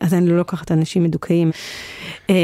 אז 0.00 0.14
אני 0.14 0.30
לא 0.30 0.36
לוקחת 0.36 0.72
אנשים 0.72 1.04
מדוכאים. 1.04 1.50
אה, 2.30 2.34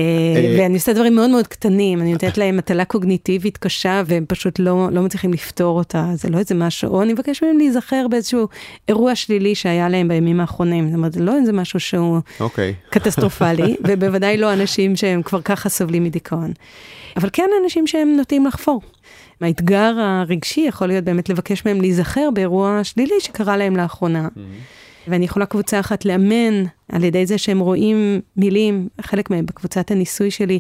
ואני 0.59 0.74
עושה 0.74 0.92
דברים 0.92 1.06
דברים 1.07 1.16
מאוד 1.16 1.31
מאוד 1.31 1.47
קטנים, 1.47 2.01
אני 2.01 2.12
נותנת 2.12 2.38
להם 2.38 2.57
מטלה 2.57 2.85
קוגניטיבית 2.85 3.59
קשה, 3.59 4.02
והם 4.07 4.25
פשוט 4.29 4.59
לא, 4.59 4.88
לא 4.92 5.02
מצליחים 5.02 5.33
לפתור 5.33 5.79
אותה, 5.79 6.11
זה 6.15 6.29
לא 6.29 6.38
איזה 6.38 6.54
משהו, 6.54 6.90
או 6.90 7.02
אני 7.02 7.13
מבקש 7.13 7.42
מהם 7.42 7.59
להיזכר 7.59 8.07
באיזשהו 8.11 8.48
אירוע 8.88 9.15
שלילי 9.15 9.54
שהיה 9.54 9.88
להם 9.88 10.09
בימים 10.09 10.40
האחרונים, 10.40 10.87
זאת 10.87 10.94
אומרת, 10.94 11.13
זה 11.13 11.21
לא 11.21 11.37
איזה 11.37 11.52
משהו 11.52 11.81
שהוא 11.81 12.19
okay. 12.19 12.40
אוקיי. 12.40 12.75
קטסטרופלי, 12.90 13.77
ובוודאי 13.88 14.37
לא 14.37 14.52
אנשים 14.52 14.96
שהם 14.96 15.23
כבר 15.23 15.40
ככה 15.42 15.69
סובלים 15.69 16.04
מדיכאון. 16.04 16.52
אבל 17.17 17.29
כן 17.33 17.50
אנשים 17.65 17.87
שהם 17.87 18.17
נוטים 18.17 18.46
לחפור. 18.46 18.81
האתגר 19.40 19.94
הרגשי 19.98 20.61
יכול 20.61 20.87
להיות 20.88 21.04
באמת 21.04 21.29
לבקש 21.29 21.67
מהם 21.67 21.81
להיזכר 21.81 22.29
באירוע 22.35 22.81
שלילי 22.85 23.21
שקרה 23.21 23.57
להם 23.57 23.77
לאחרונה. 23.77 24.29
Mm-hmm. 24.29 25.09
ואני 25.09 25.25
יכולה 25.25 25.46
קבוצה 25.46 25.81
אחת 25.81 26.04
לאמן 26.04 26.65
על 26.92 27.04
ידי 27.04 27.27
זה 27.27 27.38
שהם 27.38 27.59
רואים 27.59 28.21
מילים, 28.37 28.88
חלק 29.00 29.31
מהם 29.31 29.46
בקבוצת 29.46 29.90
הניסוי 29.90 30.31
שלי, 30.31 30.59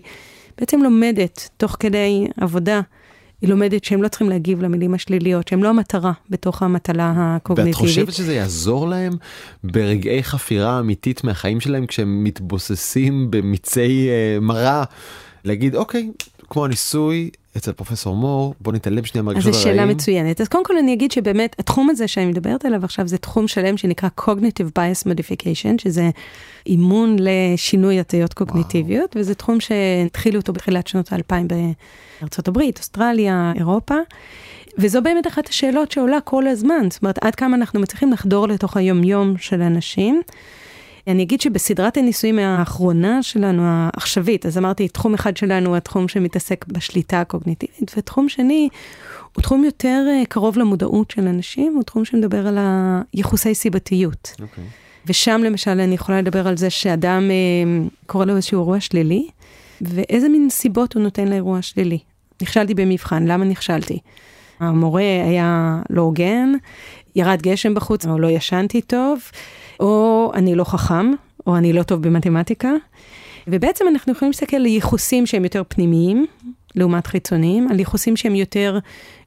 בעצם 0.58 0.82
לומדת 0.82 1.48
תוך 1.56 1.76
כדי 1.80 2.26
עבודה. 2.40 2.80
היא 3.40 3.50
לומדת 3.50 3.84
שהם 3.84 4.02
לא 4.02 4.08
צריכים 4.08 4.28
להגיב 4.28 4.62
למילים 4.62 4.94
השליליות, 4.94 5.48
שהם 5.48 5.62
לא 5.62 5.68
המטרה 5.68 6.12
בתוך 6.30 6.62
המטלה 6.62 7.12
הקוגניטיבית. 7.16 7.80
ואת 7.80 7.88
חושבת 7.88 8.12
שזה 8.12 8.34
יעזור 8.34 8.88
להם 8.88 9.12
ברגעי 9.64 10.22
חפירה 10.22 10.78
אמיתית 10.78 11.24
מהחיים 11.24 11.60
שלהם 11.60 11.86
כשהם 11.86 12.24
מתבוססים 12.24 13.30
במיצי 13.30 14.08
מרה, 14.40 14.84
להגיד 15.44 15.74
אוקיי, 15.74 16.10
כמו 16.50 16.64
הניסוי, 16.64 17.30
אצל 17.56 17.72
פרופסור 17.72 18.16
מור, 18.16 18.54
בוא 18.60 18.72
נתעלם 18.72 19.04
שנייה 19.04 19.22
מהרגשות 19.22 19.46
הרעים. 19.46 19.58
אז 19.58 19.62
זו 19.62 19.70
שאלה 19.70 19.86
מצוינת. 19.86 20.40
אז 20.40 20.48
קודם 20.48 20.64
כל 20.64 20.78
אני 20.78 20.92
אגיד 20.92 21.12
שבאמת, 21.12 21.56
התחום 21.58 21.90
הזה 21.90 22.08
שאני 22.08 22.26
מדברת 22.26 22.64
עליו 22.64 22.84
עכשיו, 22.84 23.08
זה 23.08 23.18
תחום 23.18 23.48
שלם 23.48 23.76
שנקרא 23.76 24.08
Cognitive 24.20 24.78
Bias 24.78 25.06
Modification, 25.06 25.82
שזה 25.82 26.10
אימון 26.66 27.16
לשינוי 27.18 28.00
הטיות 28.00 28.34
קוגניטיביות, 28.34 29.10
וואו. 29.14 29.24
וזה 29.24 29.34
תחום 29.34 29.60
שהתחילו 29.60 30.40
אותו 30.40 30.52
בתחילת 30.52 30.86
שנות 30.86 31.12
האלפיים 31.12 31.48
בארצות 32.20 32.48
הברית, 32.48 32.78
אוסטרליה, 32.78 33.52
אירופה. 33.56 33.94
וזו 34.78 35.02
באמת 35.02 35.26
אחת 35.26 35.48
השאלות 35.48 35.92
שעולה 35.92 36.20
כל 36.20 36.46
הזמן, 36.46 36.86
זאת 36.90 37.02
אומרת, 37.02 37.18
עד 37.24 37.34
כמה 37.34 37.56
אנחנו 37.56 37.80
מצליחים 37.80 38.12
לחדור 38.12 38.48
לתוך 38.48 38.76
היומיום 38.76 39.34
של 39.38 39.62
אנשים. 39.62 40.22
אני 41.06 41.22
אגיד 41.22 41.40
שבסדרת 41.40 41.96
הניסויים 41.96 42.38
האחרונה 42.38 43.22
שלנו, 43.22 43.62
העכשווית, 43.64 44.46
אז 44.46 44.58
אמרתי, 44.58 44.88
תחום 44.88 45.14
אחד 45.14 45.36
שלנו 45.36 45.68
הוא 45.68 45.76
התחום 45.76 46.08
שמתעסק 46.08 46.64
בשליטה 46.68 47.20
הקוגניטיבית, 47.20 47.92
ותחום 47.96 48.28
שני 48.28 48.68
הוא 49.34 49.42
תחום 49.42 49.64
יותר 49.64 50.06
אה, 50.08 50.22
קרוב 50.28 50.58
למודעות 50.58 51.10
של 51.10 51.28
אנשים, 51.28 51.74
הוא 51.74 51.82
תחום 51.82 52.04
שמדבר 52.04 52.46
על 52.46 52.58
היחוסי 53.12 53.54
סיבתיות. 53.54 54.32
Okay. 54.36 54.42
אוקיי. 54.42 54.64
ושם 55.06 55.40
למשל 55.44 55.70
אני 55.70 55.94
יכולה 55.94 56.18
לדבר 56.20 56.48
על 56.48 56.56
זה 56.56 56.70
שאדם 56.70 57.30
אה, 57.30 57.86
קורא 58.06 58.24
לו 58.24 58.36
איזשהו 58.36 58.60
אירוע 58.60 58.80
שלילי, 58.80 59.28
ואיזה 59.80 60.28
מין 60.28 60.50
סיבות 60.50 60.94
הוא 60.94 61.02
נותן 61.02 61.28
לאירוע 61.28 61.62
שלילי. 61.62 61.98
נכשלתי 62.42 62.74
במבחן, 62.74 63.26
למה 63.26 63.44
נכשלתי? 63.44 63.98
המורה 64.60 65.02
היה 65.02 65.80
לא 65.90 66.02
הוגן, 66.02 66.52
ירד 67.16 67.42
גשם 67.42 67.74
בחוץ, 67.74 68.06
או 68.06 68.18
לא 68.18 68.30
ישנתי 68.30 68.80
טוב, 68.80 69.20
או 69.80 70.30
אני 70.34 70.54
לא 70.54 70.64
חכם, 70.64 71.10
או 71.46 71.56
אני 71.56 71.72
לא 71.72 71.82
טוב 71.82 72.02
במתמטיקה. 72.02 72.72
ובעצם 73.46 73.84
אנחנו 73.88 74.12
יכולים 74.12 74.30
להסתכל 74.30 74.56
על 74.56 74.66
ייחוסים 74.66 75.26
שהם 75.26 75.44
יותר 75.44 75.62
פנימיים, 75.68 76.26
לעומת 76.74 77.06
חיצוניים, 77.06 77.68
על 77.68 77.78
ייחוסים 77.78 78.16
שהם 78.16 78.34
יותר 78.34 78.78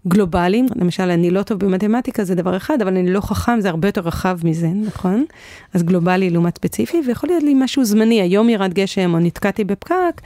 גלובליים. 0.07 0.65
למשל, 0.75 1.03
אני 1.09 1.31
לא 1.31 1.43
טוב 1.43 1.59
במתמטיקה 1.59 2.23
זה 2.23 2.35
דבר 2.35 2.57
אחד, 2.57 2.81
אבל 2.81 2.97
אני 2.97 3.13
לא 3.13 3.21
חכם 3.21 3.61
זה 3.61 3.69
הרבה 3.69 3.87
יותר 3.87 4.01
רחב 4.01 4.39
מזה, 4.43 4.67
נכון? 4.67 5.25
אז 5.73 5.83
גלובלי 5.83 6.29
לעומת 6.29 6.55
ספציפי, 6.55 7.01
ויכול 7.07 7.29
להיות 7.29 7.43
לי 7.43 7.53
משהו 7.53 7.85
זמני, 7.85 8.21
היום 8.21 8.49
ירד 8.49 8.73
גשם 8.73 9.13
או 9.13 9.19
נתקעתי 9.19 9.63
בפקק, 9.63 10.21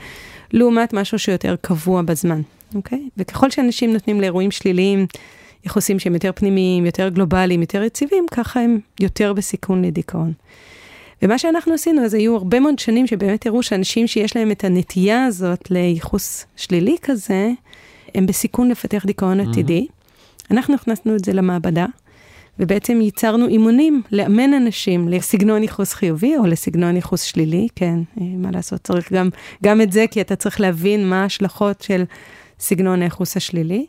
לעומת 0.52 0.92
משהו 0.92 1.18
שיותר 1.18 1.54
קבוע 1.60 2.02
בזמן, 2.02 2.40
אוקיי? 2.74 3.08
וככל 3.16 3.50
שאנשים 3.50 3.92
נותנים 3.92 4.20
לאירועים 4.20 4.50
שליליים, 4.50 5.06
יחוסים 5.64 5.98
שהם 5.98 6.14
יותר 6.14 6.30
פנימיים, 6.34 6.86
יותר 6.86 7.08
גלובליים, 7.08 7.60
יותר 7.60 7.82
יציבים, 7.82 8.26
ככה 8.30 8.60
הם 8.60 8.78
יותר 9.00 9.32
בסיכון 9.32 9.84
לדיכאון. 9.84 10.32
ומה 11.22 11.38
שאנחנו 11.38 11.74
עשינו, 11.74 12.04
אז 12.04 12.14
היו 12.14 12.36
הרבה 12.36 12.60
מאוד 12.60 12.78
שנים 12.78 13.06
שבאמת 13.06 13.46
הראו 13.46 13.62
שאנשים 13.62 14.06
שיש 14.06 14.36
להם 14.36 14.50
את 14.50 14.64
הנטייה 14.64 15.24
הזאת 15.24 15.70
לייחוס 15.70 16.46
שלילי 16.56 16.96
כזה, 17.02 17.50
הם 18.14 18.26
בסיכון 18.26 18.68
לפתח 18.68 19.06
דיכאון 19.06 19.40
mm-hmm. 19.40 19.50
עתידי. 19.50 19.86
אנחנו 20.50 20.74
הכנסנו 20.74 21.16
את 21.16 21.24
זה 21.24 21.32
למעבדה, 21.32 21.86
ובעצם 22.58 23.00
ייצרנו 23.00 23.48
אימונים 23.48 24.02
לאמן 24.12 24.54
אנשים 24.54 25.08
לסגנון 25.08 25.62
ייחוס 25.62 25.92
חיובי 25.92 26.36
או 26.36 26.46
לסגנון 26.46 26.96
ייחוס 26.96 27.22
שלילי, 27.22 27.68
כן, 27.76 27.98
אה, 28.20 28.26
מה 28.36 28.50
לעשות, 28.50 28.80
צריך 28.80 29.12
גם, 29.12 29.28
גם 29.64 29.80
את 29.80 29.92
זה, 29.92 30.04
כי 30.10 30.20
אתה 30.20 30.36
צריך 30.36 30.60
להבין 30.60 31.08
מה 31.08 31.22
ההשלכות 31.22 31.82
של 31.82 32.04
סגנון 32.60 33.02
הייחוס 33.02 33.36
השלילי. 33.36 33.86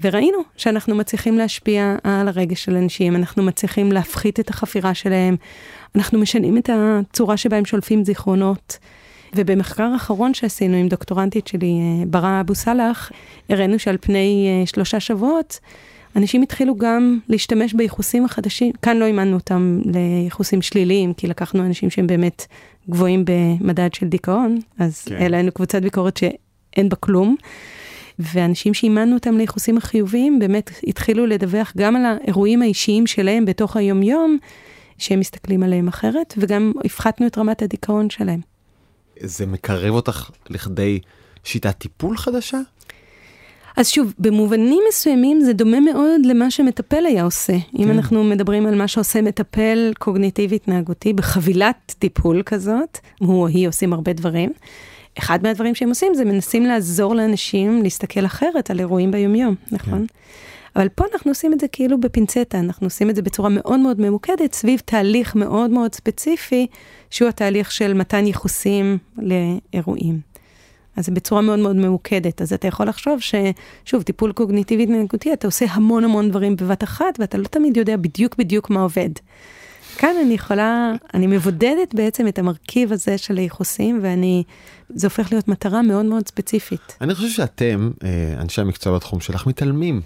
וראינו 0.00 0.38
שאנחנו 0.56 0.94
מצליחים 0.94 1.38
להשפיע 1.38 1.96
על 2.04 2.28
הרגש 2.28 2.64
של 2.64 2.76
אנשים, 2.76 3.16
אנחנו 3.16 3.42
מצליחים 3.42 3.92
להפחית 3.92 4.40
את 4.40 4.50
החפירה 4.50 4.94
שלהם, 4.94 5.36
אנחנו 5.94 6.18
משנים 6.18 6.58
את 6.58 6.70
הצורה 6.72 7.36
שבה 7.36 7.56
הם 7.56 7.64
שולפים 7.64 8.04
זיכרונות. 8.04 8.78
ובמחקר 9.36 9.92
אחרון 9.96 10.34
שעשינו 10.34 10.76
עם 10.76 10.88
דוקטורנטית 10.88 11.46
שלי, 11.46 11.66
אה, 11.66 12.06
ברא 12.06 12.40
אבו 12.40 12.54
סאלח, 12.54 13.12
הראינו 13.48 13.78
שעל 13.78 13.96
פני 14.00 14.48
אה, 14.48 14.66
שלושה 14.66 15.00
שבועות, 15.00 15.58
אנשים 16.16 16.42
התחילו 16.42 16.76
גם 16.76 17.18
להשתמש 17.28 17.74
בייחוסים 17.74 18.24
החדשים, 18.24 18.72
כאן 18.82 18.96
לא 18.96 19.04
אימנו 19.04 19.34
אותם 19.34 19.80
לייחוסים 19.84 20.62
שליליים, 20.62 21.14
כי 21.14 21.26
לקחנו 21.26 21.66
אנשים 21.66 21.90
שהם 21.90 22.06
באמת 22.06 22.46
גבוהים 22.90 23.24
במדד 23.24 23.94
של 23.94 24.08
דיכאון, 24.08 24.58
אז 24.78 25.04
כן. 25.04 25.16
אלה 25.16 25.36
היינו 25.36 25.52
קבוצת 25.52 25.82
ביקורת 25.82 26.16
שאין 26.16 26.88
בה 26.88 26.96
כלום. 26.96 27.36
ואנשים 28.18 28.74
שאימנו 28.74 29.14
אותם 29.14 29.36
ליחוסים 29.36 29.76
החיוביים, 29.76 30.38
באמת 30.38 30.70
התחילו 30.86 31.26
לדווח 31.26 31.72
גם 31.76 31.96
על 31.96 32.02
האירועים 32.04 32.62
האישיים 32.62 33.06
שלהם 33.06 33.44
בתוך 33.44 33.76
היומיום, 33.76 34.38
שהם 34.98 35.20
מסתכלים 35.20 35.62
עליהם 35.62 35.88
אחרת, 35.88 36.34
וגם 36.38 36.72
הפחתנו 36.84 37.26
את 37.26 37.38
רמת 37.38 37.62
הדיכאון 37.62 38.10
שלהם. 38.10 38.40
זה 39.20 39.46
מקרב 39.46 39.94
אותך 39.94 40.30
לכדי 40.50 41.00
שיטת 41.44 41.78
טיפול 41.78 42.16
חדשה? 42.16 42.58
אז 43.76 43.88
שוב, 43.88 44.14
במובנים 44.18 44.82
מסוימים 44.88 45.40
זה 45.40 45.52
דומה 45.52 45.80
מאוד 45.80 46.26
למה 46.26 46.50
שמטפל 46.50 47.06
היה 47.06 47.24
עושה. 47.24 47.52
כן. 47.52 47.82
אם 47.82 47.90
אנחנו 47.90 48.24
מדברים 48.24 48.66
על 48.66 48.74
מה 48.74 48.88
שעושה 48.88 49.22
מטפל 49.22 49.92
קוגניטיבי-התנהגותי 49.98 51.12
בחבילת 51.12 51.94
טיפול 51.98 52.42
כזאת, 52.46 52.98
הוא 53.18 53.42
או 53.42 53.46
היא 53.46 53.68
עושים 53.68 53.92
הרבה 53.92 54.12
דברים. 54.12 54.52
אחד 55.18 55.42
מהדברים 55.42 55.74
שהם 55.74 55.88
עושים 55.88 56.14
זה 56.14 56.24
מנסים 56.24 56.64
לעזור 56.64 57.14
לאנשים 57.14 57.82
להסתכל 57.82 58.26
אחרת 58.26 58.70
על 58.70 58.80
אירועים 58.80 59.10
ביומיום, 59.10 59.54
נכון? 59.72 60.06
כן. 60.06 60.14
אבל 60.76 60.88
פה 60.88 61.04
אנחנו 61.12 61.30
עושים 61.30 61.52
את 61.52 61.60
זה 61.60 61.68
כאילו 61.68 62.00
בפינצטה, 62.00 62.60
אנחנו 62.60 62.86
עושים 62.86 63.10
את 63.10 63.16
זה 63.16 63.22
בצורה 63.22 63.48
מאוד 63.48 63.80
מאוד 63.80 64.00
ממוקדת, 64.00 64.54
סביב 64.54 64.80
תהליך 64.84 65.34
מאוד 65.34 65.70
מאוד 65.70 65.94
ספציפי, 65.94 66.66
שהוא 67.10 67.28
התהליך 67.28 67.72
של 67.72 67.94
מתן 67.94 68.26
ייחוסים 68.26 68.98
לאירועים. 69.18 70.20
אז 70.96 71.06
זה 71.06 71.12
בצורה 71.12 71.40
מאוד 71.40 71.58
מאוד 71.58 71.76
ממוקדת. 71.76 72.42
אז 72.42 72.52
אתה 72.52 72.68
יכול 72.68 72.88
לחשוב 72.88 73.20
ששוב, 73.20 74.02
טיפול 74.02 74.32
קוגניטיבי 74.32 74.82
התנהגותי, 74.82 75.32
אתה 75.32 75.46
עושה 75.46 75.66
המון 75.70 76.04
המון 76.04 76.30
דברים 76.30 76.56
בבת 76.56 76.84
אחת, 76.84 77.18
ואתה 77.18 77.38
לא 77.38 77.44
תמיד 77.44 77.76
יודע 77.76 77.96
בדיוק 77.96 78.36
בדיוק 78.36 78.70
מה 78.70 78.80
עובד. 78.80 79.10
כאן 79.98 80.14
אני 80.24 80.34
יכולה, 80.34 80.92
אני 81.14 81.26
מבודדת 81.26 81.94
בעצם 81.94 82.28
את 82.28 82.38
המרכיב 82.38 82.92
הזה 82.92 83.18
של 83.18 83.36
הייחוסים, 83.36 84.00
ואני, 84.02 84.42
זה 84.88 85.06
הופך 85.06 85.32
להיות 85.32 85.48
מטרה 85.48 85.82
מאוד 85.82 86.04
מאוד 86.04 86.28
ספציפית. 86.28 86.96
אני 87.00 87.14
חושב 87.14 87.28
שאתם, 87.28 87.90
אה, 88.04 88.34
אנשי 88.40 88.60
המקצוע 88.60 88.96
בתחום 88.96 89.20
שלך, 89.20 89.46
מתעלמים. 89.46 90.00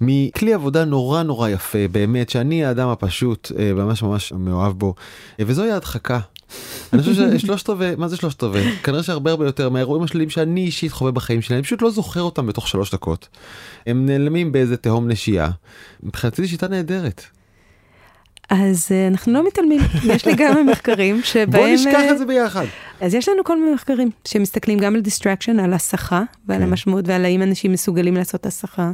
מכלי 0.00 0.54
עבודה 0.54 0.84
נורא 0.84 1.22
נורא 1.22 1.48
יפה, 1.48 1.88
באמת, 1.92 2.30
שאני 2.30 2.64
האדם 2.64 2.88
הפשוט, 2.88 3.52
אה, 3.58 3.72
ממש 3.74 4.02
ממש 4.02 4.32
מאוהב 4.32 4.72
בו, 4.72 4.94
אה, 5.40 5.44
וזוהי 5.48 5.70
ההדחקה. 5.70 6.20
אני 6.92 7.02
חושב 7.02 7.38
ששלושת 7.38 7.68
רבעי, 7.70 7.94
מה 7.96 8.08
זה 8.08 8.16
שלושת 8.16 8.42
רבעי? 8.42 8.76
כנראה 8.82 9.02
שהרבה 9.02 9.30
הרבה 9.30 9.44
יותר 9.46 9.68
מהאירועים 9.68 10.04
השליליים 10.04 10.30
שאני 10.30 10.60
אישית 10.60 10.92
חווה 10.92 11.10
בחיים 11.10 11.42
שלי, 11.42 11.56
אני 11.56 11.62
פשוט 11.62 11.82
לא 11.82 11.90
זוכר 11.90 12.22
אותם 12.22 12.46
בתוך 12.46 12.68
שלוש 12.68 12.94
דקות. 12.94 13.28
הם 13.86 14.06
נעלמים 14.06 14.52
באיזה 14.52 14.76
תהום 14.76 15.08
נשייה. 15.08 15.50
מבחינתי 16.02 16.42
זו 16.42 16.48
שיטה 16.48 16.68
נהדרת. 16.68 17.22
אז 18.50 18.88
uh, 18.88 19.12
אנחנו 19.12 19.32
לא 19.32 19.46
מתעלמים, 19.46 19.80
יש 20.14 20.26
לי 20.26 20.34
גם 20.34 20.66
מחקרים 20.66 21.20
שבהם... 21.22 21.50
בוא 21.50 21.66
נשכח 21.66 22.08
uh, 22.08 22.12
את 22.12 22.18
זה 22.18 22.26
ביחד. 22.26 22.64
אז 23.00 23.14
יש 23.14 23.28
לנו 23.28 23.44
כל 23.44 23.60
מיני 23.60 23.74
מחקרים 23.74 24.10
שמסתכלים 24.24 24.78
גם 24.78 24.94
על 24.94 25.00
distraction, 25.04 25.62
על 25.62 25.72
הסחה 25.72 26.22
ועל 26.48 26.58
כן. 26.58 26.64
המשמעות 26.64 27.08
ועל 27.08 27.24
האם 27.24 27.42
אנשים 27.42 27.72
מסוגלים 27.72 28.14
לעשות 28.14 28.46
הסחה. 28.46 28.90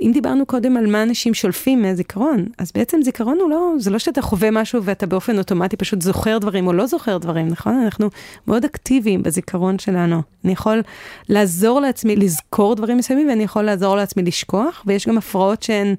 אם 0.00 0.10
דיברנו 0.14 0.46
קודם 0.46 0.76
על 0.76 0.86
מה 0.86 1.02
אנשים 1.02 1.34
שולפים 1.34 1.82
מהזיכרון, 1.82 2.46
אז 2.58 2.72
בעצם 2.74 3.02
זיכרון 3.02 3.38
הוא 3.40 3.50
לא, 3.50 3.72
זה 3.78 3.90
לא 3.90 3.98
שאתה 3.98 4.22
חווה 4.22 4.50
משהו 4.50 4.84
ואתה 4.84 5.06
באופן 5.06 5.38
אוטומטי 5.38 5.76
פשוט 5.76 6.02
זוכר 6.02 6.38
דברים 6.38 6.66
או 6.66 6.72
לא 6.72 6.86
זוכר 6.86 7.18
דברים, 7.18 7.48
נכון? 7.48 7.80
אנחנו 7.84 8.10
מאוד 8.46 8.64
אקטיביים 8.64 9.22
בזיכרון 9.22 9.78
שלנו. 9.78 10.22
אני 10.44 10.52
יכול 10.52 10.82
לעזור 11.28 11.80
לעצמי 11.80 12.16
לזכור 12.16 12.74
דברים 12.74 12.96
מסוימים 12.96 13.28
ואני 13.28 13.42
יכול 13.42 13.62
לעזור 13.62 13.96
לעצמי 13.96 14.22
לשכוח, 14.22 14.82
ויש 14.86 15.08
גם 15.08 15.18
הפרעות 15.18 15.62
שהן 15.62 15.94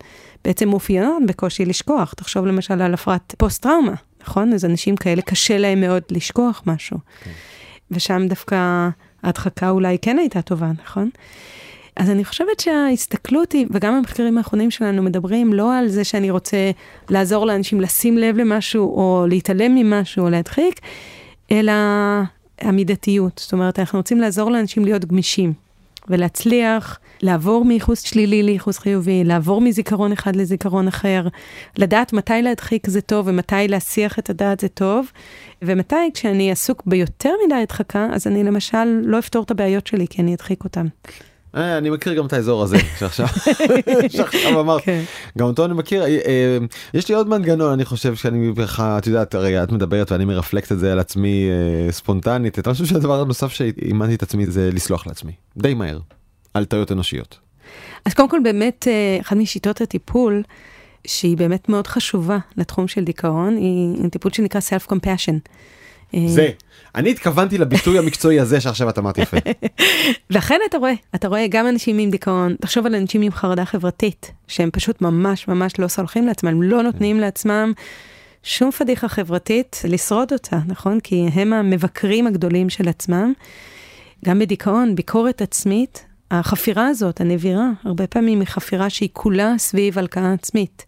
בעצם 0.46 0.70
מאופיינות 0.70 1.24
בקושי 1.28 1.66
לשכוח. 1.66 2.14
תחשוב 2.14 2.46
למשל 2.46 2.82
על 2.82 2.94
הפרעת 2.94 3.36
פוסט-טראומה, 3.38 3.94
נכון? 4.24 4.54
אז 4.54 4.66
אנשים 4.66 4.96
כאלה 4.96 5.22
קשה 5.22 5.58
להם 5.58 5.82
מאוד 5.82 6.04
לשכוח 6.12 6.64
משהו. 6.66 6.98
כן. 7.24 7.32
ושם 7.92 8.22
דווקא 8.30 8.90
ההדחקה 9.24 9.70
אולי 9.70 9.98
כן 10.02 10.20
הייתה 10.20 10.42
טובה, 10.42 10.72
נכון? 10.84 11.10
אז 11.96 12.10
אני 12.10 12.26
חושבת 12.26 12.60
שההסתכלות 12.60 13.52
היא, 13.52 13.68
וגם 13.72 13.94
המחקרים 13.94 14.38
האחרונים 14.38 14.72
שלנו 14.72 15.04
מדברים 15.04 15.54
לא 15.54 15.78
על 15.78 15.88
זה 15.88 16.04
שאני 16.04 16.32
רוצה 16.32 16.72
לעזור 17.10 17.46
לאנשים 17.46 17.82
לשים 17.82 18.18
לב 18.18 18.38
למשהו, 18.38 18.84
או 18.84 19.26
להתעלם 19.30 19.76
ממשהו, 19.76 20.24
או 20.24 20.30
להדחיק, 20.30 20.80
אלא 21.52 21.74
המידתיות. 22.62 23.42
זאת 23.44 23.54
אומרת, 23.54 23.80
אנחנו 23.80 24.00
רוצים 24.00 24.22
לעזור 24.22 24.52
לאנשים 24.52 24.86
להיות 24.86 25.06
גמישים, 25.06 25.54
ולהצליח 26.10 27.00
לעבור 27.22 27.66
מייחוס 27.66 28.02
שלילי 28.02 28.44
לייחוס 28.44 28.78
חיובי, 28.78 29.24
לעבור 29.24 29.62
מזיכרון 29.62 30.12
אחד 30.12 30.36
לזיכרון 30.36 30.88
אחר, 30.88 31.28
לדעת 31.78 32.14
מתי 32.14 32.42
להדחיק 32.42 32.90
זה 32.90 33.02
טוב 33.02 33.28
ומתי 33.28 33.68
להסיח 33.68 34.20
את 34.20 34.30
הדעת 34.30 34.60
זה 34.60 34.68
טוב, 34.68 35.12
ומתי 35.62 36.12
כשאני 36.14 36.52
עסוק 36.52 36.84
ביותר 36.86 37.32
מדי 37.46 37.56
הדחקה, 37.56 38.08
אז 38.14 38.28
אני 38.28 38.44
למשל 38.44 38.86
לא 39.04 39.20
אפתור 39.20 39.44
את 39.44 39.52
הבעיות 39.52 39.88
שלי 39.88 40.08
כי 40.10 40.22
אני 40.22 40.36
אדחיק 40.36 40.64
אותן. 40.64 40.88
אה, 41.56 41.78
אני 41.78 41.90
מכיר 41.90 42.14
גם 42.14 42.26
את 42.26 42.34
האזור 42.34 42.64
הזה 42.64 42.78
שעכשיו 44.10 44.60
אמרת 44.60 44.82
כן. 44.82 45.04
גם 45.38 45.46
אותו 45.48 45.66
אני 45.66 45.74
מכיר 45.74 46.04
אה, 46.04 46.08
אה, 46.08 46.58
יש 46.94 47.10
לי 47.10 47.16
עוד 47.16 47.30
מנגנון 47.30 47.74
אני 47.74 47.86
חושב 47.86 48.16
שאני 48.16 48.52
ככה 48.58 48.98
את 48.98 49.08
יודעת 49.08 49.36
הרי 49.36 49.64
את 49.64 49.72
מדברת 49.72 50.12
ואני 50.12 50.26
מרפלקט 50.26 50.72
את 50.72 50.80
זה 50.80 50.92
על 50.92 51.00
עצמי 51.00 51.50
ספונטנית 51.92 52.68
אני 52.68 52.74
חושב 52.74 52.86
שהדבר 52.86 53.22
הנוסף 53.22 53.52
שאימנתי 53.52 54.16
את 54.16 54.24
עצמי 54.24 54.46
זה 54.46 54.70
לסלוח 54.74 55.08
לעצמי 55.08 55.32
די 55.58 55.74
מהר 55.74 56.00
על 56.54 56.66
טעויות 56.66 56.92
אנושיות. 56.92 57.40
אז 58.06 58.14
קודם 58.14 58.30
כל 58.30 58.40
באמת 58.44 58.88
אחת 59.22 59.36
משיטות 59.36 59.82
הטיפול 59.82 60.44
שהיא 61.08 61.38
באמת 61.38 61.70
מאוד 61.70 61.88
חשובה 61.88 62.38
לתחום 62.58 62.88
של 62.88 63.04
דיכאון 63.04 63.58
היא 63.58 64.10
טיפול 64.10 64.32
שנקרא 64.32 64.62
self 64.62 64.92
compassion. 64.92 65.36
זה 66.28 66.50
אני 66.96 67.12
התכוונתי 67.12 67.58
לביטוי 67.58 68.00
המקצועי 68.00 68.40
הזה 68.40 68.62
שעכשיו 68.62 68.90
את 68.90 68.98
אמרת 68.98 69.18
יפה. 69.18 69.38
ואכן 70.32 70.60
אתה 70.70 70.78
רואה, 70.78 70.94
אתה 71.16 71.28
רואה 71.28 71.48
גם 71.50 71.68
אנשים 71.68 71.98
עם 71.98 72.12
דיכאון, 72.12 72.56
תחשוב 72.62 72.86
על 72.86 72.96
אנשים 72.96 73.22
עם 73.22 73.32
חרדה 73.32 73.66
חברתית, 73.66 74.32
שהם 74.48 74.70
פשוט 74.72 75.02
ממש 75.02 75.48
ממש 75.48 75.80
לא 75.80 75.88
סולחים 75.88 76.28
לעצמם, 76.28 76.64
לא 76.64 76.84
נותנים 76.84 77.20
לעצמם 77.20 77.74
שום 78.44 78.72
פדיחה 78.72 79.08
חברתית 79.08 79.82
לשרוד 79.88 80.34
אותה, 80.34 80.60
נכון? 80.68 81.00
כי 81.00 81.28
הם 81.34 81.54
המבקרים 81.54 82.28
הגדולים 82.28 82.70
של 82.70 82.88
עצמם. 82.88 83.34
גם 84.26 84.40
בדיכאון, 84.40 84.96
ביקורת 84.96 85.42
עצמית, 85.42 86.06
החפירה 86.32 86.88
הזאת, 86.88 87.22
הנבירה, 87.22 87.70
הרבה 87.84 88.08
פעמים 88.08 88.40
היא 88.40 88.48
חפירה 88.48 88.90
שהיא 88.90 89.10
כולה 89.14 89.54
סביב 89.58 90.00
הלקאה 90.00 90.34
עצמית. 90.34 90.86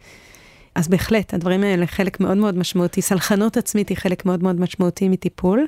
אז 0.78 0.88
בהחלט, 0.88 1.34
הדברים 1.34 1.64
האלה 1.64 1.88
חלק 1.88 2.20
מאוד 2.20 2.38
מאוד 2.38 2.58
משמעותי. 2.58 3.02
סלחנות 3.02 3.58
עצמית 3.58 3.90
היא 3.90 3.98
חלק 3.98 4.26
מאוד 4.26 4.44
מאוד 4.44 4.60
משמעותי 4.60 5.10
מטיפול. 5.10 5.66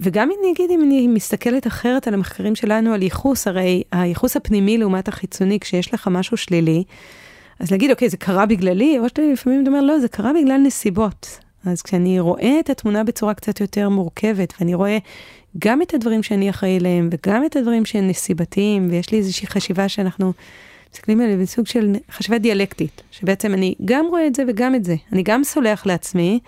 וגם 0.00 0.30
אם 0.30 0.36
אני 0.40 0.52
אגיד, 0.52 0.70
אם 0.70 0.82
אני 0.82 1.08
מסתכלת 1.08 1.66
אחרת 1.66 2.08
על 2.08 2.14
המחקרים 2.14 2.54
שלנו 2.54 2.92
על 2.92 3.02
ייחוס, 3.02 3.48
הרי 3.48 3.82
הייחוס 3.92 4.36
הפנימי 4.36 4.78
לעומת 4.78 5.08
החיצוני, 5.08 5.60
כשיש 5.60 5.94
לך 5.94 6.08
משהו 6.08 6.36
שלילי, 6.36 6.84
אז 7.60 7.70
להגיד, 7.70 7.90
אוקיי, 7.90 8.08
זה 8.08 8.16
קרה 8.16 8.46
בגללי, 8.46 8.98
או 8.98 9.08
שאתה 9.08 9.22
לפעמים 9.32 9.64
אומר, 9.66 9.80
לא, 9.80 9.98
זה 9.98 10.08
קרה 10.08 10.32
בגלל 10.42 10.58
נסיבות. 10.58 11.38
אז 11.66 11.82
כשאני 11.82 12.20
רואה 12.20 12.60
את 12.60 12.70
התמונה 12.70 13.04
בצורה 13.04 13.34
קצת 13.34 13.60
יותר 13.60 13.88
מורכבת, 13.88 14.54
ואני 14.60 14.74
רואה 14.74 14.98
גם 15.58 15.82
את 15.82 15.94
הדברים 15.94 16.22
שאני 16.22 16.50
אחראי 16.50 16.80
להם, 16.80 17.08
וגם 17.12 17.44
את 17.44 17.56
הדברים 17.56 17.84
שהם 17.84 18.08
נסיבתיים, 18.08 18.88
ויש 18.90 19.12
לי 19.12 19.18
איזושהי 19.18 19.46
חשיבה 19.46 19.88
שאנחנו 19.88 20.32
מסתכלים 20.92 21.20
עליהם 21.20 21.42
בסוג 21.42 21.66
של 21.66 21.92
חשיבה 22.10 22.38
דיאלקטית, 22.38 23.02
שבעצם 23.10 23.54
אני 23.54 23.74
גם 23.84 24.06
רואה 24.06 24.26
את 24.26 24.34
זה 24.34 24.42
וגם 24.48 24.74
את 24.74 24.84
זה. 24.84 24.96
אני 25.12 25.22
גם 25.22 25.44
סולח 25.44 25.86
לעצמי, 25.86 26.40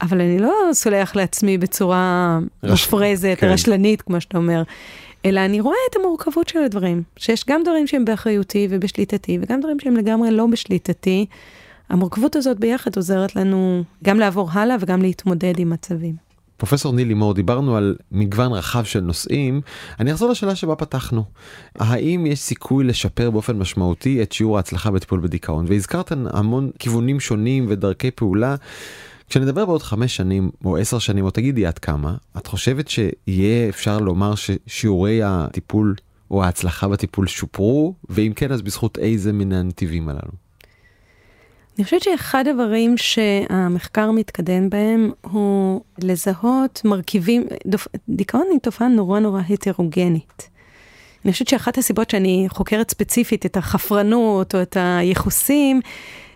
אבל 0.00 0.20
אני 0.20 0.38
לא 0.38 0.52
סולח 0.72 1.16
לעצמי 1.16 1.58
בצורה 1.58 2.38
רש... 2.62 2.84
מופרזת, 2.84 3.36
כן. 3.38 3.46
רשלנית, 3.46 4.02
כמו 4.02 4.20
שאתה 4.20 4.38
אומר, 4.38 4.62
אלא 5.24 5.40
אני 5.40 5.60
רואה 5.60 5.76
את 5.90 5.96
המורכבות 5.96 6.48
של 6.48 6.58
הדברים, 6.58 7.02
שיש 7.16 7.44
גם 7.48 7.62
דברים 7.62 7.86
שהם 7.86 8.04
באחריותי 8.04 8.66
ובשליטתי, 8.70 9.38
וגם 9.42 9.60
דברים 9.60 9.80
שהם 9.80 9.96
לגמרי 9.96 10.30
לא 10.30 10.46
בשליטתי. 10.46 11.26
המורכבות 11.88 12.36
הזאת 12.36 12.58
ביחד 12.58 12.96
עוזרת 12.96 13.36
לנו 13.36 13.82
גם 14.04 14.18
לעבור 14.18 14.48
הלאה 14.52 14.76
וגם 14.80 15.02
להתמודד 15.02 15.58
עם 15.58 15.70
מצבים. 15.70 16.23
פרופסור 16.56 16.92
ניל 16.92 17.08
לימור 17.08 17.34
דיברנו 17.34 17.76
על 17.76 17.96
מגוון 18.12 18.52
רחב 18.52 18.84
של 18.84 19.00
נושאים 19.00 19.60
אני 20.00 20.12
אחזור 20.12 20.30
לשאלה 20.30 20.54
שבה 20.54 20.76
פתחנו 20.76 21.24
האם 21.74 22.26
יש 22.26 22.40
סיכוי 22.40 22.84
לשפר 22.84 23.30
באופן 23.30 23.58
משמעותי 23.58 24.22
את 24.22 24.32
שיעור 24.32 24.56
ההצלחה 24.56 24.90
בטיפול 24.90 25.20
בדיכאון 25.20 25.64
והזכרת 25.68 26.12
המון 26.12 26.70
כיוונים 26.78 27.20
שונים 27.20 27.66
ודרכי 27.68 28.10
פעולה. 28.10 28.56
כשנדבר 29.28 29.66
בעוד 29.66 29.82
חמש 29.82 30.16
שנים 30.16 30.50
או 30.64 30.76
עשר 30.76 30.98
שנים 30.98 31.24
או 31.24 31.30
תגידי 31.30 31.66
עד 31.66 31.78
כמה 31.78 32.14
את 32.36 32.46
חושבת 32.46 32.88
שיהיה 32.88 33.68
אפשר 33.68 33.98
לומר 33.98 34.34
ששיעורי 34.34 35.22
הטיפול 35.22 35.94
או 36.30 36.44
ההצלחה 36.44 36.88
בטיפול 36.88 37.26
שופרו 37.26 37.94
ואם 38.08 38.32
כן 38.36 38.52
אז 38.52 38.62
בזכות 38.62 38.98
איזה 38.98 39.32
מן 39.32 39.52
הנתיבים 39.52 40.08
הללו. 40.08 40.43
אני 41.78 41.84
חושבת 41.84 42.02
שאחד 42.02 42.48
הדברים 42.48 42.96
שהמחקר 42.96 44.10
מתקדם 44.10 44.70
בהם 44.70 45.10
הוא 45.20 45.80
לזהות 45.98 46.80
מרכיבים, 46.84 47.46
דיכאון 48.08 48.46
היא 48.50 48.60
תופעה 48.60 48.88
נורא 48.88 49.20
נורא 49.20 49.42
הטרוגנית. 49.50 50.48
אני 51.24 51.32
חושבת 51.32 51.48
שאחת 51.48 51.78
הסיבות 51.78 52.10
שאני 52.10 52.46
חוקרת 52.48 52.90
ספציפית 52.90 53.46
את 53.46 53.56
החפרנות 53.56 54.54
או 54.54 54.62
את 54.62 54.76
הייחוסים, 54.80 55.80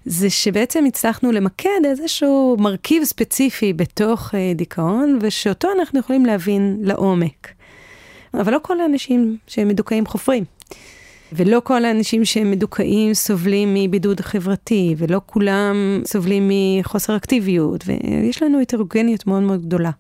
זה 0.04 0.30
שבעצם 0.30 0.84
הצלחנו 0.84 1.32
למקד 1.32 1.80
איזשהו 1.84 2.56
מרכיב 2.58 3.04
ספציפי 3.04 3.72
בתוך 3.72 4.34
אה, 4.34 4.52
דיכאון, 4.54 5.18
ושאותו 5.22 5.68
אנחנו 5.78 6.00
יכולים 6.00 6.26
להבין 6.26 6.78
לעומק. 6.82 7.48
אבל 8.34 8.52
לא 8.52 8.58
כל 8.62 8.80
האנשים 8.80 9.36
שהם 9.46 9.68
מדוכאים 9.68 10.06
חופרים. 10.06 10.44
ולא 11.32 11.60
כל 11.64 11.84
האנשים 11.84 12.24
שהם 12.24 12.50
מדוכאים 12.50 13.14
סובלים 13.14 13.74
מבידוד 13.74 14.20
חברתי, 14.20 14.94
ולא 14.98 15.20
כולם 15.26 16.02
סובלים 16.06 16.50
מחוסר 16.50 17.16
אקטיביות, 17.16 17.84
ויש 17.86 18.42
לנו 18.42 18.60
הטרוגניות 18.60 19.26
מאוד 19.26 19.42
מאוד 19.42 19.66
גדולה. 19.66 19.90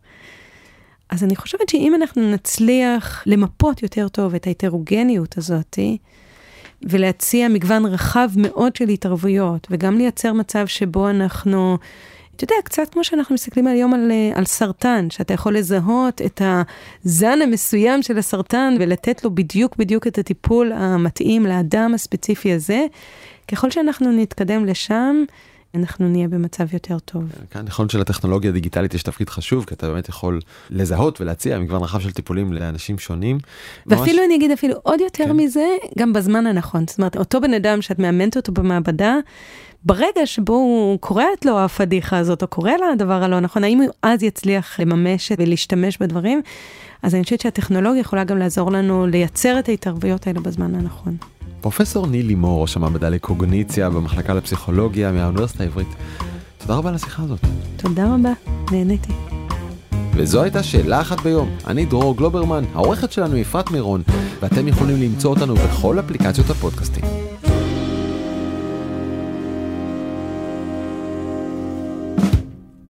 אז 1.10 1.24
אני 1.24 1.36
חושבת 1.36 1.68
שאם 1.68 1.94
אנחנו 1.94 2.32
נצליח 2.32 3.22
למפות 3.26 3.82
יותר 3.82 4.08
טוב 4.08 4.34
את 4.34 4.46
ההטרוגניות 4.46 5.38
הזאת, 5.38 5.78
ולהציע 6.82 7.48
מגוון 7.48 7.86
רחב 7.86 8.28
מאוד 8.36 8.76
של 8.76 8.88
התערבויות, 8.88 9.66
וגם 9.70 9.98
לייצר 9.98 10.32
מצב 10.32 10.66
שבו 10.66 11.10
אנחנו 11.10 11.78
אתה 12.38 12.44
יודע, 12.44 12.54
קצת 12.64 12.88
כמו 12.92 13.04
שאנחנו 13.04 13.34
מסתכלים 13.34 13.66
היום 13.66 13.94
על, 13.94 14.10
אה, 14.10 14.30
על 14.34 14.44
סרטן, 14.44 15.10
שאתה 15.10 15.34
יכול 15.34 15.56
לזהות 15.56 16.22
את 16.22 16.42
הזן 16.44 17.38
המסוים 17.42 18.02
של 18.02 18.18
הסרטן 18.18 18.74
ולתת 18.80 19.24
לו 19.24 19.34
בדיוק 19.34 19.76
בדיוק 19.76 20.06
את 20.06 20.18
הטיפול 20.18 20.72
המתאים 20.72 21.46
לאדם 21.46 21.94
הספציפי 21.94 22.52
הזה. 22.52 22.86
ככל 23.48 23.70
שאנחנו 23.70 24.12
נתקדם 24.12 24.66
לשם, 24.66 25.24
אנחנו 25.74 26.08
נהיה 26.08 26.28
במצב 26.28 26.64
יותר 26.72 26.98
טוב. 26.98 27.22
כאן 27.50 27.64
נכון 27.64 27.88
שלטכנולוגיה 27.88 28.50
הדיגיטלית 28.50 28.94
יש 28.94 29.02
תפקיד 29.02 29.28
חשוב, 29.28 29.64
כי 29.64 29.74
אתה 29.74 29.88
באמת 29.88 30.08
יכול 30.08 30.40
לזהות 30.70 31.20
ולהציע 31.20 31.58
מגוון 31.58 31.82
רחב 31.82 32.00
של 32.00 32.10
טיפולים 32.10 32.52
לאנשים 32.52 32.98
שונים. 32.98 33.38
ואפילו 33.86 34.18
ממש... 34.18 34.26
אני 34.26 34.36
אגיד 34.36 34.50
אפילו 34.50 34.74
עוד 34.82 35.00
יותר 35.00 35.24
כן. 35.24 35.32
מזה, 35.32 35.66
גם 35.98 36.12
בזמן 36.12 36.46
הנכון. 36.46 36.84
זאת 36.86 36.98
אומרת, 36.98 37.16
אותו 37.16 37.40
בן 37.40 37.54
אדם 37.54 37.82
שאת 37.82 37.98
מאמנת 37.98 38.36
אותו 38.36 38.52
במעבדה, 38.52 39.16
ברגע 39.88 40.26
שבו 40.26 40.52
הוא 40.52 40.98
קוראת 40.98 41.44
לו 41.44 41.58
הפדיחה 41.58 42.18
הזאת, 42.18 42.42
או 42.42 42.46
קורא 42.46 42.70
לה 42.70 42.86
הדבר 42.92 43.22
הלא 43.22 43.40
נכון, 43.40 43.64
האם 43.64 43.80
הוא 43.80 43.90
אז 44.02 44.22
יצליח 44.22 44.80
לממש 44.80 45.32
ולהשתמש 45.38 45.98
בדברים? 45.98 46.42
אז 47.02 47.14
אני 47.14 47.24
חושבת 47.24 47.40
שהטכנולוגיה 47.40 48.00
יכולה 48.00 48.24
גם 48.24 48.38
לעזור 48.38 48.72
לנו 48.72 49.06
לייצר 49.06 49.58
את 49.58 49.68
ההתערבויות 49.68 50.26
האלה 50.26 50.40
בזמן 50.40 50.74
הנכון. 50.74 51.16
פרופסור 51.60 52.06
ניל 52.06 52.26
לימור, 52.26 52.62
ראש 52.62 52.76
המעבדה 52.76 53.08
לקוגניציה 53.08 53.90
במחלקה 53.90 54.34
לפסיכולוגיה 54.34 55.12
מהאוניברסיטה 55.12 55.62
העברית. 55.62 55.88
תודה 56.58 56.74
רבה 56.74 56.88
על 56.88 56.94
השיחה 56.94 57.22
הזאת. 57.22 57.40
תודה 57.76 58.14
רבה, 58.14 58.32
נהניתי. 58.72 59.12
וזו 60.14 60.42
הייתה 60.42 60.62
שאלה 60.62 61.00
אחת 61.00 61.20
ביום. 61.20 61.50
אני 61.66 61.84
דרור 61.84 62.16
גלוברמן, 62.16 62.64
העורכת 62.74 63.12
שלנו 63.12 63.36
יפעת 63.36 63.70
מירון, 63.70 64.02
ואתם 64.40 64.68
יכולים 64.68 65.02
למצוא 65.02 65.30
אותנו 65.30 65.54
בכל 65.54 66.00
אפליקציות 66.00 66.50
הפודקאסטים. 66.50 67.27